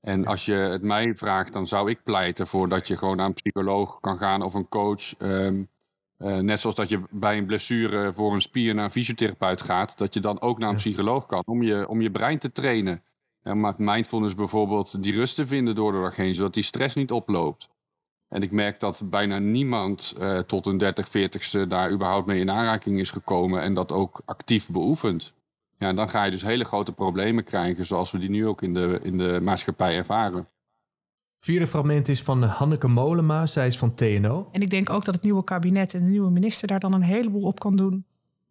En 0.00 0.26
als 0.26 0.44
je 0.44 0.52
het 0.52 0.82
mij 0.82 1.16
vraagt, 1.16 1.52
dan 1.52 1.66
zou 1.66 1.90
ik 1.90 2.02
pleiten 2.02 2.46
voor 2.46 2.68
dat 2.68 2.86
je 2.88 2.96
gewoon 2.96 3.16
naar 3.16 3.26
een 3.26 3.34
psycholoog 3.34 4.00
kan 4.00 4.18
gaan 4.18 4.42
of 4.42 4.54
een 4.54 4.68
coach. 4.68 5.18
Um, 5.18 5.68
uh, 6.18 6.38
net 6.38 6.60
zoals 6.60 6.76
dat 6.76 6.88
je 6.88 7.02
bij 7.10 7.38
een 7.38 7.46
blessure 7.46 8.12
voor 8.12 8.32
een 8.34 8.40
spier 8.40 8.74
naar 8.74 8.84
een 8.84 8.90
fysiotherapeut 8.90 9.62
gaat, 9.62 9.98
dat 9.98 10.14
je 10.14 10.20
dan 10.20 10.40
ook 10.40 10.58
naar 10.58 10.70
een 10.70 10.76
psycholoog 10.76 11.26
kan 11.26 11.42
om 11.46 11.62
je, 11.62 11.88
om 11.88 12.00
je 12.00 12.10
brein 12.10 12.38
te 12.38 12.52
trainen. 12.52 13.02
En 13.42 13.60
maar 13.60 13.74
mindfulness 13.76 14.34
bijvoorbeeld 14.34 15.02
die 15.02 15.12
rust 15.14 15.34
te 15.34 15.46
vinden 15.46 15.74
door 15.74 15.92
de 15.92 16.00
dag 16.00 16.16
heen, 16.16 16.34
zodat 16.34 16.54
die 16.54 16.62
stress 16.62 16.94
niet 16.94 17.12
oploopt. 17.12 17.68
En 18.28 18.42
ik 18.42 18.50
merk 18.50 18.80
dat 18.80 19.02
bijna 19.04 19.38
niemand 19.38 20.14
uh, 20.18 20.38
tot 20.38 20.66
een 20.66 20.78
30, 20.78 21.08
40ste 21.08 21.66
daar 21.68 21.90
überhaupt 21.90 22.26
mee 22.26 22.40
in 22.40 22.50
aanraking 22.50 22.98
is 22.98 23.10
gekomen 23.10 23.62
en 23.62 23.74
dat 23.74 23.92
ook 23.92 24.20
actief 24.24 24.70
beoefent. 24.70 25.34
Ja, 25.78 25.92
dan 25.92 26.10
ga 26.10 26.24
je 26.24 26.30
dus 26.30 26.42
hele 26.42 26.64
grote 26.64 26.92
problemen 26.92 27.44
krijgen, 27.44 27.84
zoals 27.84 28.10
we 28.10 28.18
die 28.18 28.30
nu 28.30 28.46
ook 28.46 28.62
in 28.62 28.74
de, 28.74 29.00
in 29.02 29.18
de 29.18 29.40
maatschappij 29.42 29.96
ervaren. 29.96 30.48
Vierde 31.46 31.66
fragment 31.66 32.08
is 32.08 32.22
van 32.22 32.42
Hanneke 32.42 32.88
Molenma, 32.88 33.46
zij 33.46 33.66
is 33.66 33.78
van 33.78 33.94
TNO. 33.94 34.48
En 34.52 34.60
ik 34.60 34.70
denk 34.70 34.90
ook 34.90 35.04
dat 35.04 35.14
het 35.14 35.22
nieuwe 35.22 35.44
kabinet 35.44 35.94
en 35.94 36.04
de 36.04 36.10
nieuwe 36.10 36.30
minister 36.30 36.68
daar 36.68 36.80
dan 36.80 36.92
een 36.92 37.02
heleboel 37.02 37.42
op 37.42 37.58
kan 37.58 37.76
doen. 37.76 38.06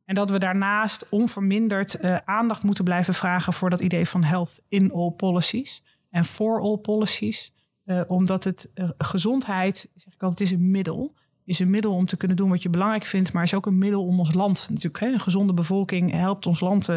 En 0.05 0.15
dat 0.15 0.29
we 0.29 0.39
daarnaast 0.39 1.09
onverminderd 1.09 1.97
uh, 2.01 2.17
aandacht 2.25 2.63
moeten 2.63 2.83
blijven 2.83 3.13
vragen 3.13 3.53
voor 3.53 3.69
dat 3.69 3.79
idee 3.79 4.05
van 4.05 4.23
health 4.23 4.61
in 4.67 4.91
all 4.91 5.11
policies 5.11 5.83
en 6.09 6.25
for 6.25 6.61
all 6.61 6.77
policies. 6.77 7.53
Uh, 7.85 8.01
omdat 8.07 8.43
het 8.43 8.71
uh, 8.75 8.89
gezondheid, 8.97 9.89
zeg 9.95 10.13
ik 10.13 10.23
altijd, 10.23 10.41
is 10.41 10.51
een 10.51 10.71
middel. 10.71 11.13
Is 11.43 11.59
een 11.59 11.69
middel 11.69 11.93
om 11.93 12.05
te 12.05 12.17
kunnen 12.17 12.37
doen 12.37 12.49
wat 12.49 12.63
je 12.63 12.69
belangrijk 12.69 13.03
vindt, 13.03 13.33
maar 13.33 13.43
is 13.43 13.53
ook 13.53 13.65
een 13.65 13.77
middel 13.77 14.05
om 14.05 14.19
ons 14.19 14.33
land 14.33 14.67
natuurlijk. 14.69 14.99
Hè, 14.99 15.07
een 15.07 15.19
gezonde 15.19 15.53
bevolking 15.53 16.11
helpt 16.11 16.45
ons 16.45 16.59
land 16.59 16.89
uh, 16.89 16.95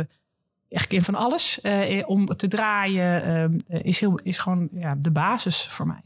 echt 0.68 0.92
in 0.92 1.02
van 1.02 1.14
alles. 1.14 1.60
om 2.06 2.26
te 2.26 2.48
draaien 2.48 3.64
is, 3.68 4.00
heel, 4.00 4.18
is 4.22 4.38
gewoon 4.38 4.68
ja, 4.72 4.94
de 4.94 5.10
basis 5.10 5.66
voor 5.66 5.86
mij. 5.86 6.00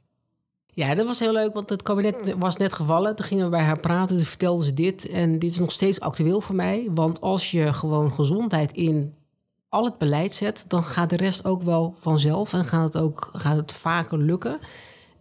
Ja, 0.75 0.95
dat 0.95 1.07
was 1.07 1.19
heel 1.19 1.33
leuk, 1.33 1.53
want 1.55 1.69
het 1.69 1.83
kabinet 1.83 2.35
was 2.39 2.57
net 2.57 2.73
gevallen. 2.73 3.17
Toen 3.17 3.27
gingen 3.27 3.45
we 3.45 3.51
bij 3.51 3.63
haar 3.63 3.81
praten, 3.81 4.17
toen 4.17 4.25
vertelde 4.25 4.65
ze 4.65 4.75
dit. 4.75 5.09
En 5.09 5.39
dit 5.39 5.51
is 5.51 5.59
nog 5.59 5.73
steeds 5.73 6.01
actueel 6.01 6.41
voor 6.41 6.55
mij. 6.55 6.89
Want 6.91 7.21
als 7.21 7.51
je 7.51 7.73
gewoon 7.73 8.13
gezondheid 8.13 8.73
in 8.73 9.15
al 9.69 9.85
het 9.85 9.99
beleid 9.99 10.35
zet, 10.35 10.65
dan 10.69 10.85
gaat 10.85 11.11
de 11.11 11.17
rest 11.17 11.45
ook 11.45 11.63
wel 11.63 11.95
vanzelf 11.97 12.53
en 12.53 12.65
gaat 12.65 12.95
het 12.95 13.03
ook 13.03 13.31
gaat 13.33 13.57
het 13.57 13.73
vaker 13.73 14.19
lukken. 14.19 14.59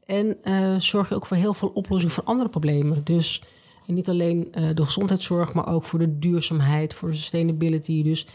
En 0.05 0.37
zorg 0.77 1.09
je 1.09 1.15
ook 1.15 1.25
voor 1.25 1.37
heel 1.37 1.53
veel 1.53 1.71
oplossingen 1.73 2.15
van 2.15 2.25
andere 2.25 2.49
problemen. 2.49 3.03
Dus 3.03 3.43
niet 3.85 4.09
alleen 4.09 4.51
de 4.73 4.85
gezondheidszorg, 4.85 5.53
maar 5.53 5.67
ook 5.67 5.83
voor 5.83 5.99
de 5.99 6.19
duurzaamheid, 6.19 6.93
voor 6.93 7.09
de 7.09 7.15
sustainability. 7.15 8.03
Dus 8.03 8.27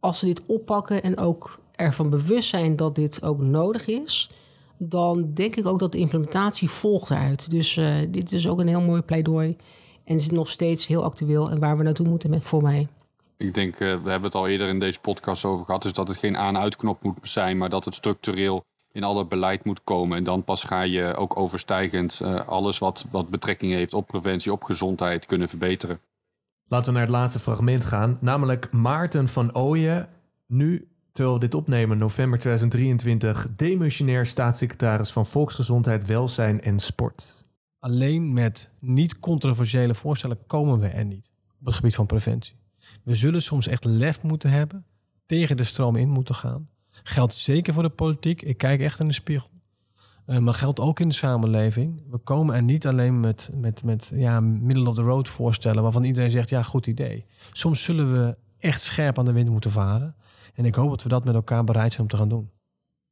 als 0.00 0.18
ze 0.18 0.26
dit 0.26 0.46
oppakken 0.46 1.02
en 1.02 1.18
ook 1.18 1.58
ervan 1.74 2.10
bewust 2.10 2.48
zijn 2.48 2.76
dat 2.76 2.94
dit 2.94 3.22
ook 3.22 3.38
nodig 3.38 3.86
is, 3.86 4.30
dan 4.76 5.30
denk 5.32 5.56
ik 5.56 5.66
ook 5.66 5.78
dat 5.78 5.92
de 5.92 5.98
implementatie 5.98 6.70
volgt 6.70 7.10
uit. 7.10 7.50
Dus 7.50 7.76
uh, 7.76 7.86
dit 8.08 8.32
is 8.32 8.48
ook 8.48 8.58
een 8.58 8.68
heel 8.68 8.80
mooi 8.80 9.02
pleidooi. 9.02 9.56
En 10.04 10.14
het 10.14 10.22
is 10.22 10.30
nog 10.30 10.48
steeds 10.48 10.86
heel 10.86 11.02
actueel 11.02 11.50
en 11.50 11.58
waar 11.58 11.76
we 11.76 11.82
naartoe 11.82 12.08
moeten 12.08 12.30
met 12.30 12.42
voor 12.42 12.62
mij. 12.62 12.88
Ik 13.36 13.54
denk, 13.54 13.74
uh, 13.74 13.78
we 13.78 14.10
hebben 14.10 14.22
het 14.22 14.34
al 14.34 14.48
eerder 14.48 14.68
in 14.68 14.78
deze 14.78 15.00
podcast 15.00 15.44
over 15.44 15.64
gehad, 15.64 15.82
dus 15.82 15.92
dat 15.92 16.08
het 16.08 16.16
geen 16.16 16.36
aan-uitknop 16.36 17.02
moet 17.02 17.16
zijn, 17.22 17.58
maar 17.58 17.68
dat 17.68 17.84
het 17.84 17.94
structureel 17.94 18.64
in 18.92 19.04
alle 19.04 19.26
beleid 19.26 19.64
moet 19.64 19.84
komen. 19.84 20.16
En 20.16 20.24
dan 20.24 20.44
pas 20.44 20.62
ga 20.62 20.82
je 20.82 21.14
ook 21.14 21.38
overstijgend 21.38 22.20
uh, 22.22 22.48
alles 22.48 22.78
wat, 22.78 23.06
wat 23.10 23.28
betrekking 23.28 23.72
heeft 23.72 23.94
op 23.94 24.06
preventie, 24.06 24.52
op 24.52 24.62
gezondheid 24.62 25.26
kunnen 25.26 25.48
verbeteren. 25.48 26.00
Laten 26.68 26.86
we 26.86 26.92
naar 26.92 27.06
het 27.06 27.16
laatste 27.16 27.38
fragment 27.38 27.84
gaan, 27.84 28.18
namelijk 28.20 28.72
Maarten 28.72 29.28
van 29.28 29.54
Ooyen, 29.54 30.08
nu, 30.46 30.88
terwijl 31.12 31.34
we 31.34 31.40
dit 31.40 31.54
opnemen, 31.54 31.98
november 31.98 32.38
2023, 32.38 33.48
demissionair 33.56 34.26
staatssecretaris 34.26 35.12
van 35.12 35.26
Volksgezondheid, 35.26 36.06
Welzijn 36.06 36.62
en 36.62 36.78
Sport. 36.78 37.46
Alleen 37.78 38.32
met 38.32 38.72
niet 38.78 39.18
controversiële 39.18 39.94
voorstellen 39.94 40.38
komen 40.46 40.78
we 40.80 40.86
er 40.86 41.04
niet 41.04 41.30
op 41.60 41.66
het 41.66 41.74
gebied 41.74 41.94
van 41.94 42.06
preventie. 42.06 42.56
We 43.04 43.14
zullen 43.14 43.42
soms 43.42 43.66
echt 43.66 43.84
lef 43.84 44.22
moeten 44.22 44.50
hebben, 44.50 44.86
tegen 45.26 45.56
de 45.56 45.64
stroom 45.64 45.96
in 45.96 46.08
moeten 46.08 46.34
gaan. 46.34 46.68
Geldt 46.90 47.34
zeker 47.34 47.74
voor 47.74 47.82
de 47.82 47.88
politiek. 47.88 48.42
Ik 48.42 48.56
kijk 48.56 48.80
echt 48.80 49.00
in 49.00 49.06
de 49.06 49.12
spiegel. 49.12 49.50
Uh, 50.28 50.38
maar 50.38 50.52
geldt 50.52 50.80
ook 50.80 51.00
in 51.00 51.08
de 51.08 51.14
samenleving. 51.14 52.02
We 52.10 52.18
komen 52.18 52.54
er 52.54 52.62
niet 52.62 52.86
alleen 52.86 53.20
met, 53.20 53.50
met, 53.56 53.82
met 53.84 54.10
ja, 54.14 54.40
middle 54.40 54.88
of 54.88 54.94
the 54.94 55.02
road 55.02 55.28
voorstellen 55.28 55.82
waarvan 55.82 56.04
iedereen 56.04 56.30
zegt 56.30 56.48
ja, 56.48 56.62
goed 56.62 56.86
idee. 56.86 57.24
Soms 57.52 57.82
zullen 57.82 58.12
we 58.12 58.36
echt 58.58 58.80
scherp 58.80 59.18
aan 59.18 59.24
de 59.24 59.32
wind 59.32 59.48
moeten 59.48 59.70
varen. 59.70 60.16
En 60.54 60.64
ik 60.64 60.74
hoop 60.74 60.90
dat 60.90 61.02
we 61.02 61.08
dat 61.08 61.24
met 61.24 61.34
elkaar 61.34 61.64
bereid 61.64 61.90
zijn 61.90 62.02
om 62.02 62.08
te 62.08 62.16
gaan 62.16 62.28
doen. 62.28 62.50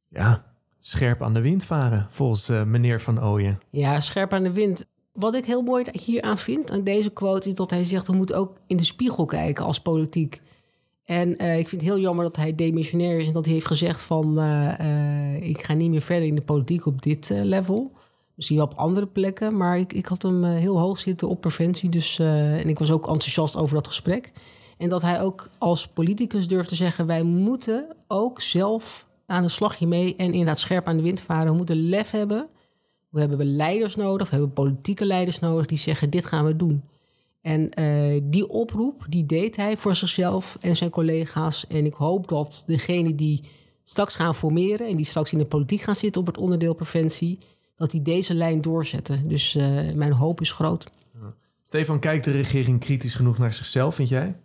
Ja, 0.07 0.45
scherp 0.79 1.21
aan 1.21 1.33
de 1.33 1.41
wind 1.41 1.63
varen, 1.63 2.07
volgens 2.09 2.49
uh, 2.49 2.63
meneer 2.63 3.01
Van 3.01 3.23
Ooyen. 3.23 3.59
Ja, 3.69 3.99
scherp 3.99 4.33
aan 4.33 4.43
de 4.43 4.53
wind. 4.53 4.85
Wat 5.11 5.35
ik 5.35 5.45
heel 5.45 5.61
mooi 5.61 5.85
hier 5.91 6.21
aan 6.21 6.37
vind, 6.37 6.71
aan 6.71 6.83
deze 6.83 7.09
quote, 7.09 7.49
is 7.49 7.55
dat 7.55 7.69
hij 7.69 7.83
zegt: 7.83 8.07
we 8.07 8.13
moeten 8.13 8.37
ook 8.37 8.57
in 8.67 8.77
de 8.77 8.83
spiegel 8.83 9.25
kijken 9.25 9.65
als 9.65 9.79
politiek. 9.81 10.41
En 11.07 11.43
uh, 11.43 11.57
ik 11.57 11.69
vind 11.69 11.81
het 11.81 11.89
heel 11.89 11.99
jammer 11.99 12.23
dat 12.23 12.35
hij 12.35 12.55
demissionair 12.55 13.17
is 13.17 13.27
en 13.27 13.33
dat 13.33 13.45
hij 13.45 13.53
heeft 13.53 13.65
gezegd 13.65 14.03
van 14.03 14.39
uh, 14.39 14.79
uh, 14.79 15.49
ik 15.49 15.61
ga 15.61 15.73
niet 15.73 15.89
meer 15.89 16.01
verder 16.01 16.27
in 16.27 16.35
de 16.35 16.41
politiek 16.41 16.85
op 16.85 17.01
dit 17.01 17.29
level. 17.29 17.91
Misschien 18.35 18.57
wel 18.57 18.65
op 18.65 18.73
andere 18.73 19.05
plekken, 19.05 19.57
maar 19.57 19.79
ik, 19.79 19.93
ik 19.93 20.05
had 20.05 20.21
hem 20.21 20.43
heel 20.43 20.79
hoog 20.79 20.99
zitten 20.99 21.27
op 21.27 21.41
preventie. 21.41 21.89
Dus, 21.89 22.19
en 22.19 22.69
ik 22.69 22.79
was 22.79 22.91
ook 22.91 23.07
enthousiast 23.07 23.55
over 23.55 23.75
dat 23.75 23.87
gesprek. 23.87 24.31
En 24.77 24.89
dat 24.89 25.01
hij 25.01 25.21
ook 25.21 25.49
als 25.57 25.87
politicus 25.87 26.47
durft 26.47 26.69
te 26.69 26.75
zeggen: 26.75 27.05
wij 27.05 27.23
moeten 27.23 27.95
ook 28.07 28.41
zelf 28.41 29.07
aan 29.25 29.41
de 29.41 29.49
slag 29.49 29.77
hiermee 29.77 30.15
en 30.15 30.25
inderdaad 30.25 30.59
scherp 30.59 30.87
aan 30.87 30.97
de 30.97 31.03
wind 31.03 31.21
varen. 31.21 31.51
We 31.51 31.57
moeten 31.57 31.89
lef 31.89 32.11
hebben. 32.11 32.47
We 33.09 33.19
hebben 33.19 33.55
leiders 33.55 33.95
nodig, 33.95 34.29
we 34.29 34.35
hebben 34.35 34.53
politieke 34.53 35.05
leiders 35.05 35.39
nodig 35.39 35.65
die 35.65 35.77
zeggen: 35.77 36.09
dit 36.09 36.25
gaan 36.25 36.45
we 36.45 36.55
doen. 36.55 36.83
En 37.47 37.69
uh, 37.79 38.21
die 38.23 38.49
oproep, 38.49 39.05
die 39.09 39.25
deed 39.25 39.55
hij 39.55 39.77
voor 39.77 39.95
zichzelf 39.95 40.57
en 40.61 40.77
zijn 40.77 40.89
collega's. 40.89 41.67
En 41.67 41.85
ik 41.85 41.93
hoop 41.93 42.27
dat 42.27 42.63
degene 42.65 43.15
die 43.15 43.41
straks 43.83 44.15
gaan 44.15 44.35
formeren... 44.35 44.87
en 44.87 44.95
die 44.95 45.05
straks 45.05 45.31
in 45.31 45.37
de 45.37 45.45
politiek 45.45 45.81
gaan 45.81 45.95
zitten 45.95 46.21
op 46.21 46.27
het 46.27 46.37
onderdeel 46.37 46.73
preventie... 46.73 47.37
dat 47.75 47.91
die 47.91 48.01
deze 48.01 48.33
lijn 48.33 48.61
doorzetten. 48.61 49.27
Dus 49.27 49.55
uh, 49.55 49.91
mijn 49.95 50.11
hoop 50.11 50.41
is 50.41 50.51
groot. 50.51 50.91
Ja. 51.13 51.33
Stefan, 51.63 51.99
kijkt 51.99 52.25
de 52.25 52.31
regering 52.31 52.79
kritisch 52.79 53.15
genoeg 53.15 53.37
naar 53.37 53.53
zichzelf, 53.53 53.95
vind 53.95 54.09
jij? 54.09 54.39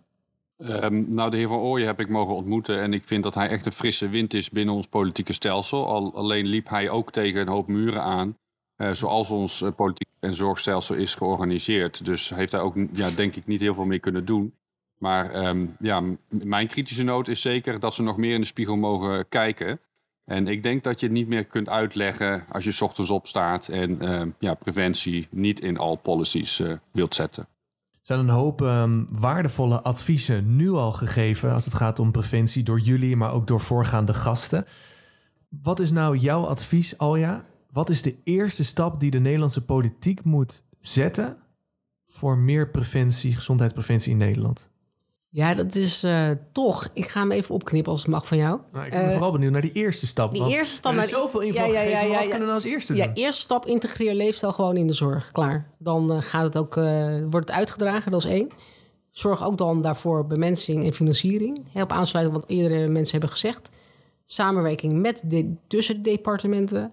Um, 0.59 1.15
nou, 1.15 1.31
de 1.31 1.37
heer 1.37 1.49
Van 1.49 1.59
Ooyen 1.59 1.87
heb 1.87 2.01
ik 2.01 2.09
mogen 2.09 2.35
ontmoeten... 2.35 2.81
en 2.81 2.93
ik 2.93 3.05
vind 3.05 3.23
dat 3.23 3.35
hij 3.35 3.49
echt 3.49 3.67
een 3.67 3.73
frisse 3.73 4.09
wind 4.09 4.35
is 4.35 4.51
binnen 4.51 4.75
ons 4.75 4.87
politieke 4.87 5.33
stelsel. 5.33 5.87
Al, 5.87 6.15
alleen 6.15 6.47
liep 6.47 6.69
hij 6.69 6.91
ook 6.91 7.13
tegen 7.13 7.41
een 7.41 7.49
hoop 7.49 7.69
muren 7.69 8.03
aan... 8.03 8.37
Uh, 8.83 8.91
zoals 8.93 9.31
ons 9.31 9.61
uh, 9.61 9.69
politiek 9.77 10.09
en 10.21 10.35
zorgstelsel 10.35 10.95
is 10.95 11.15
georganiseerd. 11.15 12.05
Dus 12.05 12.29
heeft 12.29 12.53
hij 12.53 12.61
ook, 12.61 12.75
ja, 12.93 13.11
denk 13.11 13.35
ik, 13.37 13.47
niet 13.47 13.61
heel 13.61 13.75
veel 13.75 13.85
meer 13.85 14.01
kunnen 14.01 14.25
doen. 14.25 14.55
Maar 14.99 15.31
ehm, 15.31 15.67
ja, 15.79 16.03
mijn 16.29 16.67
kritische 16.67 17.03
noot 17.03 17.29
is 17.29 17.41
zeker 17.41 17.81
dat 17.81 17.95
ze 17.95 18.03
nog 18.03 18.17
meer 18.17 18.35
in 18.35 18.41
de 18.41 18.47
spiegel 18.47 18.77
mogen 18.77 19.29
kijken. 19.29 19.81
En 20.25 20.47
ik 20.47 20.63
denk 20.63 20.83
dat 20.83 21.01
je 21.01 21.07
het 21.07 21.15
niet 21.15 21.29
meer 21.29 21.45
kunt 21.45 21.69
uitleggen 21.69 22.45
als 22.51 22.65
je 22.65 22.85
ochtends 22.85 23.11
opstaat 23.11 23.69
en 23.69 24.01
ehm, 24.01 24.31
ja, 24.39 24.55
preventie 24.55 25.29
niet 25.31 25.61
in 25.61 25.79
all 25.79 25.97
policies 25.97 26.61
eh, 26.61 26.73
wilt 26.93 27.15
zetten. 27.15 27.43
Er 27.91 27.99
zijn 28.03 28.21
een 28.21 28.29
hoop 28.29 28.63
ehm, 28.63 29.05
waardevolle 29.13 29.83
adviezen 29.83 30.57
nu 30.57 30.71
al 30.71 30.93
gegeven 30.93 31.53
als 31.53 31.65
het 31.65 31.75
gaat 31.75 31.99
om 31.99 32.13
preventie 32.13 32.63
door 32.63 32.81
jullie, 32.81 33.17
maar 33.17 33.33
ook 33.33 33.47
door 33.47 33.61
voorgaande 33.61 34.15
gasten. 34.15 34.67
Wat 35.49 35.81
is 35.81 35.91
nou 35.91 36.17
jouw 36.17 36.45
advies, 36.47 36.99
Alja? 36.99 37.45
Wat 37.73 37.91
is 37.91 38.03
de 38.03 38.17
eerste 38.25 38.65
stap 38.65 39.01
die 39.01 39.11
de 39.11 39.19
Nederlandse 39.19 39.65
politiek 39.65 40.25
moet 40.25 40.63
zetten 40.81 41.37
voor 42.07 42.39
meer 42.39 42.71
preventie, 42.71 43.35
gezondheidspreventie 43.35 44.11
in 44.13 44.17
Nederland? 44.19 44.71
Ja, 45.29 45.55
dat 45.55 45.75
is 45.75 46.03
eh, 46.03 46.29
toch. 46.53 46.89
Ik 46.93 47.07
ga 47.09 47.21
hem 47.21 47.31
even 47.33 47.55
opknippen 47.55 47.93
als 47.93 48.01
het 48.03 48.11
mag 48.11 48.27
van 48.27 48.37
jou. 48.37 48.61
Nou, 48.73 48.85
ik 48.85 48.91
ben 48.91 49.01
Eh, 49.05 49.11
vooral 49.11 49.33
benieuwd 49.33 49.53
naar 49.53 49.61
die 49.61 49.73
eerste 49.73 50.07
stap. 50.07 50.33
die 50.35 50.49
eerste 50.49 50.75
stap 50.75 50.93
Er 50.93 50.99
is 51.03 51.09
zoveel 51.11 51.41
info 51.41 51.59
Ja, 51.59 51.65
ja, 51.67 51.71
gegeven, 51.73 51.91
ja, 51.91 52.01
ja, 52.01 52.09
wat 52.09 52.13
ja. 52.17 52.21
kunnen 52.23 52.39
we 52.39 52.45
nou 52.45 52.55
als 52.55 52.65
eerste 52.65 52.95
Ja, 52.95 53.05
doen? 53.07 53.15
eerste 53.15 53.43
stap, 53.43 53.67
integreer 53.67 54.15
leefstijl 54.15 54.53
gewoon 54.53 54.77
in 54.77 54.87
de 54.87 54.93
zorg. 54.93 55.31
Klaar. 55.33 55.71
Dan 55.79 56.13
eh, 56.13 56.19
gaat 56.23 56.45
het 56.45 56.57
ook, 56.57 56.75
wordt 57.31 57.49
het 57.49 57.57
uitgedragen, 57.57 58.13
dat 58.13 58.25
is 58.25 58.31
één. 58.31 58.49
Zorg 59.11 59.45
ook 59.45 59.59
dan 59.59 59.81
daarvoor 59.81 60.27
bemensing 60.27 60.85
en 60.85 60.93
financiering. 60.93 61.59
Hè, 61.73 61.83
op 61.83 61.93
aansluiting 61.93 62.37
wat 62.41 62.51
eerdere 62.51 62.89
mensen 62.89 63.11
hebben 63.13 63.31
gezegd. 63.31 63.69
Samenwerking 64.25 65.01
met 65.01 65.23
de, 65.27 65.55
tussen 65.67 65.95
de 66.03 66.11
departementen. 66.11 66.93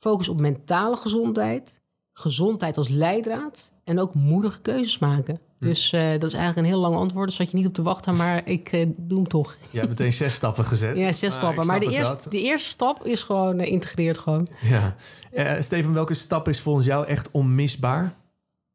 Focus 0.00 0.28
op 0.28 0.40
mentale 0.40 0.96
gezondheid. 0.96 1.80
Gezondheid 2.12 2.76
als 2.76 2.88
leidraad. 2.88 3.72
En 3.84 3.98
ook 3.98 4.14
moedige 4.14 4.60
keuzes 4.60 4.98
maken. 4.98 5.40
Hm. 5.58 5.66
Dus 5.66 5.92
eh, 5.92 6.10
dat 6.10 6.22
is 6.22 6.32
eigenlijk 6.32 6.56
een 6.56 6.72
heel 6.72 6.82
lang 6.82 6.96
antwoord. 6.96 7.28
Daar 7.28 7.36
zat 7.36 7.50
je 7.50 7.56
niet 7.56 7.66
op 7.66 7.74
te 7.74 7.82
wachten, 7.82 8.16
maar 8.16 8.48
ik 8.56 8.68
eh, 8.72 8.86
doe 8.96 9.18
hem 9.18 9.28
toch. 9.28 9.56
Je 9.70 9.78
hebt 9.78 9.88
meteen 9.88 10.12
zes 10.12 10.34
stappen 10.34 10.64
gezet. 10.64 10.96
Ja, 10.96 11.12
zes 11.12 11.22
ik 11.22 11.30
stappen. 11.30 11.66
Maar 11.66 11.80
de 11.80 11.90
eerste, 11.90 12.30
de 12.30 12.40
eerste 12.40 12.68
stap 12.68 13.06
is 13.06 13.22
gewoon 13.22 13.58
eh, 13.58 13.72
integreerd 13.72 14.18
gewoon. 14.18 14.48
Ja. 14.60 14.96
Eh, 15.32 15.60
Steven, 15.60 15.92
welke 15.92 16.14
stap 16.14 16.48
is 16.48 16.60
volgens 16.60 16.86
jou 16.86 17.06
echt 17.06 17.30
onmisbaar? 17.30 18.18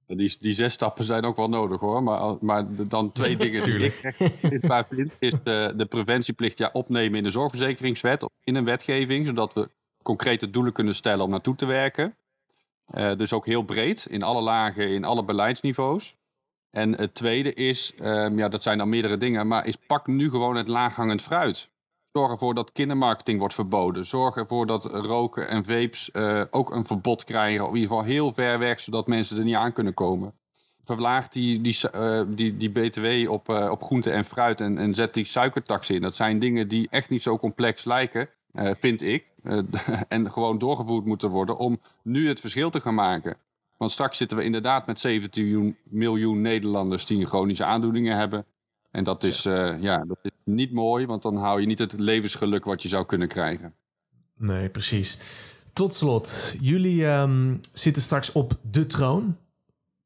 Die, 0.07 0.37
die 0.39 0.53
zes 0.53 0.73
stappen 0.73 1.05
zijn 1.05 1.23
ook 1.23 1.35
wel 1.35 1.49
nodig 1.49 1.79
hoor. 1.79 2.03
Maar, 2.03 2.35
maar 2.41 2.65
dan 2.87 3.11
twee 3.11 3.37
dingen 3.37 3.61
die 3.61 3.75
ik 3.75 3.91
vind. 4.89 5.15
Is 5.19 5.33
de, 5.43 5.73
de 5.77 5.85
preventieplicht 5.85 6.57
ja, 6.57 6.69
opnemen 6.73 7.17
in 7.17 7.23
de 7.23 7.29
zorgverzekeringswet. 7.29 8.23
Of 8.23 8.29
in 8.43 8.55
een 8.55 8.65
wetgeving. 8.65 9.25
Zodat 9.25 9.53
we 9.53 9.69
concrete 10.05 10.49
doelen 10.49 10.73
kunnen 10.73 10.95
stellen 10.95 11.25
om 11.25 11.29
naartoe 11.29 11.55
te 11.55 11.65
werken. 11.65 12.15
Eh, 12.85 13.15
dus 13.15 13.33
ook 13.33 13.45
heel 13.45 13.63
breed. 13.63 14.05
In 14.09 14.23
alle 14.23 14.41
lagen, 14.41 14.89
in 14.89 15.03
alle 15.03 15.23
beleidsniveaus. 15.23 16.15
En 16.71 16.97
het 16.97 17.13
tweede 17.13 17.53
is, 17.53 17.95
ehm, 17.95 18.37
ja 18.37 18.49
dat 18.49 18.63
zijn 18.63 18.77
dan 18.77 18.89
meerdere 18.89 19.17
dingen. 19.17 19.47
Maar 19.47 19.65
is 19.67 19.75
pak 19.75 20.07
nu 20.07 20.29
gewoon 20.29 20.55
het 20.55 20.67
laaghangend 20.67 21.21
fruit. 21.21 21.69
Zorg 22.11 22.31
ervoor 22.31 22.53
dat 22.53 22.71
kindermarketing 22.71 23.39
wordt 23.39 23.53
verboden. 23.53 24.05
Zorg 24.05 24.35
ervoor 24.35 24.65
dat 24.65 24.85
roken 24.85 25.47
en 25.47 25.65
vapes 25.65 26.11
eh, 26.11 26.41
ook 26.49 26.71
een 26.71 26.85
verbod 26.85 27.23
krijgen. 27.23 27.63
Of 27.63 27.69
in 27.69 27.75
ieder 27.75 27.89
geval 27.89 28.05
heel 28.05 28.31
ver 28.31 28.59
weg, 28.59 28.79
zodat 28.79 29.07
mensen 29.07 29.37
er 29.37 29.43
niet 29.43 29.55
aan 29.55 29.73
kunnen 29.73 29.93
komen. 29.93 30.33
Verlaag 30.83 31.27
die, 31.27 31.61
die, 31.61 31.89
eh, 31.91 32.21
die, 32.27 32.57
die 32.57 32.71
btw 32.71 33.31
op, 33.31 33.49
op 33.49 33.83
groente 33.83 34.11
en 34.11 34.25
fruit 34.25 34.61
en, 34.61 34.77
en 34.77 34.95
zet 34.95 35.13
die 35.13 35.25
suikertax 35.25 35.89
in. 35.89 36.01
Dat 36.01 36.15
zijn 36.15 36.39
dingen 36.39 36.67
die 36.67 36.87
echt 36.89 37.09
niet 37.09 37.21
zo 37.21 37.37
complex 37.37 37.85
lijken, 37.85 38.29
eh, 38.55 38.71
vind 38.79 39.01
ik. 39.01 39.25
Eh, 39.43 39.59
en 40.07 40.31
gewoon 40.31 40.57
doorgevoerd 40.57 41.05
moeten 41.05 41.29
worden 41.29 41.57
om 41.57 41.81
nu 42.03 42.27
het 42.27 42.39
verschil 42.39 42.69
te 42.69 42.79
gaan 42.79 42.95
maken. 42.95 43.37
Want 43.77 43.91
straks 43.91 44.17
zitten 44.17 44.37
we 44.37 44.43
inderdaad 44.43 44.87
met 44.87 44.99
17 44.99 45.77
miljoen, 45.83 46.41
Nederlanders 46.41 47.05
die 47.05 47.25
chronische 47.25 47.65
aandoeningen 47.65 48.17
hebben. 48.17 48.45
En 48.91 49.03
dat 49.03 49.23
is, 49.23 49.45
eh, 49.45 49.81
ja, 49.81 50.05
dat 50.05 50.17
is 50.21 50.31
niet 50.43 50.71
mooi, 50.71 51.05
want 51.05 51.21
dan 51.21 51.35
hou 51.35 51.61
je 51.61 51.67
niet 51.67 51.79
het 51.79 51.99
levensgeluk 51.99 52.65
wat 52.65 52.81
je 52.81 52.87
zou 52.87 53.05
kunnen 53.05 53.27
krijgen. 53.27 53.73
Nee, 54.37 54.69
precies. 54.69 55.19
Tot 55.73 55.93
slot, 55.93 56.55
jullie 56.59 57.05
ehm, 57.05 57.57
zitten 57.73 58.01
straks 58.01 58.31
op 58.31 58.53
de 58.71 58.85
troon. 58.85 59.37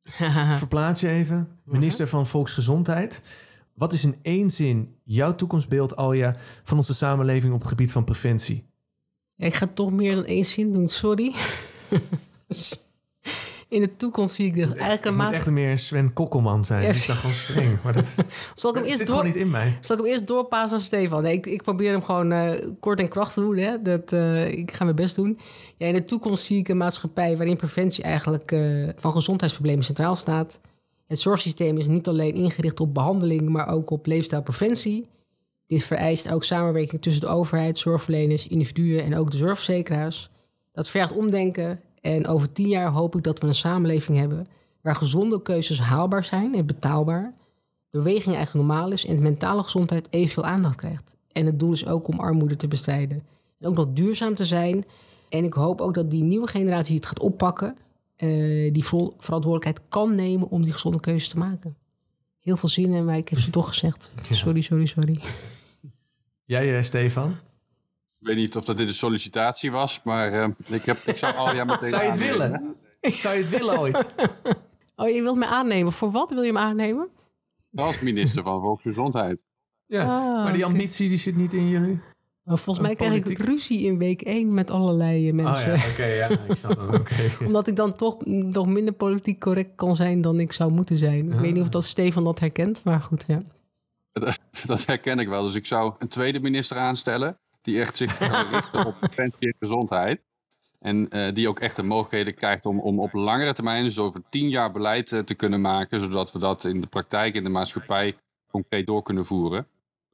Verplaats 0.57 1.01
je 1.01 1.09
even. 1.09 1.59
Minister 1.63 2.07
van 2.07 2.27
Volksgezondheid. 2.27 3.23
Wat 3.79 3.93
is 3.93 4.03
in 4.03 4.15
één 4.21 4.51
zin 4.51 4.95
jouw 5.03 5.35
toekomstbeeld, 5.35 5.95
Alja, 5.95 6.35
van 6.63 6.77
onze 6.77 6.93
samenleving 6.93 7.53
op 7.53 7.59
het 7.59 7.69
gebied 7.69 7.91
van 7.91 8.03
preventie? 8.03 8.65
Ja, 9.35 9.45
ik 9.45 9.53
ga 9.53 9.67
toch 9.73 9.91
meer 9.91 10.15
dan 10.15 10.25
één 10.25 10.45
zin 10.45 10.71
doen, 10.71 10.87
sorry. 10.87 11.35
In 13.67 13.81
de 13.81 13.95
toekomst 13.95 14.35
zie 14.35 14.45
ik 14.45 14.53
de, 14.53 14.61
eigenlijk 14.61 14.99
Ik 14.99 15.05
een 15.05 15.15
moet 15.15 15.31
echt 15.31 15.49
meer 15.49 15.79
Sven 15.79 16.13
Kokkelman 16.13 16.65
zijn. 16.65 16.79
Die 16.79 16.89
is 16.89 17.05
dan 17.05 17.15
gewoon 17.15 17.35
streng. 17.35 17.81
Maar 17.83 17.93
dat, 17.93 18.15
Zal 18.55 18.69
ik 18.69 18.75
hem 18.75 18.83
dat 18.83 18.83
eerst 18.83 18.97
zit 18.97 19.07
door... 19.07 19.15
gewoon 19.15 19.31
niet 19.31 19.41
in 19.41 19.49
mij. 19.49 19.77
Zal 19.81 19.95
ik 19.95 20.01
hem 20.01 20.11
eerst 20.11 20.27
doorpassen 20.27 20.77
aan 20.77 20.83
Stefan? 20.83 21.21
Nee, 21.21 21.33
ik, 21.33 21.45
ik 21.45 21.61
probeer 21.61 21.91
hem 21.91 22.03
gewoon 22.03 22.31
eh, 22.31 22.69
kort 22.79 22.99
en 22.99 23.07
krachtig 23.07 23.33
te 23.33 23.41
doen. 23.41 23.57
Hè? 23.57 23.81
Dat, 23.81 24.13
eh, 24.13 24.51
ik 24.51 24.71
ga 24.71 24.83
mijn 24.83 24.95
best 24.95 25.15
doen. 25.15 25.39
Ja, 25.77 25.87
in 25.87 25.93
de 25.93 26.05
toekomst 26.05 26.43
zie 26.43 26.57
ik 26.57 26.67
een 26.67 26.77
maatschappij 26.77 27.37
waarin 27.37 27.57
preventie 27.57 28.03
eigenlijk 28.03 28.51
eh, 28.51 28.89
van 28.95 29.11
gezondheidsproblemen 29.11 29.83
centraal 29.83 30.15
staat. 30.15 30.61
Het 31.09 31.19
zorgsysteem 31.19 31.77
is 31.77 31.87
niet 31.87 32.07
alleen 32.07 32.33
ingericht 32.33 32.79
op 32.79 32.93
behandeling, 32.93 33.49
maar 33.49 33.67
ook 33.67 33.89
op 33.89 34.05
leefstijlpreventie. 34.05 35.07
Dit 35.67 35.83
vereist 35.83 36.31
ook 36.31 36.43
samenwerking 36.43 37.01
tussen 37.01 37.21
de 37.21 37.27
overheid, 37.27 37.77
zorgverleners, 37.77 38.47
individuen 38.47 39.03
en 39.03 39.15
ook 39.15 39.31
de 39.31 39.37
zorgverzekeraars. 39.37 40.29
Dat 40.71 40.89
vergt 40.89 41.15
omdenken 41.15 41.81
en 42.01 42.27
over 42.27 42.51
tien 42.51 42.67
jaar 42.67 42.91
hoop 42.91 43.15
ik 43.15 43.23
dat 43.23 43.39
we 43.39 43.47
een 43.47 43.55
samenleving 43.55 44.17
hebben 44.17 44.47
waar 44.81 44.95
gezonde 44.95 45.41
keuzes 45.41 45.79
haalbaar 45.79 46.25
zijn 46.25 46.55
en 46.55 46.65
betaalbaar 46.65 47.33
beweging 47.89 48.35
eigenlijk 48.35 48.67
normaal 48.67 48.91
is 48.91 49.05
en 49.05 49.15
de 49.15 49.21
mentale 49.21 49.63
gezondheid 49.63 50.07
evenveel 50.09 50.45
aandacht 50.45 50.75
krijgt. 50.75 51.15
En 51.31 51.45
het 51.45 51.59
doel 51.59 51.71
is 51.71 51.87
ook 51.87 52.07
om 52.07 52.19
armoede 52.19 52.55
te 52.55 52.67
bestrijden. 52.67 53.23
En 53.59 53.67
ook 53.67 53.75
nog 53.75 53.87
duurzaam 53.93 54.35
te 54.35 54.45
zijn. 54.45 54.85
En 55.29 55.43
ik 55.43 55.53
hoop 55.53 55.81
ook 55.81 55.93
dat 55.93 56.11
die 56.11 56.23
nieuwe 56.23 56.47
generatie 56.47 56.95
het 56.95 57.05
gaat 57.05 57.19
oppakken. 57.19 57.75
Eh, 58.19 58.73
die 58.73 58.83
vol 58.83 59.13
verantwoordelijkheid 59.17 59.89
kan 59.89 60.15
nemen 60.15 60.49
om 60.49 60.61
die 60.61 60.71
gezonde 60.73 60.99
keuzes 60.99 61.29
te 61.29 61.37
maken. 61.37 61.77
Heel 62.39 62.57
veel 62.57 62.69
zin 62.69 62.93
in, 62.93 63.05
maar 63.05 63.17
ik 63.17 63.29
heb 63.29 63.39
ze 63.39 63.49
toch 63.49 63.67
gezegd. 63.67 64.11
Sorry, 64.31 64.61
sorry, 64.61 64.85
sorry. 64.85 65.19
Jij, 66.43 66.77
eh, 66.77 66.83
Stefan? 66.83 67.29
Ik 68.19 68.27
weet 68.27 68.35
niet 68.35 68.55
of 68.55 68.65
dat 68.65 68.77
dit 68.77 68.87
een 68.87 68.93
sollicitatie 68.93 69.71
was, 69.71 70.01
maar 70.03 70.31
eh, 70.31 70.47
ik, 70.67 70.83
heb, 70.83 70.97
ik 70.97 71.17
zou 71.17 71.35
al 71.35 71.55
ja 71.55 71.63
meteen 71.63 71.89
Zou 71.99 72.03
je 72.03 72.09
het 72.09 72.19
aannemen. 72.21 72.51
willen? 73.01 73.13
Zou 73.13 73.35
je 73.35 73.41
het 73.41 73.49
willen 73.49 73.79
ooit? 73.79 74.05
Oh, 74.95 75.09
je 75.09 75.21
wilt 75.21 75.37
me 75.37 75.45
aannemen. 75.45 75.91
Voor 75.91 76.11
wat 76.11 76.31
wil 76.31 76.41
je 76.43 76.53
me 76.53 76.59
aannemen? 76.59 77.09
Als 77.75 77.99
minister 78.01 78.43
van 78.43 78.61
Volksgezondheid. 78.61 79.45
Ja, 79.85 80.01
Ah, 80.01 80.43
maar 80.43 80.53
die 80.53 80.65
ambitie 80.65 81.09
die 81.09 81.17
zit 81.17 81.35
niet 81.35 81.53
in 81.53 81.67
jullie. 81.69 81.99
Volgens 82.57 82.79
mij 82.79 82.95
krijg 82.95 83.25
ik 83.25 83.37
ruzie 83.37 83.79
in 83.79 83.97
week 83.97 84.21
1 84.21 84.53
met 84.53 84.71
allerlei 84.71 85.27
eh, 85.27 85.33
mensen. 85.33 85.73
Oh 85.73 85.77
ja, 85.79 85.91
oké, 85.91 86.05
ja. 86.05 86.29
Ik 86.29 86.55
snap. 86.55 87.01
Omdat 87.45 87.67
ik 87.67 87.75
dan 87.75 87.95
toch 87.95 88.25
nog 88.25 88.67
minder 88.67 88.93
politiek 88.93 89.39
correct 89.39 89.75
kan 89.75 89.95
zijn 89.95 90.21
dan 90.21 90.39
ik 90.39 90.51
zou 90.51 90.71
moeten 90.71 90.97
zijn. 90.97 91.31
Ik 91.31 91.39
weet 91.39 91.53
niet 91.53 91.61
of 91.61 91.69
dat 91.69 91.83
Stefan 91.83 92.23
dat 92.23 92.39
herkent, 92.39 92.83
maar 92.83 93.01
goed, 93.01 93.23
ja. 93.27 93.41
Dat 94.65 94.85
herken 94.85 95.19
ik 95.19 95.27
wel. 95.27 95.43
Dus 95.43 95.55
ik 95.55 95.65
zou 95.65 95.93
een 95.97 96.07
tweede 96.07 96.39
minister 96.39 96.77
aanstellen. 96.77 97.37
Die 97.61 97.79
echt 97.79 97.97
zich 97.97 98.19
richten 98.51 98.85
op 98.85 98.95
preventie 98.99 99.47
en 99.47 99.55
gezondheid. 99.59 100.23
En 100.79 101.09
eh, 101.09 101.33
die 101.33 101.49
ook 101.49 101.59
echt 101.59 101.75
de 101.75 101.83
mogelijkheden 101.83 102.33
krijgt 102.33 102.65
om, 102.65 102.79
om 102.79 102.99
op 102.99 103.13
langere 103.13 103.53
termijn, 103.53 103.83
dus 103.83 103.99
over 103.99 104.21
tien 104.29 104.49
jaar 104.49 104.71
beleid 104.71 105.11
eh, 105.11 105.19
te 105.19 105.35
kunnen 105.35 105.61
maken. 105.61 105.99
Zodat 105.99 106.31
we 106.31 106.39
dat 106.39 106.63
in 106.63 106.81
de 106.81 106.87
praktijk, 106.87 107.35
in 107.35 107.43
de 107.43 107.49
maatschappij, 107.49 108.17
concreet 108.51 108.87
door 108.87 109.03
kunnen 109.03 109.25
voeren. 109.25 109.67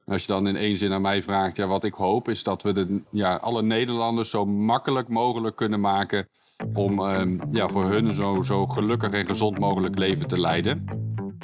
Als 0.06 0.22
je 0.22 0.28
dan 0.28 0.48
in 0.48 0.56
één 0.56 0.78
zin 0.78 0.94
aan 0.94 1.02
mij 1.02 1.24
vraagt, 1.24 1.56
ja, 1.56 1.68
wat 1.68 1.84
ik 1.84 1.94
hoop 1.94 2.30
is 2.30 2.44
dat 2.44 2.62
we 2.62 2.72
de, 2.72 3.02
ja, 3.10 3.36
alle 3.36 3.64
Nederlanders 3.64 4.30
zo 4.30 4.46
makkelijk 4.46 5.08
mogelijk 5.08 5.56
kunnen 5.56 5.80
maken 5.80 6.28
om 6.74 7.00
ehm, 7.00 7.38
ja, 7.52 7.68
voor 7.68 7.86
hun 7.86 8.14
zo, 8.14 8.42
zo 8.42 8.68
gelukkig 8.68 9.12
en 9.12 9.28
gezond 9.28 9.60
mogelijk 9.60 9.98
leven 9.98 10.28
te 10.28 10.40
leiden. 10.40 10.86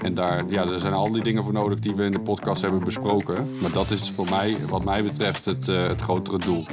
En 0.03 0.13
daar, 0.13 0.49
ja, 0.49 0.65
er 0.65 0.79
zijn 0.79 0.93
al 0.93 1.11
die 1.11 1.23
dingen 1.23 1.43
voor 1.43 1.53
nodig 1.53 1.79
die 1.79 1.95
we 1.95 2.03
in 2.03 2.11
de 2.11 2.21
podcast 2.21 2.61
hebben 2.61 2.83
besproken. 2.83 3.47
Maar 3.61 3.71
dat 3.71 3.91
is 3.91 4.11
voor 4.11 4.29
mij, 4.29 4.57
wat 4.69 4.83
mij 4.83 5.03
betreft, 5.03 5.45
het, 5.45 5.67
eh, 5.67 5.87
het 5.87 6.01
grotere 6.01 6.37
doel. 6.37 6.65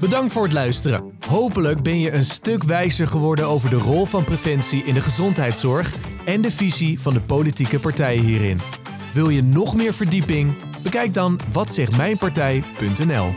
Bedankt 0.00 0.32
voor 0.32 0.42
het 0.42 0.52
luisteren. 0.52 1.12
Hopelijk 1.26 1.82
ben 1.82 1.98
je 1.98 2.12
een 2.12 2.24
stuk 2.24 2.62
wijzer 2.62 3.06
geworden 3.06 3.46
over 3.46 3.70
de 3.70 3.78
rol 3.78 4.04
van 4.04 4.24
preventie 4.24 4.84
in 4.84 4.94
de 4.94 5.00
gezondheidszorg 5.00 5.94
en 6.24 6.42
de 6.42 6.50
visie 6.50 7.00
van 7.00 7.14
de 7.14 7.20
politieke 7.20 7.78
partijen 7.78 8.24
hierin. 8.24 8.60
Wil 9.14 9.28
je 9.28 9.42
nog 9.42 9.76
meer 9.76 9.92
verdieping? 9.92 10.67
Bekijk 10.90 11.14
dan 11.14 11.40
watzegtmijnpartij.nl. 11.52 13.34